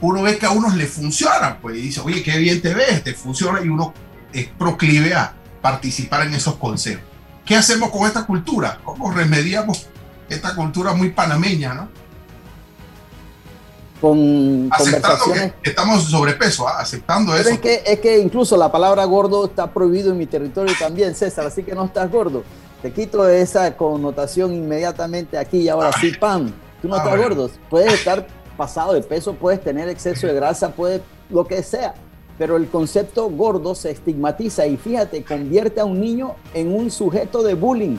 uno 0.00 0.22
ve 0.22 0.38
que 0.38 0.46
a 0.46 0.50
unos 0.50 0.74
le 0.76 0.86
funciona, 0.86 1.58
pues 1.60 1.76
y 1.76 1.82
dice, 1.82 2.00
oye, 2.00 2.22
qué 2.22 2.38
bien 2.38 2.62
te 2.62 2.72
ves, 2.72 3.04
te 3.04 3.12
funciona 3.12 3.60
y 3.62 3.68
uno 3.68 3.92
es 4.32 4.46
proclive 4.46 5.12
a 5.12 5.34
participar 5.66 6.24
en 6.28 6.34
esos 6.34 6.54
consejos. 6.54 7.02
¿Qué 7.44 7.56
hacemos 7.56 7.90
con 7.90 8.06
esta 8.06 8.24
cultura? 8.24 8.78
¿Cómo 8.84 9.10
remediamos 9.10 9.86
esta 10.28 10.54
cultura 10.54 10.92
muy 10.92 11.10
panameña, 11.10 11.74
¿no? 11.74 11.88
con 14.00 14.68
conversaciones. 14.68 15.54
Que 15.60 15.70
estamos 15.70 16.04
sobrepeso, 16.04 16.68
¿ah? 16.68 16.76
aceptando 16.78 17.34
eso. 17.34 17.48
Es 17.48 17.58
que, 17.58 17.82
es 17.84 17.98
que 17.98 18.18
incluso 18.18 18.56
la 18.56 18.70
palabra 18.70 19.04
gordo 19.06 19.46
está 19.46 19.72
prohibido 19.72 20.12
en 20.12 20.18
mi 20.18 20.26
territorio 20.26 20.72
también, 20.78 21.16
César, 21.16 21.46
así 21.46 21.64
que 21.64 21.74
no 21.74 21.86
estás 21.86 22.12
gordo. 22.12 22.44
Te 22.80 22.92
quito 22.92 23.28
esa 23.28 23.76
connotación 23.76 24.54
inmediatamente 24.54 25.36
aquí 25.36 25.62
y 25.62 25.68
ahora 25.68 25.90
sí, 26.00 26.12
pam. 26.12 26.52
Tú 26.80 26.86
no 26.86 26.94
ah, 26.94 26.98
estás 26.98 27.16
gordo. 27.16 27.50
Puedes 27.68 27.92
estar 27.92 28.24
pasado 28.56 28.92
de 28.92 29.02
peso, 29.02 29.34
puedes 29.34 29.60
tener 29.64 29.88
exceso 29.88 30.28
de 30.28 30.34
grasa, 30.34 30.70
puede 30.70 31.02
lo 31.28 31.44
que 31.44 31.62
sea. 31.64 31.94
Pero 32.38 32.56
el 32.56 32.68
concepto 32.68 33.30
gordo 33.30 33.74
se 33.74 33.90
estigmatiza 33.90 34.66
y 34.66 34.76
fíjate, 34.76 35.24
convierte 35.24 35.80
a 35.80 35.84
un 35.84 36.00
niño 36.00 36.34
en 36.52 36.74
un 36.74 36.90
sujeto 36.90 37.42
de 37.42 37.54
bullying, 37.54 37.96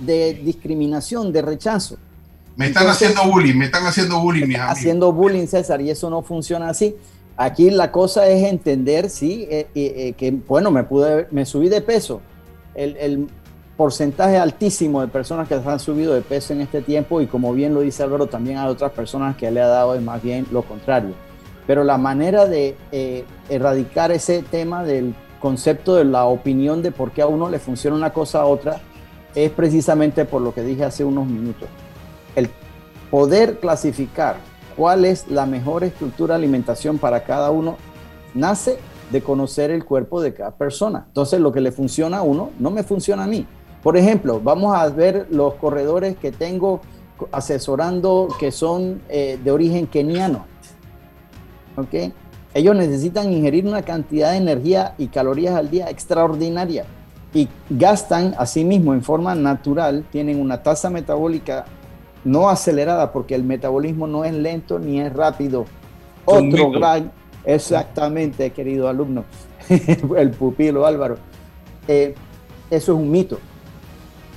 de 0.00 0.34
discriminación, 0.34 1.32
de 1.32 1.42
rechazo. 1.42 1.96
Me 2.56 2.68
están 2.68 2.88
haciendo 2.88 3.22
bullying, 3.24 3.54
me 3.54 3.66
están 3.66 3.86
haciendo 3.86 4.18
bullying, 4.18 4.46
mis 4.46 4.56
amigos. 4.56 4.78
Haciendo 4.78 5.12
bullying, 5.12 5.46
César, 5.46 5.80
y 5.82 5.90
eso 5.90 6.08
no 6.08 6.22
funciona 6.22 6.70
así. 6.70 6.96
Aquí 7.36 7.68
la 7.70 7.92
cosa 7.92 8.26
es 8.28 8.44
entender, 8.44 9.10
sí, 9.10 9.46
eh, 9.50 9.66
eh, 9.74 10.14
que 10.16 10.30
bueno, 10.30 10.70
me 10.70 10.82
pude, 10.84 11.28
me 11.30 11.44
subí 11.44 11.68
de 11.68 11.82
peso. 11.82 12.22
El, 12.74 13.28
porcentaje 13.76 14.38
altísimo 14.38 15.02
de 15.02 15.08
personas 15.08 15.46
que 15.46 15.60
se 15.60 15.68
han 15.68 15.78
subido 15.78 16.14
de 16.14 16.22
peso 16.22 16.54
en 16.54 16.62
este 16.62 16.80
tiempo, 16.80 17.20
y 17.20 17.26
como 17.26 17.52
bien 17.52 17.74
lo 17.74 17.82
dice 17.82 18.02
Álvaro, 18.02 18.26
también 18.26 18.56
hay 18.56 18.68
otras 18.68 18.90
personas 18.92 19.36
que 19.36 19.50
le 19.50 19.60
ha 19.60 19.66
dado 19.66 20.00
más 20.00 20.22
bien 20.22 20.46
lo 20.50 20.62
contrario. 20.62 21.14
Pero 21.66 21.84
la 21.84 21.98
manera 21.98 22.46
de 22.46 22.76
eh, 22.92 23.24
erradicar 23.48 24.12
ese 24.12 24.42
tema 24.42 24.84
del 24.84 25.14
concepto 25.40 25.96
de 25.96 26.04
la 26.04 26.24
opinión 26.26 26.82
de 26.82 26.92
por 26.92 27.10
qué 27.10 27.22
a 27.22 27.26
uno 27.26 27.48
le 27.50 27.58
funciona 27.58 27.96
una 27.96 28.12
cosa 28.12 28.40
a 28.40 28.46
otra 28.46 28.80
es 29.34 29.50
precisamente 29.50 30.24
por 30.24 30.40
lo 30.40 30.54
que 30.54 30.62
dije 30.62 30.84
hace 30.84 31.04
unos 31.04 31.26
minutos 31.26 31.68
el 32.36 32.50
poder 33.10 33.58
clasificar 33.58 34.36
cuál 34.76 35.04
es 35.04 35.28
la 35.28 35.46
mejor 35.46 35.82
estructura 35.82 36.34
de 36.34 36.44
alimentación 36.44 36.98
para 36.98 37.24
cada 37.24 37.50
uno 37.50 37.76
nace 38.34 38.78
de 39.10 39.22
conocer 39.22 39.70
el 39.70 39.84
cuerpo 39.84 40.20
de 40.20 40.34
cada 40.34 40.50
persona. 40.52 41.04
Entonces, 41.08 41.40
lo 41.40 41.52
que 41.52 41.60
le 41.60 41.72
funciona 41.72 42.18
a 42.18 42.22
uno 42.22 42.50
no 42.58 42.70
me 42.70 42.82
funciona 42.82 43.24
a 43.24 43.26
mí. 43.26 43.46
Por 43.82 43.96
ejemplo, 43.96 44.40
vamos 44.40 44.76
a 44.76 44.88
ver 44.88 45.26
los 45.30 45.54
corredores 45.54 46.16
que 46.16 46.32
tengo 46.32 46.80
asesorando 47.32 48.28
que 48.38 48.52
son 48.52 49.00
eh, 49.08 49.38
de 49.42 49.50
origen 49.50 49.86
keniano. 49.86 50.44
¿Ok? 51.76 52.12
Ellos 52.54 52.74
necesitan 52.74 53.30
ingerir 53.32 53.66
una 53.66 53.82
cantidad 53.82 54.30
de 54.30 54.38
energía 54.38 54.94
y 54.98 55.08
calorías 55.08 55.54
al 55.54 55.70
día 55.70 55.90
extraordinaria 55.90 56.86
y 57.34 57.48
gastan 57.68 58.34
asimismo 58.38 58.94
en 58.94 59.02
forma 59.02 59.34
natural, 59.34 60.04
tienen 60.10 60.40
una 60.40 60.62
tasa 60.62 60.88
metabólica 60.88 61.66
no 62.24 62.48
acelerada 62.48 63.12
porque 63.12 63.34
el 63.34 63.44
metabolismo 63.44 64.06
no 64.06 64.24
es 64.24 64.32
lento 64.32 64.78
ni 64.78 65.00
es 65.00 65.12
rápido. 65.12 65.66
Otro 66.24 66.70
gran, 66.70 67.12
exactamente, 67.44 68.50
querido 68.50 68.88
alumno, 68.88 69.24
el 70.16 70.30
pupilo 70.30 70.86
Álvaro. 70.86 71.18
Eh, 71.86 72.14
eso 72.70 72.92
es 72.92 72.98
un 72.98 73.10
mito. 73.10 73.38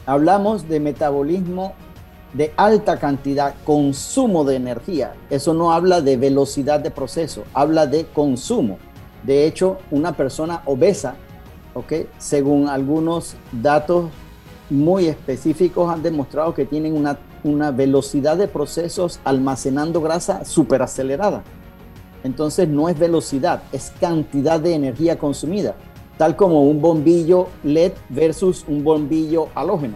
Hablamos 0.06 0.68
de 0.68 0.80
metabolismo 0.80 1.74
de 2.34 2.54
alta 2.58 2.98
cantidad, 2.98 3.56
consumo 3.66 4.44
de 4.44 4.56
energía. 4.56 5.14
Eso 5.30 5.54
no 5.54 5.72
habla 5.72 6.02
de 6.02 6.18
velocidad 6.18 6.80
de 6.80 6.92
proceso, 6.92 7.44
habla 7.54 7.88
de 7.88 8.06
consumo. 8.06 8.78
De 9.24 9.46
hecho, 9.46 9.78
una 9.92 10.14
persona 10.14 10.62
obesa, 10.66 11.16
¿ok? 11.74 11.94
según 12.18 12.70
algunos 12.70 13.36
datos 13.52 14.10
muy 14.70 15.08
específicos, 15.08 15.92
han 15.92 16.04
demostrado 16.04 16.54
que 16.54 16.66
tienen 16.66 16.96
una 16.96 17.18
una 17.44 17.72
velocidad 17.72 18.38
de 18.38 18.48
procesos 18.48 19.20
almacenando 19.24 20.02
grasa 20.02 20.46
súper 20.46 20.82
acelerada. 20.82 21.44
Entonces 22.24 22.68
no 22.68 22.90
es 22.90 23.00
velocidad, 23.00 23.64
es 23.72 23.94
cantidad 24.00 24.60
de 24.60 24.74
energía 24.74 25.18
consumida, 25.18 25.76
tal 26.18 26.36
como 26.36 26.64
un 26.64 26.82
bombillo 26.82 27.48
LED 27.64 27.94
versus 28.10 28.66
un 28.68 28.84
bombillo 28.84 29.48
halógeno. 29.56 29.96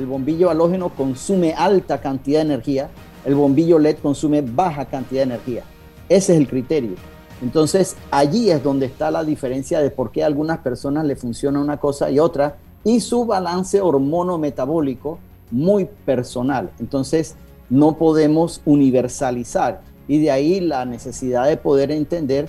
El 0.00 0.06
bombillo 0.06 0.48
halógeno 0.48 0.88
consume 0.88 1.52
alta 1.52 2.00
cantidad 2.00 2.38
de 2.38 2.46
energía, 2.46 2.88
el 3.26 3.34
bombillo 3.34 3.78
LED 3.78 3.98
consume 3.98 4.40
baja 4.40 4.86
cantidad 4.86 5.20
de 5.20 5.34
energía. 5.34 5.62
Ese 6.08 6.32
es 6.32 6.38
el 6.40 6.48
criterio. 6.48 6.94
Entonces 7.42 7.98
allí 8.10 8.50
es 8.50 8.62
donde 8.62 8.86
está 8.86 9.10
la 9.10 9.24
diferencia 9.24 9.80
de 9.80 9.90
por 9.90 10.10
qué 10.10 10.22
a 10.22 10.26
algunas 10.26 10.60
personas 10.60 11.04
le 11.04 11.16
funciona 11.16 11.60
una 11.60 11.76
cosa 11.76 12.10
y 12.10 12.18
otra 12.18 12.56
y 12.82 13.00
su 13.00 13.26
balance 13.26 13.78
hormono-metabólico 13.82 15.18
muy 15.50 15.84
personal. 16.06 16.70
Entonces, 16.80 17.36
no 17.68 17.98
podemos 17.98 18.62
universalizar. 18.64 19.82
Y 20.08 20.18
de 20.18 20.30
ahí 20.30 20.60
la 20.60 20.86
necesidad 20.86 21.46
de 21.46 21.58
poder 21.58 21.90
entender 21.90 22.48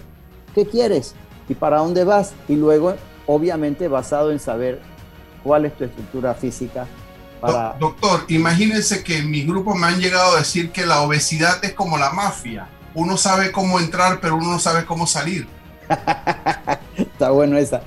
qué 0.55 0.65
quieres 0.65 1.15
y 1.49 1.53
para 1.53 1.79
dónde 1.79 2.05
vas. 2.05 2.33
Y 2.47 2.55
luego, 2.55 2.93
obviamente, 3.27 3.89
basado 3.89 4.31
en 4.31 4.39
saber 4.39 4.79
cuál 5.43 5.65
es 5.65 5.75
tu 5.75 5.83
estructura 5.83 6.33
física. 6.33 6.87
Para... 7.41 7.75
Doctor, 7.79 8.25
imagínense 8.29 9.03
que 9.03 9.17
en 9.17 9.29
mi 9.29 9.43
grupo 9.43 9.75
me 9.75 9.87
han 9.87 9.99
llegado 9.99 10.35
a 10.35 10.39
decir 10.39 10.71
que 10.71 10.85
la 10.85 11.01
obesidad 11.01 11.63
es 11.65 11.73
como 11.73 11.97
la 11.97 12.11
mafia. 12.11 12.69
Uno 12.93 13.17
sabe 13.17 13.51
cómo 13.51 13.79
entrar, 13.79 14.19
pero 14.21 14.35
uno 14.35 14.51
no 14.51 14.59
sabe 14.59 14.85
cómo 14.85 15.07
salir. 15.07 15.47
Está 16.97 17.31
bueno 17.31 17.57
esa. 17.57 17.81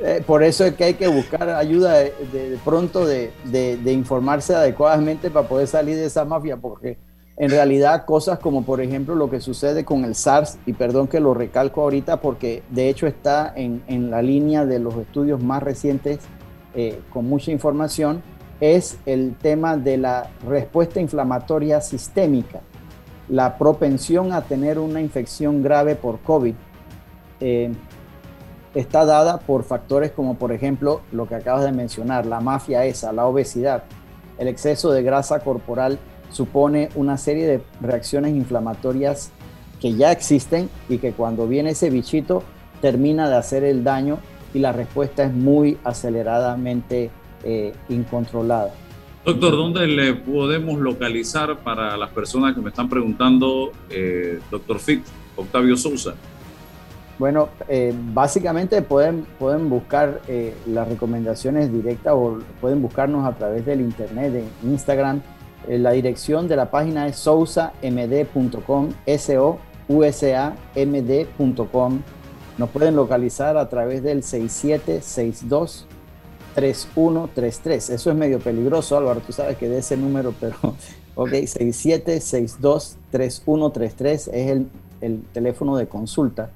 Eh, 0.00 0.22
por 0.26 0.44
eso 0.44 0.64
es 0.64 0.74
que 0.74 0.84
hay 0.84 0.94
que 0.94 1.08
buscar 1.08 1.48
ayuda 1.50 1.94
de, 1.94 2.58
pronto 2.64 3.04
de, 3.04 3.32
informarse 3.86 4.54
adecuadamente 4.54 5.30
para 5.30 5.48
poder 5.48 5.66
salir 5.66 5.96
de 5.96 6.06
esa 6.06 6.24
mafia, 6.24 6.56
porque 6.56 6.98
en 7.36 7.50
realidad 7.50 8.04
cosas 8.04 8.38
como 8.38 8.64
por 8.64 8.80
ejemplo 8.80 9.14
lo 9.14 9.30
que 9.30 9.40
sucede 9.40 9.84
con 9.84 10.04
el 10.04 10.14
SARS, 10.14 10.58
y 10.66 10.72
perdón 10.72 11.08
que 11.08 11.20
lo 11.20 11.34
recalco 11.34 11.82
ahorita 11.82 12.20
porque 12.20 12.62
de 12.70 12.88
hecho 12.88 13.06
está 13.06 13.52
en, 13.56 14.10
la 14.10 14.22
línea 14.22 14.66
de 14.66 14.78
los 14.78 14.94
estudios 14.96 15.42
más 15.42 15.62
recientes 15.62 16.20
eh, 16.80 17.00
con 17.12 17.28
mucha 17.28 17.50
información, 17.50 18.22
es 18.60 18.98
el 19.04 19.34
tema 19.34 19.76
de 19.76 19.96
la 19.96 20.30
respuesta 20.46 21.00
inflamatoria 21.00 21.80
sistémica, 21.80 22.60
la 23.28 23.58
propensión 23.58 24.32
a 24.32 24.42
tener 24.42 24.78
una 24.78 25.00
infección 25.00 25.60
grave 25.60 25.96
por 25.96 26.20
COVID. 26.20 26.54
Eh, 27.40 27.72
está 28.76 29.04
dada 29.04 29.40
por 29.40 29.64
factores 29.64 30.12
como 30.12 30.36
por 30.36 30.52
ejemplo 30.52 31.00
lo 31.10 31.26
que 31.26 31.34
acabas 31.34 31.64
de 31.64 31.72
mencionar, 31.72 32.26
la 32.26 32.38
mafia 32.38 32.84
esa, 32.84 33.12
la 33.12 33.26
obesidad. 33.26 33.82
El 34.38 34.46
exceso 34.46 34.92
de 34.92 35.02
grasa 35.02 35.40
corporal 35.40 35.98
supone 36.30 36.90
una 36.94 37.18
serie 37.18 37.48
de 37.48 37.60
reacciones 37.80 38.36
inflamatorias 38.36 39.32
que 39.80 39.94
ya 39.94 40.12
existen 40.12 40.70
y 40.88 40.98
que 40.98 41.10
cuando 41.10 41.48
viene 41.48 41.70
ese 41.70 41.90
bichito 41.90 42.44
termina 42.80 43.28
de 43.28 43.34
hacer 43.34 43.64
el 43.64 43.82
daño 43.82 44.18
y 44.54 44.58
la 44.58 44.72
respuesta 44.72 45.24
es 45.24 45.32
muy 45.32 45.78
aceleradamente 45.84 47.10
eh, 47.44 47.72
incontrolada. 47.88 48.72
Doctor, 49.24 49.52
¿dónde 49.52 49.86
le 49.86 50.14
podemos 50.14 50.78
localizar 50.80 51.58
para 51.58 51.96
las 51.96 52.10
personas 52.10 52.54
que 52.54 52.60
me 52.62 52.70
están 52.70 52.88
preguntando, 52.88 53.72
eh, 53.90 54.40
doctor 54.50 54.78
Fit, 54.78 55.04
Octavio 55.36 55.76
Sousa? 55.76 56.14
Bueno, 57.18 57.48
eh, 57.68 57.92
básicamente 58.14 58.80
pueden, 58.80 59.26
pueden 59.38 59.68
buscar 59.68 60.22
eh, 60.28 60.54
las 60.66 60.86
recomendaciones 60.88 61.72
directas 61.72 62.14
o 62.16 62.38
pueden 62.60 62.80
buscarnos 62.80 63.26
a 63.26 63.32
través 63.36 63.66
del 63.66 63.80
internet, 63.80 64.34
en 64.34 64.48
Instagram. 64.70 65.20
La 65.68 65.90
dirección 65.90 66.46
de 66.48 66.54
la 66.56 66.70
página 66.70 67.08
es 67.08 67.16
sousamd.com, 67.16 68.90
S-O-U-S-A-M-D.com. 69.04 69.58
Nos 72.58 72.70
pueden 72.70 72.96
localizar 72.96 73.56
a 73.56 73.68
través 73.68 74.02
del 74.02 74.22
6762 74.22 75.86
3133. 76.54 77.90
Eso 77.90 78.10
es 78.10 78.16
medio 78.16 78.40
peligroso, 78.40 78.98
Álvaro, 78.98 79.20
tú 79.20 79.32
sabes 79.32 79.56
que 79.56 79.68
de 79.68 79.78
ese 79.78 79.96
número, 79.96 80.34
pero 80.40 80.56
Ok, 81.20 81.30
67623133 81.30 84.12
es 84.12 84.28
el, 84.32 84.68
el 85.00 85.24
teléfono 85.32 85.76
de 85.76 85.88
consulta. 85.88 86.50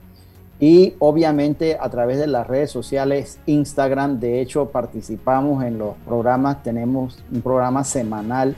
Y 0.61 0.95
obviamente 1.01 1.77
a 1.81 1.91
través 1.91 2.19
de 2.19 2.29
las 2.29 2.47
redes 2.47 2.71
sociales, 2.71 3.41
Instagram, 3.47 4.21
de 4.21 4.41
hecho 4.41 4.67
participamos 4.67 5.65
en 5.65 5.79
los 5.79 5.97
programas, 6.07 6.63
tenemos 6.63 7.19
un 7.33 7.43
programa 7.43 7.83
semanal 7.83 8.55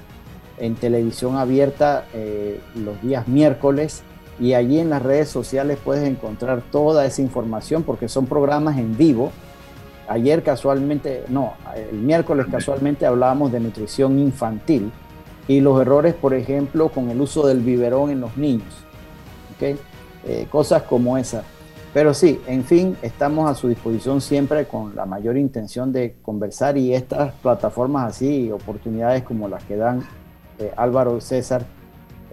en 0.58 0.74
televisión 0.74 1.38
abierta 1.38 2.04
eh, 2.12 2.60
los 2.74 3.00
días 3.00 3.26
miércoles 3.26 4.02
y 4.38 4.54
allí 4.54 4.78
en 4.78 4.90
las 4.90 5.02
redes 5.02 5.28
sociales 5.28 5.78
puedes 5.82 6.06
encontrar 6.08 6.62
toda 6.70 7.06
esa 7.06 7.22
información 7.22 7.82
porque 7.82 8.08
son 8.08 8.26
programas 8.26 8.78
en 8.78 8.96
vivo. 8.96 9.30
Ayer 10.08 10.42
casualmente, 10.42 11.24
no, 11.28 11.54
el 11.74 11.98
miércoles 11.98 12.46
casualmente 12.50 13.06
hablábamos 13.06 13.52
de 13.52 13.60
nutrición 13.60 14.18
infantil 14.18 14.92
y 15.46 15.60
los 15.60 15.80
errores, 15.80 16.14
por 16.14 16.34
ejemplo, 16.34 16.88
con 16.88 17.10
el 17.10 17.20
uso 17.20 17.46
del 17.46 17.60
biberón 17.60 18.10
en 18.10 18.20
los 18.20 18.36
niños. 18.36 18.74
¿okay? 19.56 19.78
Eh, 20.26 20.46
cosas 20.50 20.82
como 20.82 21.16
esa. 21.16 21.44
Pero 21.92 22.12
sí, 22.12 22.40
en 22.48 22.64
fin, 22.64 22.96
estamos 23.02 23.48
a 23.48 23.54
su 23.54 23.68
disposición 23.68 24.20
siempre 24.20 24.66
con 24.66 24.96
la 24.96 25.06
mayor 25.06 25.36
intención 25.36 25.92
de 25.92 26.16
conversar 26.22 26.76
y 26.76 26.92
estas 26.92 27.32
plataformas 27.34 28.08
así, 28.08 28.50
oportunidades 28.50 29.22
como 29.22 29.48
las 29.48 29.62
que 29.62 29.76
dan 29.76 30.02
eh, 30.58 30.72
Álvaro 30.76 31.20
César, 31.20 31.64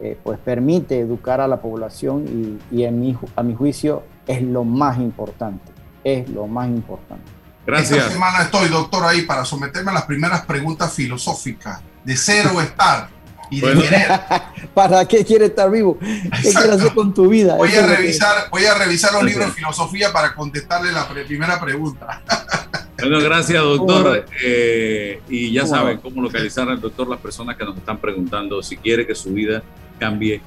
eh, 0.01 0.17
pues 0.23 0.39
permite 0.39 0.99
educar 0.99 1.41
a 1.41 1.47
la 1.47 1.61
población 1.61 2.59
y, 2.71 2.83
en 2.83 2.99
mi, 2.99 3.17
a 3.35 3.43
mi 3.43 3.53
juicio 3.53 4.03
es 4.25 4.41
lo 4.41 4.63
más 4.63 4.97
importante, 4.97 5.71
es 6.03 6.27
lo 6.29 6.47
más 6.47 6.67
importante. 6.69 7.23
Gracias. 7.67 7.99
Esta 7.99 8.11
semana 8.11 8.41
estoy, 8.41 8.69
doctor, 8.69 9.05
ahí 9.05 9.21
para 9.21 9.45
someterme 9.45 9.91
a 9.91 9.93
las 9.93 10.05
primeras 10.05 10.45
preguntas 10.45 10.91
filosóficas 10.93 11.81
de 12.03 12.17
cero 12.17 12.59
estar 12.61 13.09
y 13.51 13.61
de 13.61 13.73
querer. 13.79 14.21
¿Para 14.73 15.05
qué 15.07 15.23
quiere 15.23 15.45
estar 15.45 15.69
vivo? 15.69 15.99
¿Qué 15.99 16.51
quiere 16.51 16.71
hacer 16.71 16.93
con 16.95 17.13
tu 17.13 17.27
vida? 17.27 17.55
Voy 17.55 17.75
a, 17.75 17.85
revisar, 17.85 18.49
voy 18.49 18.65
a 18.65 18.73
revisar 18.73 19.13
los 19.13 19.23
libros 19.23 19.47
de 19.47 19.53
filosofía 19.53 20.11
para 20.11 20.33
contestarle 20.33 20.91
la 20.91 21.07
primera 21.07 21.59
pregunta. 21.59 22.21
Bueno, 23.01 23.19
gracias, 23.19 23.63
doctor. 23.63 24.25
Eh, 24.43 25.21
y 25.29 25.51
ya 25.51 25.65
saben 25.65 25.97
cómo 25.97 26.21
localizar 26.21 26.69
al 26.69 26.79
doctor 26.79 27.07
las 27.07 27.19
personas 27.19 27.57
que 27.57 27.65
nos 27.65 27.77
están 27.77 27.97
preguntando 27.97 28.61
si 28.61 28.77
quiere 28.77 29.05
que 29.05 29.15
su 29.15 29.33
vida 29.33 29.63
cambie 29.99 30.41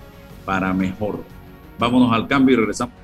para 0.45 0.73
mejor. 0.73 1.23
Vámonos 1.79 2.13
al 2.13 2.27
cambio 2.29 2.55
y 2.55 2.59
regresamos. 2.61 3.04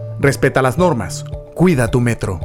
Respeta 0.21 0.61
las 0.61 0.77
normas. 0.77 1.25
Cuida 1.55 1.89
tu 1.89 1.99
metro. 1.99 2.39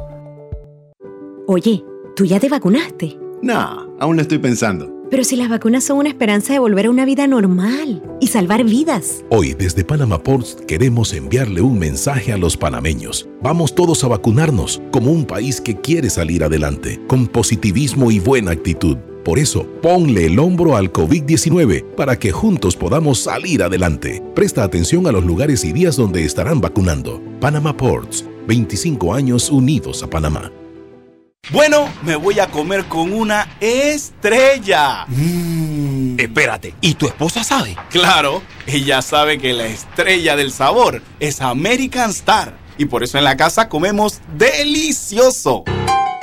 Oye, 1.45 1.85
¿tú 2.15 2.25
ya 2.25 2.39
te 2.39 2.49
vacunaste? 2.49 3.19
No, 3.43 3.95
aún 3.99 4.15
lo 4.15 4.23
estoy 4.23 4.39
pensando. 4.39 4.91
Pero 5.11 5.23
si 5.23 5.35
las 5.35 5.47
vacunas 5.47 5.83
son 5.83 5.99
una 5.99 6.09
esperanza 6.09 6.53
de 6.53 6.59
volver 6.59 6.87
a 6.87 6.89
una 6.89 7.05
vida 7.05 7.27
normal 7.27 8.01
y 8.19 8.27
salvar 8.27 8.63
vidas. 8.63 9.23
Hoy 9.29 9.53
desde 9.53 9.85
Panama 9.85 10.21
Ports 10.23 10.57
queremos 10.67 11.13
enviarle 11.13 11.61
un 11.61 11.77
mensaje 11.77 12.33
a 12.33 12.37
los 12.37 12.57
panameños. 12.57 13.29
Vamos 13.43 13.75
todos 13.75 14.03
a 14.03 14.07
vacunarnos 14.07 14.81
como 14.91 15.11
un 15.11 15.25
país 15.25 15.61
que 15.61 15.79
quiere 15.79 16.09
salir 16.09 16.43
adelante, 16.43 16.99
con 17.07 17.27
positivismo 17.27 18.09
y 18.09 18.19
buena 18.19 18.51
actitud. 18.51 18.97
Por 19.27 19.39
eso, 19.39 19.65
ponle 19.81 20.27
el 20.27 20.39
hombro 20.39 20.77
al 20.77 20.93
COVID-19 20.93 21.95
para 21.95 22.17
que 22.17 22.31
juntos 22.31 22.77
podamos 22.77 23.19
salir 23.19 23.61
adelante. 23.61 24.23
Presta 24.33 24.63
atención 24.63 25.05
a 25.05 25.11
los 25.11 25.25
lugares 25.25 25.65
y 25.65 25.73
días 25.73 25.97
donde 25.97 26.23
estarán 26.23 26.61
vacunando. 26.61 27.21
Panama 27.41 27.75
Ports, 27.75 28.23
25 28.47 29.13
años 29.13 29.49
unidos 29.49 30.01
a 30.01 30.09
Panamá. 30.09 30.49
Bueno, 31.51 31.89
me 32.03 32.15
voy 32.15 32.39
a 32.39 32.47
comer 32.47 32.85
con 32.85 33.11
una 33.11 33.57
estrella. 33.59 35.05
Mmm. 35.09 36.17
Espérate, 36.17 36.73
¿y 36.79 36.93
tu 36.93 37.07
esposa 37.07 37.43
sabe? 37.43 37.75
Claro, 37.89 38.41
ella 38.65 39.01
sabe 39.01 39.39
que 39.39 39.51
la 39.51 39.67
estrella 39.67 40.37
del 40.37 40.53
sabor 40.53 41.01
es 41.19 41.41
American 41.41 42.11
Star. 42.11 42.57
Y 42.77 42.85
por 42.85 43.03
eso 43.03 43.17
en 43.17 43.25
la 43.25 43.35
casa 43.35 43.67
comemos 43.67 44.21
delicioso. 44.37 45.65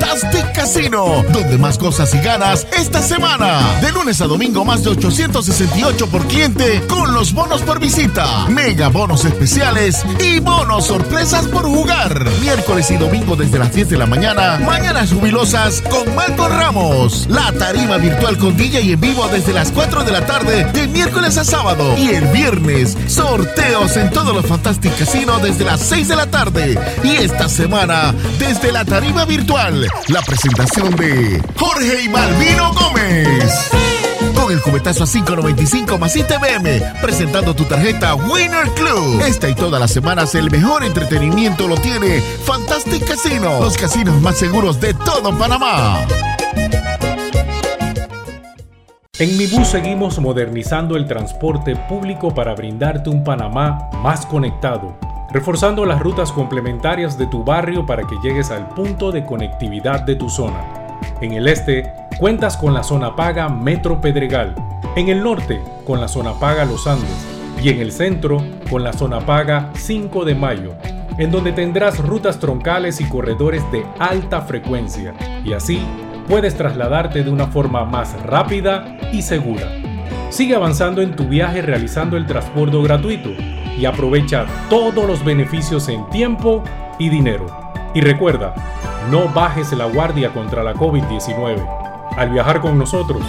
Fantastic 0.00 0.39
Casino, 0.60 1.24
donde 1.32 1.56
más 1.56 1.78
cosas 1.78 2.14
y 2.14 2.18
ganas 2.18 2.66
esta 2.76 3.00
semana. 3.00 3.80
De 3.80 3.90
lunes 3.92 4.20
a 4.20 4.26
domingo 4.26 4.62
más 4.62 4.84
de 4.84 4.90
868 4.90 6.06
por 6.08 6.26
cliente 6.26 6.82
con 6.86 7.14
los 7.14 7.32
bonos 7.32 7.62
por 7.62 7.80
visita, 7.80 8.44
mega 8.46 8.88
bonos 8.88 9.24
especiales 9.24 10.04
y 10.22 10.38
bonos 10.38 10.84
sorpresas 10.84 11.46
por 11.46 11.62
jugar. 11.62 12.28
Miércoles 12.42 12.90
y 12.90 12.98
domingo 12.98 13.36
desde 13.36 13.58
las 13.58 13.72
10 13.72 13.88
de 13.88 13.96
la 13.96 14.04
mañana, 14.04 14.60
mañanas 14.62 15.14
jubilosas 15.14 15.82
con 15.88 16.14
Marco 16.14 16.46
Ramos. 16.46 17.26
La 17.30 17.50
tarima 17.52 17.96
virtual 17.96 18.36
con 18.36 18.54
DJ 18.54 18.82
y 18.82 18.92
en 18.92 19.00
vivo 19.00 19.26
desde 19.28 19.54
las 19.54 19.72
4 19.72 20.04
de 20.04 20.12
la 20.12 20.26
tarde 20.26 20.64
de 20.74 20.86
miércoles 20.88 21.38
a 21.38 21.44
sábado. 21.44 21.96
Y 21.96 22.10
el 22.10 22.26
viernes, 22.26 22.98
sorteos 23.06 23.96
en 23.96 24.10
todos 24.10 24.34
los 24.34 24.44
Fantastic 24.44 24.94
Casino 24.98 25.38
desde 25.38 25.64
las 25.64 25.80
6 25.80 26.08
de 26.08 26.16
la 26.16 26.26
tarde. 26.26 26.78
Y 27.02 27.16
esta 27.16 27.48
semana, 27.48 28.14
desde 28.38 28.72
la 28.72 28.84
tarima 28.84 29.24
virtual 29.24 29.88
la 30.08 30.20
presentación 30.20 30.49
de 30.54 31.42
Jorge 31.56 32.04
y 32.04 32.08
Malvino 32.08 32.72
Gómez. 32.72 33.70
Con 34.34 34.52
el 34.52 34.60
cubetazo 34.60 35.04
a 35.04 35.06
5.95 35.06 35.98
más 35.98 36.16
ITBM, 36.16 37.00
presentando 37.00 37.54
tu 37.54 37.64
tarjeta 37.64 38.14
Winner 38.14 38.68
Club. 38.70 39.22
Esta 39.22 39.48
y 39.48 39.54
todas 39.54 39.80
las 39.80 39.92
semanas 39.92 40.34
el 40.34 40.50
mejor 40.50 40.82
entretenimiento 40.82 41.68
lo 41.68 41.76
tiene 41.76 42.20
Fantastic 42.44 43.06
Casino, 43.06 43.60
los 43.60 43.76
casinos 43.76 44.20
más 44.20 44.38
seguros 44.38 44.80
de 44.80 44.94
todo 44.94 45.36
Panamá. 45.38 46.06
En 49.18 49.36
Mi 49.36 49.46
Bus 49.46 49.68
seguimos 49.68 50.18
modernizando 50.18 50.96
el 50.96 51.06
transporte 51.06 51.76
público 51.76 52.34
para 52.34 52.54
brindarte 52.54 53.10
un 53.10 53.22
Panamá 53.22 53.90
más 54.02 54.26
conectado 54.26 54.98
reforzando 55.32 55.84
las 55.84 56.00
rutas 56.00 56.32
complementarias 56.32 57.16
de 57.16 57.26
tu 57.26 57.44
barrio 57.44 57.86
para 57.86 58.06
que 58.06 58.16
llegues 58.22 58.50
al 58.50 58.68
punto 58.68 59.12
de 59.12 59.24
conectividad 59.24 60.02
de 60.02 60.16
tu 60.16 60.28
zona. 60.28 60.98
En 61.20 61.32
el 61.32 61.48
este, 61.48 61.92
cuentas 62.18 62.56
con 62.56 62.74
la 62.74 62.82
zona 62.82 63.14
paga 63.14 63.48
Metro 63.48 64.00
Pedregal, 64.00 64.54
en 64.96 65.08
el 65.08 65.22
norte, 65.22 65.60
con 65.86 66.00
la 66.00 66.08
zona 66.08 66.34
paga 66.34 66.64
Los 66.64 66.86
Andes, 66.86 67.26
y 67.62 67.68
en 67.68 67.80
el 67.80 67.92
centro, 67.92 68.42
con 68.68 68.82
la 68.82 68.92
zona 68.92 69.20
paga 69.20 69.70
5 69.74 70.24
de 70.24 70.34
Mayo, 70.34 70.74
en 71.18 71.30
donde 71.30 71.52
tendrás 71.52 71.98
rutas 71.98 72.38
troncales 72.38 73.00
y 73.00 73.04
corredores 73.04 73.62
de 73.70 73.84
alta 73.98 74.40
frecuencia, 74.40 75.14
y 75.44 75.52
así 75.52 75.80
puedes 76.26 76.56
trasladarte 76.56 77.22
de 77.22 77.30
una 77.30 77.48
forma 77.48 77.84
más 77.84 78.20
rápida 78.22 78.96
y 79.12 79.22
segura. 79.22 79.89
Sigue 80.30 80.54
avanzando 80.54 81.02
en 81.02 81.16
tu 81.16 81.26
viaje 81.26 81.60
realizando 81.60 82.16
el 82.16 82.24
transporte 82.24 82.80
gratuito 82.80 83.30
y 83.76 83.84
aprovecha 83.84 84.46
todos 84.68 85.04
los 85.04 85.24
beneficios 85.24 85.88
en 85.88 86.08
tiempo 86.08 86.62
y 87.00 87.08
dinero. 87.08 87.46
Y 87.94 88.00
recuerda, 88.00 88.54
no 89.10 89.28
bajes 89.28 89.72
la 89.72 89.86
guardia 89.86 90.32
contra 90.32 90.62
la 90.62 90.74
COVID-19. 90.74 92.12
Al 92.16 92.30
viajar 92.30 92.60
con 92.60 92.78
nosotros, 92.78 93.22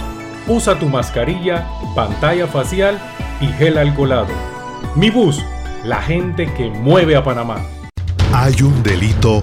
usa 0.46 0.78
tu 0.78 0.88
mascarilla, 0.88 1.66
pantalla 1.96 2.46
facial 2.46 2.96
y 3.40 3.46
gel 3.46 3.78
alcoholado. 3.78 4.28
Mi 4.94 5.10
bus, 5.10 5.44
la 5.84 6.00
gente 6.00 6.54
que 6.54 6.70
mueve 6.70 7.16
a 7.16 7.24
Panamá. 7.24 7.56
Hay 8.32 8.62
un 8.62 8.80
delito 8.84 9.42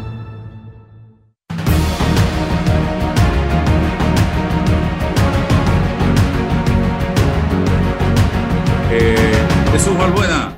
Jesús 9.81 9.97
Valbuena, 9.97 10.55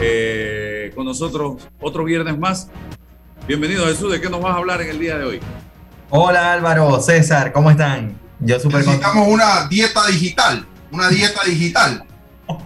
eh, 0.00 0.90
con 0.94 1.04
nosotros 1.04 1.68
otro 1.78 2.04
viernes 2.04 2.38
más. 2.38 2.70
Bienvenido 3.46 3.84
Jesús, 3.84 4.10
¿de 4.10 4.18
qué 4.18 4.30
nos 4.30 4.40
vas 4.40 4.54
a 4.54 4.56
hablar 4.56 4.80
en 4.80 4.88
el 4.88 4.98
día 4.98 5.18
de 5.18 5.26
hoy? 5.26 5.40
Hola 6.08 6.54
Álvaro, 6.54 6.98
César, 7.02 7.52
¿cómo 7.52 7.70
están? 7.70 8.18
Yo 8.40 8.58
súper 8.58 8.78
Necesitamos 8.78 9.28
una 9.28 9.68
dieta 9.68 10.06
digital, 10.06 10.66
una 10.90 11.10
dieta 11.10 11.42
digital. 11.44 12.06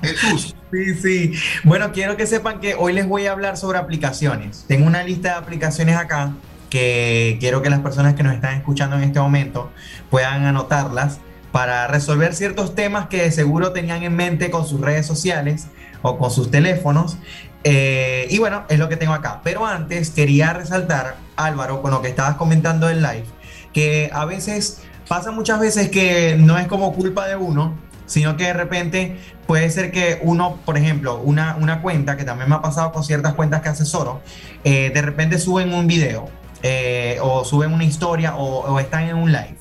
Jesús. 0.00 0.54
Sí, 0.70 0.94
sí. 0.94 1.32
Bueno, 1.64 1.90
quiero 1.90 2.16
que 2.16 2.28
sepan 2.28 2.60
que 2.60 2.76
hoy 2.76 2.92
les 2.92 3.08
voy 3.08 3.26
a 3.26 3.32
hablar 3.32 3.56
sobre 3.56 3.78
aplicaciones. 3.78 4.66
Tengo 4.68 4.86
una 4.86 5.02
lista 5.02 5.30
de 5.30 5.34
aplicaciones 5.34 5.96
acá 5.96 6.34
que 6.68 7.36
quiero 7.40 7.62
que 7.62 7.70
las 7.70 7.80
personas 7.80 8.14
que 8.14 8.22
nos 8.22 8.34
están 8.34 8.54
escuchando 8.54 8.94
en 8.94 9.02
este 9.02 9.18
momento 9.18 9.72
puedan 10.08 10.44
anotarlas 10.44 11.18
para 11.50 11.88
resolver 11.88 12.32
ciertos 12.32 12.76
temas 12.76 13.08
que 13.08 13.22
de 13.22 13.32
seguro 13.32 13.72
tenían 13.72 14.04
en 14.04 14.14
mente 14.14 14.52
con 14.52 14.68
sus 14.68 14.80
redes 14.80 15.04
sociales 15.04 15.66
o 16.02 16.18
con 16.18 16.30
sus 16.30 16.50
teléfonos. 16.50 17.18
Eh, 17.64 18.26
y 18.30 18.38
bueno, 18.38 18.64
es 18.68 18.78
lo 18.78 18.88
que 18.88 18.96
tengo 18.96 19.12
acá. 19.12 19.40
Pero 19.44 19.66
antes 19.66 20.10
quería 20.10 20.52
resaltar, 20.52 21.16
Álvaro, 21.36 21.82
con 21.82 21.90
lo 21.90 22.02
que 22.02 22.08
estabas 22.08 22.36
comentando 22.36 22.88
en 22.88 23.02
live, 23.02 23.24
que 23.72 24.10
a 24.12 24.24
veces 24.24 24.82
pasa 25.08 25.30
muchas 25.30 25.60
veces 25.60 25.90
que 25.90 26.36
no 26.38 26.58
es 26.58 26.66
como 26.68 26.92
culpa 26.94 27.26
de 27.26 27.36
uno, 27.36 27.74
sino 28.06 28.36
que 28.36 28.44
de 28.44 28.52
repente 28.52 29.18
puede 29.46 29.70
ser 29.70 29.92
que 29.92 30.18
uno, 30.22 30.58
por 30.64 30.76
ejemplo, 30.76 31.20
una, 31.22 31.56
una 31.56 31.82
cuenta, 31.82 32.16
que 32.16 32.24
también 32.24 32.48
me 32.48 32.56
ha 32.56 32.62
pasado 32.62 32.92
con 32.92 33.04
ciertas 33.04 33.34
cuentas 33.34 33.60
que 33.60 33.68
asesoro, 33.68 34.20
eh, 34.64 34.90
de 34.92 35.02
repente 35.02 35.38
suben 35.38 35.72
un 35.72 35.86
video 35.86 36.28
eh, 36.62 37.18
o 37.22 37.44
suben 37.44 37.72
una 37.72 37.84
historia 37.84 38.36
o, 38.36 38.60
o 38.60 38.80
están 38.80 39.08
en 39.08 39.16
un 39.16 39.32
live. 39.32 39.56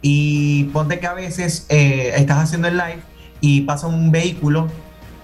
Y 0.00 0.64
ponte 0.72 0.98
que 0.98 1.06
a 1.06 1.14
veces 1.14 1.64
estás 1.68 2.38
haciendo 2.38 2.66
el 2.66 2.76
live 2.76 3.02
y 3.40 3.60
pasa 3.60 3.86
un 3.86 4.10
vehículo 4.10 4.66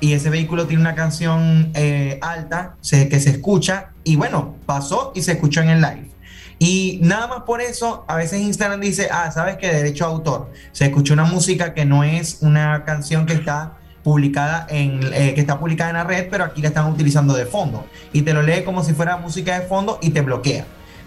y 0.00 0.12
ese 0.12 0.30
vehículo 0.30 0.66
tiene 0.66 0.82
una 0.82 0.94
canción 0.94 1.70
eh, 1.74 2.18
alta 2.22 2.76
que 2.82 3.20
se 3.20 3.30
escucha 3.30 3.90
y 4.04 4.16
bueno, 4.16 4.56
pasó 4.66 5.12
y 5.14 5.22
se 5.22 5.32
escuchó 5.32 5.60
en 5.60 5.70
el 5.70 5.80
live. 5.80 6.08
Y 6.58 6.98
nada 7.02 7.28
más 7.28 7.42
por 7.42 7.60
eso, 7.60 8.04
a 8.08 8.16
veces 8.16 8.40
Instagram 8.40 8.80
dice, 8.80 9.08
ah, 9.12 9.30
sabes 9.30 9.58
que 9.58 9.72
derecho 9.72 10.04
autor, 10.06 10.50
se 10.72 10.86
escuchó 10.86 11.14
una 11.14 11.24
música 11.24 11.72
que 11.72 11.84
no 11.84 12.02
es 12.02 12.38
una 12.40 12.84
canción 12.84 13.26
que 13.26 13.34
está 13.34 13.74
publicada 14.02 14.66
en 14.70 15.00
eh, 15.12 15.34
que 15.34 15.40
está 15.40 15.58
publicada 15.58 15.90
en 15.90 15.96
la 15.96 16.04
red, 16.04 16.28
pero 16.30 16.44
aquí 16.44 16.62
la 16.62 16.68
están 16.68 16.90
utilizando 16.90 17.34
de 17.34 17.46
fondo 17.46 17.84
y 18.12 18.22
te 18.22 18.32
lo 18.32 18.42
lee 18.42 18.62
como 18.64 18.82
si 18.82 18.94
fuera 18.94 19.18
música 19.18 19.58
de 19.60 19.66
fondo 19.66 19.98
y 20.00 20.10
te 20.10 20.20
bloquea 20.22 20.64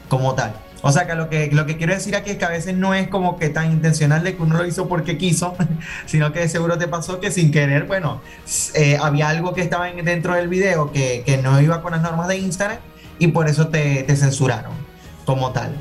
como 0.07 0.35
tal. 0.35 0.53
O 0.81 0.91
sea 0.91 1.05
que 1.05 1.15
lo, 1.15 1.29
que 1.29 1.49
lo 1.51 1.65
que 1.65 1.77
quiero 1.77 1.93
decir 1.93 2.15
aquí 2.15 2.31
es 2.31 2.37
que 2.37 2.45
a 2.45 2.49
veces 2.49 2.75
no 2.75 2.93
es 2.93 3.07
como 3.07 3.37
que 3.37 3.49
tan 3.49 3.71
intencional 3.71 4.23
de 4.23 4.35
que 4.35 4.41
uno 4.41 4.57
lo 4.57 4.65
hizo 4.65 4.87
porque 4.87 5.17
quiso, 5.17 5.55
sino 6.05 6.33
que 6.33 6.47
seguro 6.49 6.77
te 6.77 6.87
pasó 6.87 7.19
que 7.19 7.31
sin 7.31 7.51
querer, 7.51 7.85
bueno, 7.85 8.21
eh, 8.73 8.97
había 9.01 9.29
algo 9.29 9.53
que 9.53 9.61
estaba 9.61 9.91
dentro 9.91 10.33
del 10.33 10.47
video 10.47 10.91
que, 10.91 11.23
que, 11.25 11.37
no 11.37 11.59
iba 11.61 11.81
con 11.81 11.91
las 11.91 12.01
normas 12.01 12.27
de 12.27 12.37
Instagram 12.37 12.79
y 13.19 13.27
por 13.27 13.47
eso 13.47 13.67
te, 13.67 14.03
te 14.03 14.15
censuraron 14.15 14.73
como 15.25 15.51
tal. 15.51 15.75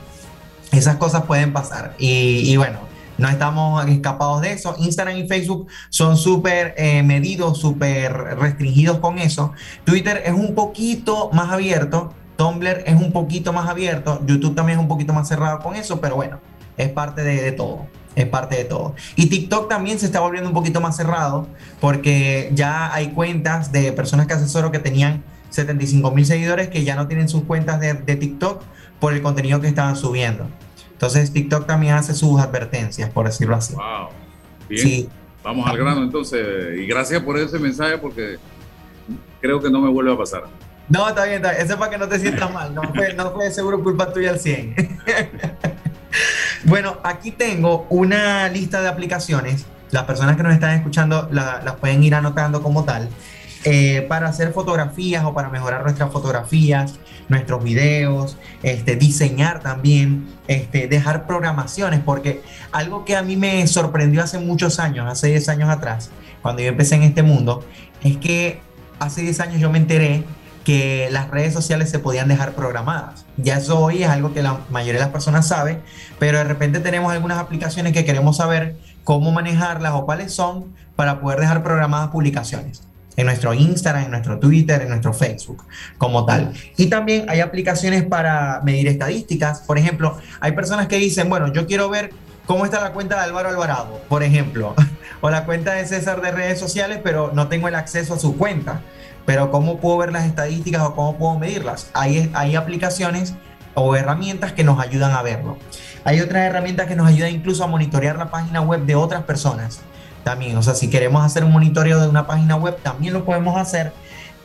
Esas 0.72 0.96
cosas 0.96 1.22
pueden 1.24 1.52
pasar. 1.52 1.94
Y, 1.98 2.50
y 2.50 2.56
bueno, 2.56 2.78
no 3.20 3.28
estamos 3.28 3.86
escapados 3.86 4.40
de 4.40 4.52
eso. 4.52 4.74
Instagram 4.78 5.18
y 5.18 5.28
Facebook 5.28 5.66
son 5.90 6.16
súper 6.16 6.74
eh, 6.78 7.02
medidos, 7.02 7.58
súper 7.58 8.12
restringidos 8.12 8.98
con 8.98 9.18
eso. 9.18 9.52
Twitter 9.84 10.22
es 10.24 10.32
un 10.32 10.54
poquito 10.54 11.28
más 11.32 11.52
abierto. 11.52 12.14
Tumblr 12.40 12.84
es 12.86 12.98
un 12.98 13.12
poquito 13.12 13.52
más 13.52 13.68
abierto. 13.68 14.22
YouTube 14.24 14.54
también 14.54 14.78
es 14.78 14.82
un 14.82 14.88
poquito 14.88 15.12
más 15.12 15.28
cerrado 15.28 15.58
con 15.58 15.76
eso, 15.76 16.00
pero 16.00 16.16
bueno, 16.16 16.40
es 16.78 16.88
parte 16.88 17.22
de, 17.22 17.52
todo. 17.52 17.86
Es 18.16 18.24
parte 18.24 18.56
de 18.56 18.64
todo. 18.64 18.94
Y 19.14 19.26
TikTok 19.26 19.68
también 19.68 19.98
se 19.98 20.06
está 20.06 20.20
volviendo 20.20 20.48
un 20.48 20.54
poquito 20.54 20.80
más 20.80 20.96
cerrado 20.96 21.46
porque 21.82 22.50
ya 22.54 22.94
hay 22.94 23.08
cuentas 23.08 23.72
de 23.72 23.92
personas 23.92 24.26
que 24.26 24.32
asesoro 24.32 24.72
que 24.72 24.78
tenían 24.78 25.22
75 25.50 26.12
mil 26.12 26.24
seguidores 26.24 26.68
que 26.68 26.82
ya 26.82 26.96
no 26.96 27.08
tienen 27.08 27.28
sus 27.28 27.42
cuentas 27.42 27.78
de, 27.78 27.92
de 27.92 28.16
TikTok 28.16 28.62
por 29.00 29.12
el 29.12 29.20
contenido 29.20 29.60
que 29.60 29.68
estaban 29.68 29.94
subiendo. 29.94 30.46
Entonces 30.92 31.34
TikTok 31.34 31.66
también 31.66 31.92
hace 31.92 32.14
sus 32.14 32.40
advertencias, 32.40 33.10
por 33.10 33.26
decirlo 33.26 33.56
así. 33.56 33.74
Wow. 33.74 34.08
Bien. 34.66 35.10
Vamos 35.44 35.68
al 35.68 35.76
grano 35.76 36.02
entonces. 36.04 36.78
Y 36.78 36.86
gracias 36.86 37.22
por 37.22 37.36
ese 37.36 37.58
mensaje 37.58 37.98
porque 37.98 38.38
creo 39.42 39.60
que 39.60 39.68
no 39.68 39.82
me 39.82 39.90
vuelve 39.90 40.14
a 40.14 40.16
pasar. 40.16 40.44
No, 40.90 41.08
está 41.08 41.24
bien, 41.24 41.36
está 41.36 41.52
bien. 41.52 41.62
Eso 41.62 41.74
es 41.74 41.78
para 41.78 41.90
que 41.90 41.98
no 41.98 42.08
te 42.08 42.18
sientas 42.18 42.52
mal. 42.52 42.74
No 42.74 42.82
fue, 42.92 43.14
no 43.14 43.30
fue 43.30 43.50
seguro 43.52 43.82
culpa 43.82 44.12
tuya 44.12 44.30
al 44.30 44.40
100. 44.40 44.74
bueno, 46.64 46.98
aquí 47.04 47.30
tengo 47.30 47.86
una 47.88 48.48
lista 48.48 48.82
de 48.82 48.88
aplicaciones. 48.88 49.66
Las 49.92 50.02
personas 50.04 50.36
que 50.36 50.42
nos 50.42 50.52
están 50.52 50.74
escuchando 50.74 51.28
las 51.30 51.76
pueden 51.76 52.02
ir 52.02 52.14
anotando 52.14 52.60
como 52.60 52.84
tal. 52.84 53.08
Eh, 53.62 54.06
para 54.08 54.28
hacer 54.28 54.52
fotografías 54.52 55.22
o 55.24 55.34
para 55.34 55.48
mejorar 55.48 55.82
nuestras 55.82 56.10
fotografías, 56.10 56.98
nuestros 57.28 57.62
videos, 57.62 58.38
este, 58.62 58.96
diseñar 58.96 59.60
también, 59.60 60.26
este, 60.48 60.88
dejar 60.88 61.26
programaciones, 61.26 62.00
porque 62.00 62.42
algo 62.72 63.04
que 63.04 63.16
a 63.16 63.22
mí 63.22 63.36
me 63.36 63.66
sorprendió 63.66 64.22
hace 64.22 64.38
muchos 64.38 64.80
años, 64.80 65.06
hace 65.10 65.28
10 65.28 65.50
años 65.50 65.68
atrás, 65.68 66.10
cuando 66.40 66.62
yo 66.62 66.68
empecé 66.68 66.94
en 66.94 67.02
este 67.02 67.22
mundo, 67.22 67.62
es 68.02 68.16
que 68.16 68.60
hace 68.98 69.20
10 69.20 69.40
años 69.40 69.60
yo 69.60 69.70
me 69.70 69.76
enteré 69.76 70.24
las 71.10 71.30
redes 71.30 71.52
sociales 71.52 71.90
se 71.90 71.98
podían 71.98 72.28
dejar 72.28 72.52
programadas. 72.52 73.24
Ya 73.36 73.58
eso 73.58 73.78
hoy 73.78 74.02
es 74.02 74.08
algo 74.08 74.32
que 74.32 74.42
la 74.42 74.60
mayoría 74.70 75.00
de 75.00 75.06
las 75.06 75.12
personas 75.12 75.48
sabe, 75.48 75.80
pero 76.18 76.38
de 76.38 76.44
repente 76.44 76.80
tenemos 76.80 77.12
algunas 77.12 77.38
aplicaciones 77.38 77.92
que 77.92 78.04
queremos 78.04 78.36
saber 78.36 78.76
cómo 79.04 79.32
manejarlas 79.32 79.92
o 79.94 80.04
cuáles 80.04 80.32
son 80.32 80.66
para 80.96 81.20
poder 81.20 81.40
dejar 81.40 81.62
programadas 81.62 82.10
publicaciones 82.10 82.82
en 83.16 83.26
nuestro 83.26 83.54
Instagram, 83.54 84.04
en 84.04 84.10
nuestro 84.12 84.38
Twitter, 84.38 84.82
en 84.82 84.88
nuestro 84.88 85.12
Facebook, 85.12 85.64
como 85.98 86.24
tal. 86.24 86.52
Y 86.76 86.86
también 86.86 87.28
hay 87.28 87.40
aplicaciones 87.40 88.04
para 88.04 88.60
medir 88.62 88.88
estadísticas. 88.88 89.60
Por 89.60 89.78
ejemplo, 89.78 90.18
hay 90.40 90.52
personas 90.52 90.86
que 90.86 90.96
dicen, 90.96 91.28
bueno, 91.28 91.52
yo 91.52 91.66
quiero 91.66 91.88
ver 91.90 92.12
cómo 92.46 92.64
está 92.64 92.80
la 92.80 92.92
cuenta 92.92 93.16
de 93.16 93.22
Álvaro 93.22 93.48
Alvarado, 93.50 94.00
por 94.08 94.22
ejemplo, 94.22 94.74
o 95.20 95.30
la 95.30 95.44
cuenta 95.44 95.74
de 95.74 95.86
César 95.86 96.20
de 96.22 96.30
redes 96.32 96.58
sociales, 96.58 97.00
pero 97.02 97.30
no 97.34 97.48
tengo 97.48 97.68
el 97.68 97.74
acceso 97.74 98.14
a 98.14 98.18
su 98.18 98.36
cuenta. 98.36 98.80
Pero 99.30 99.52
¿cómo 99.52 99.78
puedo 99.78 99.96
ver 99.98 100.10
las 100.10 100.24
estadísticas 100.24 100.82
o 100.82 100.96
cómo 100.96 101.16
puedo 101.16 101.38
medirlas? 101.38 101.88
Hay, 101.94 102.28
hay 102.34 102.56
aplicaciones 102.56 103.34
o 103.74 103.94
herramientas 103.94 104.52
que 104.52 104.64
nos 104.64 104.80
ayudan 104.80 105.12
a 105.12 105.22
verlo. 105.22 105.56
Hay 106.02 106.20
otras 106.20 106.42
herramientas 106.42 106.88
que 106.88 106.96
nos 106.96 107.06
ayudan 107.06 107.30
incluso 107.30 107.62
a 107.62 107.68
monitorear 107.68 108.18
la 108.18 108.28
página 108.28 108.60
web 108.60 108.86
de 108.86 108.96
otras 108.96 109.22
personas 109.22 109.82
también. 110.24 110.56
O 110.56 110.64
sea, 110.64 110.74
si 110.74 110.90
queremos 110.90 111.24
hacer 111.24 111.44
un 111.44 111.52
monitoreo 111.52 112.00
de 112.00 112.08
una 112.08 112.26
página 112.26 112.56
web, 112.56 112.76
también 112.82 113.14
lo 113.14 113.24
podemos 113.24 113.56
hacer. 113.56 113.92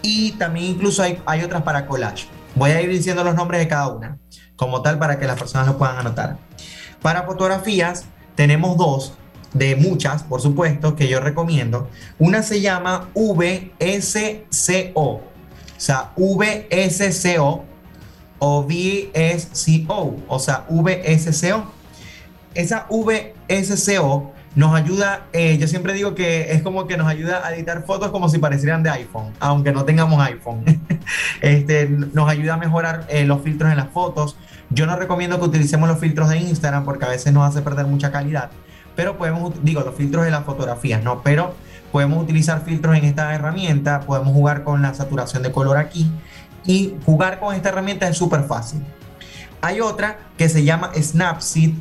Y 0.03 0.33
también 0.33 0.67
incluso 0.67 1.01
hay, 1.01 1.19
hay 1.25 1.43
otras 1.43 1.63
para 1.63 1.87
collage. 1.87 2.27
Voy 2.53 2.69
a 2.69 2.79
ir 2.79 2.91
diciendo 2.91 3.23
los 3.23 3.33
nombres 3.33 3.61
de 3.61 3.67
cada 3.67 3.87
una, 3.87 4.19
como 4.55 4.83
tal, 4.83 4.99
para 4.99 5.17
que 5.17 5.25
las 5.25 5.39
personas 5.39 5.65
lo 5.65 5.79
puedan 5.79 5.97
anotar. 5.97 6.37
Para 7.01 7.23
fotografías, 7.23 8.05
tenemos 8.35 8.77
dos, 8.77 9.13
de 9.55 9.75
muchas, 9.77 10.23
por 10.23 10.41
supuesto, 10.41 10.95
que 10.95 11.07
yo 11.07 11.19
recomiendo. 11.21 11.89
Una 12.19 12.43
se 12.43 12.59
llama 12.59 13.07
VSCO, 13.15 14.91
o 15.01 15.21
sea, 15.77 16.11
VSCO 16.17 17.63
o 18.39 18.63
VSCO, 18.63 20.15
o 20.27 20.39
sea, 20.39 20.65
VSCO. 20.69 21.71
Esa 22.53 22.85
VSCO 22.89 24.33
nos 24.55 24.73
ayuda, 24.73 25.27
eh, 25.33 25.57
yo 25.57 25.67
siempre 25.67 25.93
digo 25.93 26.15
que 26.15 26.51
es 26.53 26.61
como 26.61 26.85
que 26.87 26.97
nos 26.97 27.07
ayuda 27.07 27.45
a 27.45 27.53
editar 27.53 27.85
fotos 27.85 28.11
como 28.11 28.29
si 28.29 28.39
parecieran 28.39 28.83
de 28.83 28.89
iPhone, 28.89 29.33
aunque 29.39 29.71
no 29.71 29.85
tengamos 29.85 30.21
iPhone. 30.21 30.63
este, 31.41 31.87
nos 31.89 32.29
ayuda 32.29 32.55
a 32.55 32.57
mejorar 32.57 33.07
eh, 33.09 33.25
los 33.25 33.41
filtros 33.41 33.71
en 33.71 33.77
las 33.77 33.89
fotos. 33.89 34.35
Yo 34.69 34.85
no 34.85 34.95
recomiendo 34.97 35.39
que 35.39 35.45
utilicemos 35.45 35.87
los 35.87 35.99
filtros 35.99 36.29
de 36.29 36.37
Instagram 36.39 36.83
porque 36.83 37.05
a 37.05 37.09
veces 37.09 37.31
nos 37.31 37.47
hace 37.47 37.61
perder 37.61 37.85
mucha 37.85 38.11
calidad, 38.11 38.49
pero 38.95 39.17
podemos, 39.17 39.53
digo, 39.63 39.81
los 39.81 39.95
filtros 39.95 40.25
de 40.25 40.31
las 40.31 40.45
fotografías, 40.45 41.03
¿no? 41.03 41.21
Pero 41.23 41.53
podemos 41.91 42.21
utilizar 42.23 42.63
filtros 42.63 42.97
en 42.97 43.05
esta 43.05 43.33
herramienta, 43.33 44.01
podemos 44.01 44.33
jugar 44.33 44.63
con 44.63 44.81
la 44.81 44.93
saturación 44.93 45.43
de 45.43 45.51
color 45.51 45.77
aquí 45.77 46.09
y 46.65 46.95
jugar 47.05 47.39
con 47.39 47.55
esta 47.55 47.69
herramienta 47.69 48.07
es 48.07 48.17
súper 48.17 48.43
fácil. 48.43 48.81
Hay 49.61 49.81
otra 49.81 50.19
que 50.37 50.49
se 50.49 50.63
llama 50.63 50.91
Snapseed 50.95 51.73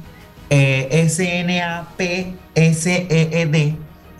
eh, 0.50 0.88
S-N-A-P-S-E-E-D, 1.04 2.36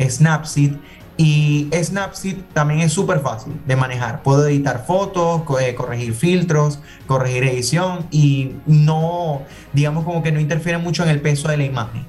Snapseed. 0.09 0.73
Y 1.17 1.71
Snapseed 1.73 2.39
también 2.53 2.81
es 2.81 2.93
súper 2.93 3.21
fácil 3.21 3.53
de 3.67 3.77
manejar. 3.77 4.25
Puedo 4.25 4.49
editar 4.49 4.85
fotos, 4.85 5.43
eh, 5.61 5.77
corregir 5.77 6.13
filtros, 6.13 6.81
corregir 7.07 7.45
edición 7.45 8.09
y 8.11 8.57
no, 8.67 9.43
digamos 9.73 10.05
como 10.05 10.25
que 10.25 10.33
no 10.33 10.41
interfiere 10.41 10.79
mucho 10.79 11.05
en 11.05 11.11
el 11.11 11.21
peso 11.21 11.47
de 11.47 11.57
la 11.57 11.65
imagen. 11.65 12.05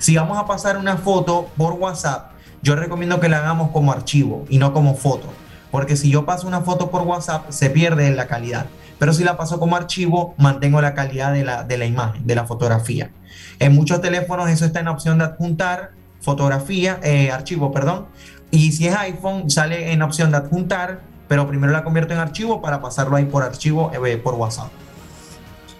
Si 0.00 0.16
vamos 0.16 0.38
a 0.38 0.46
pasar 0.46 0.78
una 0.78 0.96
foto 0.96 1.50
por 1.58 1.74
WhatsApp, 1.74 2.30
yo 2.62 2.74
recomiendo 2.74 3.20
que 3.20 3.28
la 3.28 3.40
hagamos 3.40 3.70
como 3.70 3.92
archivo 3.92 4.46
y 4.48 4.56
no 4.56 4.72
como 4.72 4.94
foto. 4.94 5.28
Porque 5.70 5.94
si 5.94 6.10
yo 6.10 6.24
paso 6.24 6.48
una 6.48 6.62
foto 6.62 6.90
por 6.90 7.02
WhatsApp, 7.02 7.50
se 7.50 7.68
pierde 7.68 8.10
la 8.12 8.26
calidad. 8.26 8.64
Pero 8.98 9.12
si 9.12 9.24
la 9.24 9.36
paso 9.36 9.60
como 9.60 9.76
archivo, 9.76 10.34
mantengo 10.38 10.80
la 10.80 10.94
calidad 10.94 11.34
de 11.34 11.44
la, 11.44 11.64
de 11.64 11.76
la 11.76 11.84
imagen, 11.84 12.26
de 12.26 12.34
la 12.34 12.46
fotografía. 12.46 13.10
En 13.58 13.74
muchos 13.74 14.00
teléfonos 14.00 14.48
eso 14.48 14.64
está 14.64 14.78
en 14.78 14.86
la 14.86 14.92
opción 14.92 15.18
de 15.18 15.24
adjuntar 15.24 15.90
fotografía, 16.22 16.98
eh, 17.02 17.30
archivo, 17.30 17.70
perdón. 17.70 18.06
Y 18.50 18.72
si 18.72 18.88
es 18.88 18.96
iPhone, 18.96 19.50
sale 19.50 19.92
en 19.92 20.00
opción 20.00 20.30
de 20.30 20.38
adjuntar, 20.38 21.02
pero 21.28 21.46
primero 21.46 21.74
la 21.74 21.84
convierto 21.84 22.14
en 22.14 22.20
archivo 22.20 22.62
para 22.62 22.80
pasarlo 22.80 23.16
ahí 23.16 23.26
por 23.26 23.42
archivo 23.42 23.92
eh, 23.92 24.16
por 24.16 24.32
WhatsApp. 24.32 24.70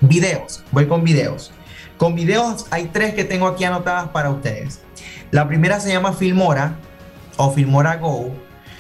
Videos, 0.03 0.62
voy 0.73 0.87
con 0.87 1.05
videos. 1.05 1.53
Con 2.01 2.14
videos 2.14 2.64
hay 2.70 2.86
tres 2.86 3.12
que 3.12 3.24
tengo 3.24 3.46
aquí 3.46 3.62
anotadas 3.62 4.09
para 4.09 4.30
ustedes. 4.30 4.80
La 5.30 5.46
primera 5.46 5.80
se 5.80 5.92
llama 5.92 6.14
Filmora 6.14 6.76
o 7.36 7.51
Filmora 7.51 7.98
Go. 7.98 8.32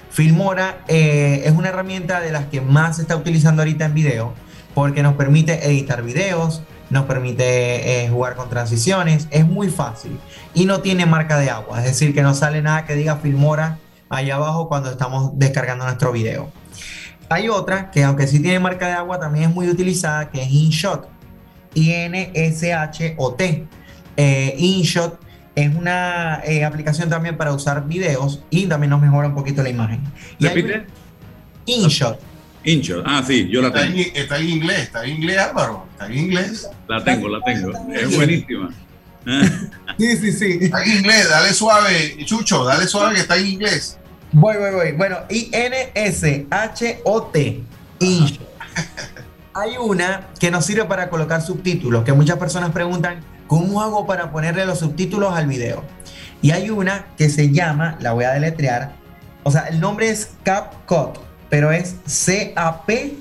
Filmora 0.08 0.78
eh, 0.88 1.42
es 1.44 1.52
una 1.52 1.68
herramienta 1.68 2.20
de 2.20 2.32
las 2.32 2.46
que 2.46 2.62
más 2.62 2.96
se 2.96 3.02
está 3.02 3.16
utilizando 3.16 3.60
ahorita 3.60 3.84
en 3.84 3.92
video 3.92 4.32
porque 4.74 5.02
nos 5.02 5.16
permite 5.16 5.66
editar 5.66 6.02
videos, 6.02 6.62
nos 6.88 7.04
permite 7.04 8.04
eh, 8.04 8.08
jugar 8.08 8.36
con 8.36 8.48
transiciones, 8.48 9.28
es 9.30 9.46
muy 9.46 9.68
fácil 9.68 10.18
y 10.54 10.64
no 10.64 10.80
tiene 10.80 11.04
marca 11.04 11.36
de 11.36 11.50
agua, 11.50 11.80
es 11.80 11.84
decir, 11.84 12.14
que 12.14 12.22
no 12.22 12.32
sale 12.32 12.62
nada 12.62 12.86
que 12.86 12.94
diga 12.94 13.16
Filmora 13.16 13.76
ahí 14.08 14.30
abajo 14.30 14.66
cuando 14.66 14.90
estamos 14.90 15.38
descargando 15.38 15.84
nuestro 15.84 16.10
video. 16.10 16.50
Hay 17.28 17.50
otra 17.50 17.90
que 17.90 18.02
aunque 18.02 18.26
sí 18.26 18.40
tiene 18.40 18.60
marca 18.60 18.86
de 18.86 18.94
agua 18.94 19.20
también 19.20 19.50
es 19.50 19.54
muy 19.54 19.68
utilizada 19.68 20.30
que 20.30 20.40
es 20.40 20.50
InShot, 20.50 21.19
I-N-S-H-O-T. 21.74 23.66
Eh, 24.16 24.54
InShot 24.58 25.18
es 25.54 25.74
una 25.74 26.42
eh, 26.44 26.64
aplicación 26.64 27.08
también 27.08 27.36
para 27.36 27.52
usar 27.52 27.86
videos 27.86 28.42
y 28.50 28.66
también 28.66 28.90
nos 28.90 29.00
mejora 29.00 29.28
un 29.28 29.34
poquito 29.34 29.62
la 29.62 29.70
imagen. 29.70 30.00
¿Repite? 30.38 30.86
InShot. 31.66 32.30
Incho. 32.64 33.02
Ah, 33.06 33.22
sí, 33.26 33.48
yo 33.48 33.62
la 33.62 33.72
tengo. 33.72 33.98
está 34.14 34.38
en 34.38 34.48
inglés, 34.48 34.80
está 34.80 35.02
en 35.04 35.16
inglés, 35.16 35.38
Álvaro. 35.38 35.86
Está 35.92 36.06
en 36.06 36.18
inglés. 36.18 36.68
La 36.88 37.02
tengo, 37.02 37.28
la 37.28 37.40
tengo. 37.40 37.72
Es 37.94 38.14
buenísima. 38.14 38.70
Sí, 39.98 40.16
sí, 40.16 40.32
sí. 40.32 40.58
Está 40.60 40.82
en 40.84 40.98
inglés, 40.98 41.28
dale 41.28 41.54
suave, 41.54 42.16
Chucho, 42.24 42.64
dale 42.64 42.86
suave 42.86 43.14
que 43.14 43.20
está 43.20 43.36
en 43.38 43.46
inglés. 43.46 43.98
Voy, 44.32 44.56
voy, 44.58 44.72
voy. 44.72 44.92
Bueno, 44.92 45.18
I-N-S-H-O-T. 45.28 46.40
Hay 49.54 49.76
una 49.78 50.28
que 50.38 50.50
nos 50.50 50.64
sirve 50.64 50.84
para 50.84 51.10
colocar 51.10 51.42
subtítulos, 51.42 52.04
que 52.04 52.12
muchas 52.12 52.38
personas 52.38 52.70
preguntan, 52.70 53.20
¿cómo 53.46 53.82
hago 53.82 54.06
para 54.06 54.30
ponerle 54.30 54.64
los 54.64 54.78
subtítulos 54.78 55.34
al 55.34 55.46
video? 55.46 55.82
Y 56.40 56.52
hay 56.52 56.70
una 56.70 57.06
que 57.16 57.28
se 57.28 57.52
llama, 57.52 57.96
la 58.00 58.12
voy 58.12 58.24
a 58.24 58.30
deletrear, 58.30 58.92
o 59.42 59.50
sea, 59.50 59.62
el 59.68 59.80
nombre 59.80 60.10
es 60.10 60.32
CapCut 60.44 61.30
pero 61.50 61.70
es 61.72 61.96
C-A-P-C-U-T. 62.06 63.18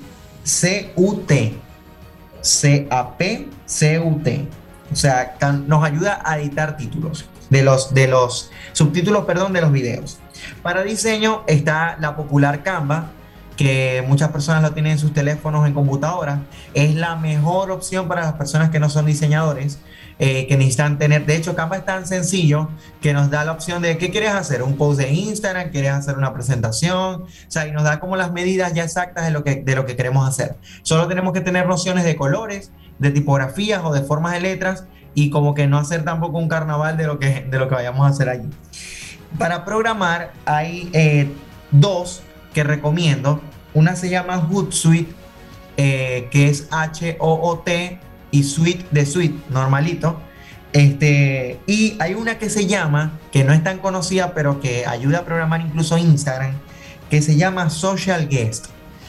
C-A-P-C-U-T. 2.40 4.36
CUT. 4.38 4.48
O 4.92 4.96
sea, 4.96 5.36
nos 5.66 5.84
ayuda 5.84 6.22
a 6.24 6.38
editar 6.38 6.76
títulos 6.76 7.28
de 7.50 7.62
los, 7.62 7.92
de 7.92 8.08
los 8.08 8.50
subtítulos, 8.72 9.24
perdón, 9.24 9.52
de 9.52 9.60
los 9.60 9.70
videos. 9.72 10.18
Para 10.62 10.82
diseño 10.82 11.42
está 11.46 11.96
la 12.00 12.16
popular 12.16 12.62
Canva, 12.62 13.10
que 13.60 14.02
muchas 14.08 14.30
personas 14.30 14.62
lo 14.62 14.72
tienen 14.72 14.92
en 14.92 14.98
sus 14.98 15.12
teléfonos, 15.12 15.66
en 15.66 15.74
computadoras. 15.74 16.38
Es 16.72 16.94
la 16.94 17.16
mejor 17.16 17.70
opción 17.70 18.08
para 18.08 18.22
las 18.22 18.32
personas 18.32 18.70
que 18.70 18.80
no 18.80 18.88
son 18.88 19.04
diseñadores, 19.04 19.80
eh, 20.18 20.46
que 20.46 20.56
necesitan 20.56 20.96
tener. 20.96 21.26
De 21.26 21.36
hecho, 21.36 21.54
Canva 21.54 21.76
es 21.76 21.84
tan 21.84 22.06
sencillo 22.06 22.70
que 23.02 23.12
nos 23.12 23.28
da 23.28 23.44
la 23.44 23.52
opción 23.52 23.82
de 23.82 23.98
qué 23.98 24.10
quieres 24.10 24.30
hacer, 24.30 24.62
un 24.62 24.78
post 24.78 24.98
de 24.98 25.12
Instagram, 25.12 25.72
quieres 25.72 25.90
hacer 25.90 26.16
una 26.16 26.32
presentación, 26.32 27.24
o 27.24 27.28
sea, 27.48 27.66
y 27.66 27.72
nos 27.72 27.82
da 27.82 28.00
como 28.00 28.16
las 28.16 28.32
medidas 28.32 28.72
ya 28.72 28.82
exactas 28.82 29.26
de 29.26 29.30
lo 29.30 29.44
que, 29.44 29.56
de 29.56 29.74
lo 29.74 29.84
que 29.84 29.94
queremos 29.94 30.26
hacer. 30.26 30.56
Solo 30.80 31.06
tenemos 31.06 31.34
que 31.34 31.42
tener 31.42 31.66
nociones 31.66 32.04
de 32.04 32.16
colores, 32.16 32.72
de 32.98 33.10
tipografías 33.10 33.82
o 33.84 33.92
de 33.92 34.00
formas 34.00 34.32
de 34.32 34.40
letras 34.40 34.84
y 35.12 35.28
como 35.28 35.54
que 35.54 35.66
no 35.66 35.76
hacer 35.76 36.02
tampoco 36.02 36.38
un 36.38 36.48
carnaval 36.48 36.96
de 36.96 37.06
lo 37.06 37.18
que, 37.18 37.42
de 37.42 37.58
lo 37.58 37.68
que 37.68 37.74
vayamos 37.74 38.06
a 38.06 38.08
hacer 38.08 38.30
allí. 38.30 38.48
Para 39.36 39.66
programar 39.66 40.32
hay 40.46 40.88
eh, 40.94 41.30
dos 41.70 42.22
que 42.54 42.64
recomiendo. 42.64 43.40
Una 43.74 43.96
se 43.96 44.10
llama 44.10 44.38
Hootsuite, 44.38 45.12
eh, 45.76 46.28
que 46.30 46.48
es 46.48 46.66
H-O-O-T 46.70 48.00
y 48.30 48.42
Suite 48.42 48.86
de 48.90 49.06
Suite, 49.06 49.38
normalito. 49.50 50.20
Este, 50.72 51.58
y 51.66 51.96
hay 51.98 52.14
una 52.14 52.38
que 52.38 52.48
se 52.48 52.66
llama, 52.66 53.18
que 53.32 53.44
no 53.44 53.52
es 53.52 53.62
tan 53.62 53.78
conocida, 53.78 54.34
pero 54.34 54.60
que 54.60 54.86
ayuda 54.86 55.18
a 55.18 55.24
programar 55.24 55.60
incluso 55.60 55.98
Instagram, 55.98 56.54
que 57.08 57.22
se 57.22 57.36
llama 57.36 57.70
Social 57.70 58.28
Guest. 58.28 58.66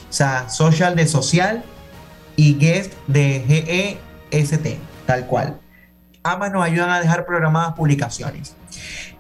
O 0.10 0.14
sea, 0.14 0.50
social 0.50 0.96
de 0.96 1.08
social 1.08 1.64
y 2.36 2.56
guest 2.56 2.94
de 3.08 3.46
G-E-S-T, 3.48 4.78
tal 5.06 5.28
cual. 5.28 5.60
Ambas 6.24 6.52
nos 6.52 6.64
ayudan 6.64 6.90
a 6.90 7.00
dejar 7.00 7.26
programadas 7.26 7.74
publicaciones. 7.74 8.56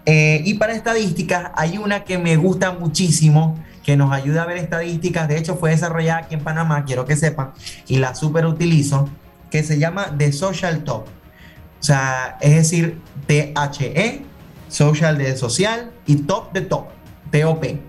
Eh, 0.05 0.41
y 0.43 0.55
para 0.55 0.73
estadísticas 0.73 1.51
hay 1.55 1.77
una 1.77 2.03
que 2.03 2.17
me 2.17 2.35
gusta 2.35 2.71
muchísimo, 2.71 3.57
que 3.83 3.97
nos 3.97 4.11
ayuda 4.11 4.43
a 4.43 4.45
ver 4.45 4.57
estadísticas. 4.57 5.27
De 5.27 5.37
hecho, 5.37 5.55
fue 5.55 5.71
desarrollada 5.71 6.21
aquí 6.21 6.35
en 6.35 6.41
Panamá, 6.41 6.85
quiero 6.85 7.05
que 7.05 7.15
sepan, 7.15 7.51
y 7.87 7.97
la 7.97 8.15
super 8.15 8.45
utilizo, 8.45 9.09
que 9.49 9.63
se 9.63 9.79
llama 9.79 10.15
The 10.17 10.31
Social 10.31 10.83
Top. 10.83 11.05
O 11.05 11.83
sea, 11.83 12.37
es 12.41 12.55
decir, 12.55 13.01
T-H-E, 13.27 14.25
social 14.67 15.17
de 15.17 15.35
social 15.35 15.91
y 16.05 16.17
top 16.17 16.53
de 16.53 16.61
top, 16.61 16.85
T-O-P. 17.31 17.81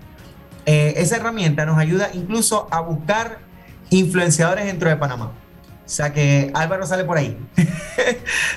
Eh, 0.65 0.93
esa 0.97 1.17
herramienta 1.17 1.65
nos 1.65 1.77
ayuda 1.77 2.09
incluso 2.13 2.67
a 2.71 2.79
buscar 2.81 3.39
influenciadores 3.89 4.65
dentro 4.65 4.89
de 4.89 4.95
Panamá. 4.95 5.31
O 5.85 5.89
sea 5.89 6.13
que 6.13 6.49
Álvaro 6.53 6.87
sale 6.87 7.03
por 7.03 7.17
ahí. 7.17 7.37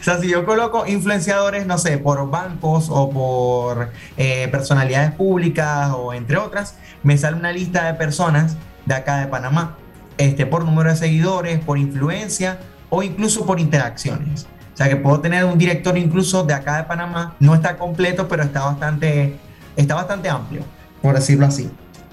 o 0.00 0.04
sea, 0.04 0.20
si 0.20 0.28
yo 0.28 0.46
coloco 0.46 0.86
influenciadores, 0.86 1.66
no 1.66 1.76
sé, 1.76 1.98
por 1.98 2.30
bancos 2.30 2.86
o 2.88 3.10
por 3.10 3.90
eh, 4.16 4.46
personalidades 4.48 5.12
públicas 5.12 5.90
o 5.96 6.14
entre 6.14 6.36
otras, 6.36 6.76
me 7.02 7.18
sale 7.18 7.36
una 7.36 7.50
lista 7.50 7.84
de 7.86 7.94
personas 7.94 8.56
de 8.84 8.94
acá 8.94 9.18
de 9.18 9.26
Panamá, 9.26 9.76
este, 10.18 10.46
por 10.46 10.64
número 10.64 10.90
de 10.90 10.96
seguidores, 10.96 11.58
por 11.58 11.78
influencia 11.78 12.58
o 12.90 13.02
incluso 13.02 13.44
por 13.44 13.58
interacciones. 13.58 14.46
O 14.72 14.76
sea 14.76 14.88
que 14.88 14.96
puedo 14.96 15.20
tener 15.20 15.44
un 15.44 15.58
director 15.58 15.98
incluso 15.98 16.44
de 16.44 16.54
acá 16.54 16.76
de 16.76 16.84
Panamá, 16.84 17.34
no 17.40 17.54
está 17.54 17.76
completo, 17.76 18.28
pero 18.28 18.44
está 18.44 18.62
bastante, 18.62 19.36
está 19.74 19.94
bastante 19.96 20.28
amplio, 20.28 20.62
por 21.02 21.14
decirlo 21.14 21.46
así. 21.46 21.70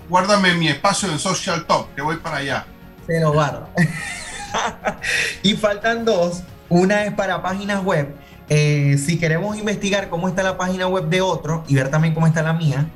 Guárdame 0.10 0.56
mi 0.56 0.70
espacio 0.70 1.12
en 1.12 1.20
Social 1.20 1.66
Top, 1.68 1.94
que 1.96 2.02
voy 2.02 2.18
para 2.18 2.38
allá. 2.38 2.66
Se 3.06 3.20
lo 3.20 3.32
guardo. 3.32 3.70
y 5.44 5.54
faltan 5.54 6.06
dos. 6.06 6.44
Una 6.70 7.06
es 7.06 7.14
para 7.14 7.42
páginas 7.42 7.84
web. 7.84 8.16
Eh, 8.50 8.98
si 9.04 9.18
queremos 9.18 9.58
investigar 9.58 10.10
cómo 10.10 10.28
está 10.28 10.44
la 10.44 10.58
página 10.58 10.88
web 10.88 11.08
de 11.10 11.22
otro 11.22 11.64
y 11.68 11.76
ver 11.76 11.90
también 11.90 12.14
cómo 12.14 12.28
está 12.28 12.44
la 12.44 12.54
mía, 12.54 12.88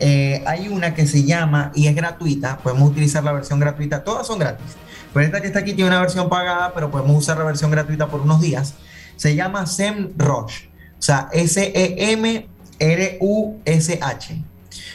eh, 0.00 0.42
hay 0.46 0.68
una 0.68 0.94
que 0.94 1.06
se 1.06 1.24
llama 1.24 1.72
y 1.74 1.86
es 1.86 1.94
gratuita. 1.94 2.58
Podemos 2.58 2.90
utilizar 2.90 3.22
la 3.24 3.32
versión 3.32 3.60
gratuita. 3.60 4.04
Todas 4.04 4.26
son 4.26 4.38
gratis. 4.38 4.76
Pero 5.12 5.26
esta 5.26 5.40
que 5.40 5.46
está 5.46 5.60
aquí 5.60 5.74
tiene 5.74 5.90
una 5.90 6.00
versión 6.00 6.28
pagada, 6.28 6.72
pero 6.74 6.90
podemos 6.90 7.16
usar 7.16 7.38
la 7.38 7.44
versión 7.44 7.70
gratuita 7.70 8.08
por 8.08 8.20
unos 8.20 8.40
días. 8.40 8.74
Se 9.16 9.34
llama 9.36 9.66
SEMrush. 9.66 10.66
O 10.98 11.02
sea, 11.02 11.28
S-E-M-R-U-S-H 11.32 12.44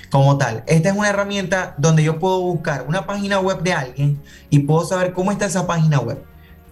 como 0.10 0.38
tal. 0.38 0.64
Esta 0.68 0.90
es 0.90 0.96
una 0.96 1.10
herramienta 1.10 1.76
donde 1.78 2.04
yo 2.04 2.20
puedo 2.20 2.42
buscar 2.42 2.86
una 2.88 3.06
página 3.06 3.40
web 3.40 3.62
de 3.62 3.74
alguien 3.74 4.22
y 4.50 4.60
puedo 4.60 4.86
saber 4.86 5.14
cómo 5.14 5.32
está 5.32 5.46
esa 5.46 5.68
página 5.68 6.00
web. 6.00 6.24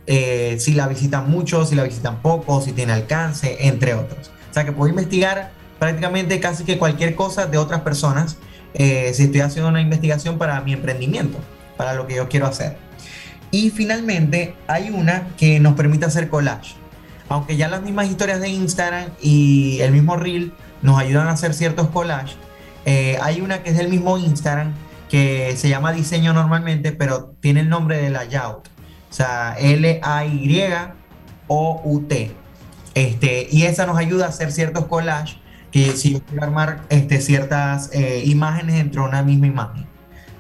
Eh, 0.06 0.58
si 0.60 0.74
la 0.74 0.88
visitan 0.88 1.30
mucho, 1.30 1.66
si 1.66 1.76
la 1.76 1.84
visitan 1.84 2.22
poco, 2.22 2.62
si 2.62 2.72
tiene 2.72 2.94
alcance, 2.94 3.68
entre 3.68 3.94
otros. 3.94 4.32
O 4.50 4.54
sea 4.54 4.66
que 4.66 4.72
puedo 4.72 4.90
investigar 4.90 5.52
prácticamente 5.80 6.40
casi 6.40 6.64
que 6.64 6.78
cualquier 6.78 7.16
cosa 7.16 7.46
de 7.46 7.58
otras 7.58 7.82
personas 7.82 8.38
eh, 8.74 9.12
si 9.14 9.24
estoy 9.24 9.42
haciendo 9.42 9.70
una 9.70 9.82
investigación 9.82 10.38
para 10.38 10.62
mi 10.62 10.74
emprendimiento, 10.74 11.40
para 11.78 11.94
lo 11.94 12.06
que 12.06 12.16
yo 12.16 12.30
quiero 12.30 12.46
hacer. 12.46 12.78
Y 13.50 13.70
finalmente 13.70 14.56
hay 14.68 14.90
una 14.90 15.30
que 15.38 15.60
nos 15.60 15.74
permite 15.74 16.06
hacer 16.06 16.30
collage. 16.30 16.76
Aunque 17.30 17.58
ya 17.58 17.68
las 17.68 17.82
mismas 17.82 18.08
historias 18.08 18.40
de 18.40 18.50
Instagram 18.50 19.10
y 19.22 19.80
el 19.82 19.92
mismo 19.92 20.16
reel 20.16 20.54
nos 20.82 21.00
ayudan 21.00 21.28
a 21.28 21.32
hacer 21.32 21.54
ciertos 21.54 21.88
collages, 21.90 22.38
eh, 22.88 23.20
hay 23.22 23.42
una 23.42 23.64
que 23.64 23.72
es 23.72 23.78
del 23.78 23.90
mismo 23.90 24.18
Instagram 24.18 24.74
que 25.10 25.58
se 25.58 25.68
llama 25.68 25.92
diseño 25.92 26.32
normalmente, 26.32 26.94
pero 26.94 27.36
tiene 27.42 27.60
el 27.60 27.68
nombre 27.68 27.98
de 27.98 28.10
layout. 28.10 28.70
O 29.10 29.14
sea, 29.14 29.58
L-A-Y-O-U-T. 29.60 30.72
Este, 32.94 33.48
y 33.52 33.64
esa 33.64 33.86
nos 33.86 33.98
ayuda 33.98 34.28
a 34.28 34.30
hacer 34.30 34.54
ciertos 34.54 34.86
collages 34.86 35.36
que 35.70 35.92
si 35.98 36.14
yo 36.14 36.22
quiero 36.24 36.46
armar 36.46 36.84
este, 36.88 37.20
ciertas 37.20 37.90
eh, 37.92 38.24
imágenes 38.26 38.76
dentro 38.76 39.02
de 39.04 39.10
una 39.10 39.22
misma 39.22 39.48
imagen, 39.48 39.86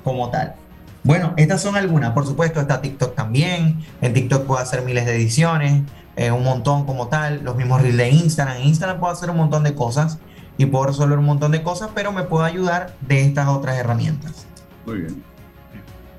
como 0.05 0.29
tal. 0.29 0.55
Bueno, 1.03 1.33
estas 1.35 1.61
son 1.61 1.75
algunas. 1.75 2.11
Por 2.11 2.25
supuesto, 2.25 2.61
está 2.61 2.79
TikTok 2.81 3.13
también. 3.13 3.83
En 3.99 4.13
TikTok 4.13 4.45
puedo 4.45 4.61
hacer 4.61 4.83
miles 4.83 5.05
de 5.05 5.17
ediciones, 5.17 5.81
eh, 6.15 6.31
un 6.31 6.45
montón 6.45 6.85
como 6.85 7.09
tal. 7.09 7.43
Los 7.43 7.57
mismos 7.57 7.81
reels 7.81 7.97
de 7.97 8.09
Instagram. 8.09 8.55
En 8.55 8.67
Instagram 8.67 9.01
puedo 9.01 9.11
hacer 9.11 9.29
un 9.29 9.35
montón 9.35 9.65
de 9.65 9.75
cosas 9.75 10.17
y 10.57 10.65
puedo 10.65 10.87
resolver 10.87 11.17
un 11.19 11.25
montón 11.25 11.51
de 11.51 11.61
cosas, 11.61 11.91
pero 11.93 12.11
me 12.11 12.23
puedo 12.23 12.43
ayudar 12.43 12.95
de 13.01 13.23
estas 13.25 13.47
otras 13.47 13.77
herramientas. 13.77 14.47
Muy 14.85 14.99
bien. 14.99 15.23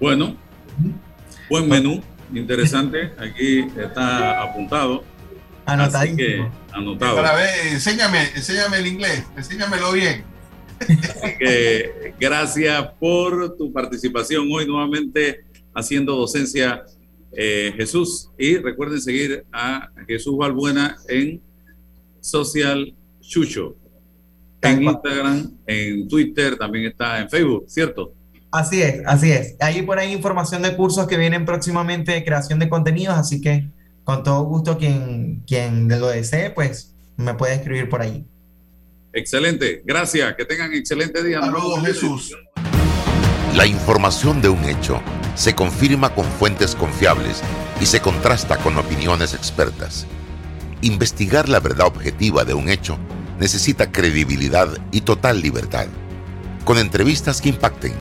Bueno, 0.01 0.37
buen 1.51 1.69
menú, 1.69 2.03
interesante. 2.33 3.13
Aquí 3.19 3.67
está 3.77 4.43
apuntado. 4.43 5.03
Anotadísimo. 5.67 6.17
que, 6.17 6.49
anotado. 6.73 7.17
Para 7.17 7.35
ver, 7.35 7.49
enséñame, 7.73 8.31
enséñame 8.35 8.79
el 8.79 8.87
inglés, 8.87 9.25
enséñamelo 9.37 9.93
bien. 9.93 10.25
Así 10.81 11.39
que 11.39 12.15
gracias 12.21 12.89
por 13.01 13.57
tu 13.57 13.73
participación 13.73 14.49
hoy 14.53 14.67
nuevamente 14.67 15.45
haciendo 15.75 16.15
docencia 16.15 16.85
eh, 17.33 17.73
Jesús. 17.77 18.31
Y 18.39 18.57
recuerden 18.59 19.01
seguir 19.01 19.45
a 19.53 19.91
Jesús 20.07 20.37
Valbuena 20.37 20.97
en 21.09 21.43
Social 22.21 22.95
Chucho 23.21 23.77
en 24.63 24.83
Instagram, 24.83 25.51
en 25.67 26.09
Twitter, 26.09 26.57
también 26.57 26.87
está 26.87 27.21
en 27.21 27.31
Facebook, 27.31 27.65
¿cierto? 27.69 28.13
Así 28.51 28.81
es, 28.83 29.03
así 29.07 29.31
es. 29.31 29.57
Hay 29.61 29.83
por 29.83 29.99
ahí 29.99 30.13
información 30.13 30.63
de 30.63 30.75
cursos 30.75 31.07
que 31.07 31.17
vienen 31.17 31.45
próximamente 31.45 32.13
de 32.13 32.25
creación 32.25 32.59
de 32.59 32.69
contenidos, 32.69 33.17
así 33.17 33.41
que 33.41 33.69
con 34.05 34.23
todo 34.23 34.43
gusto 34.45 34.79
quien, 34.79 35.43
quien 35.47 35.89
lo 35.89 36.09
desee, 36.09 36.51
pues 36.51 36.95
me 37.17 37.35
puede 37.35 37.57
escribir 37.57 37.89
por 37.89 38.01
ahí. 38.01 38.25
Excelente, 39.13 39.83
gracias, 39.85 40.35
que 40.35 40.45
tengan 40.45 40.73
excelente 40.73 41.23
día. 41.23 41.41
Saludos 41.41 41.85
Jesús. 41.85 42.37
La 43.55 43.67
información 43.67 44.41
de 44.41 44.49
un 44.49 44.65
hecho 44.65 45.03
se 45.35 45.55
confirma 45.55 46.15
con 46.15 46.25
fuentes 46.25 46.75
confiables 46.75 47.43
y 47.81 47.87
se 47.87 48.01
contrasta 48.01 48.57
con 48.57 48.77
opiniones 48.79 49.35
expertas. 49.35 50.07
Investigar 50.81 51.49
la 51.49 51.61
verdad 51.61 51.87
objetiva 51.87 52.45
de 52.45 52.55
un 52.55 52.69
hecho 52.69 52.99
necesita 53.39 53.91
credibilidad 53.91 54.69
y 54.91 55.03
total 55.03 55.41
libertad. 55.41 55.87
Con 56.65 56.79
entrevistas 56.79 57.41
que 57.41 57.49
impacten, 57.49 57.95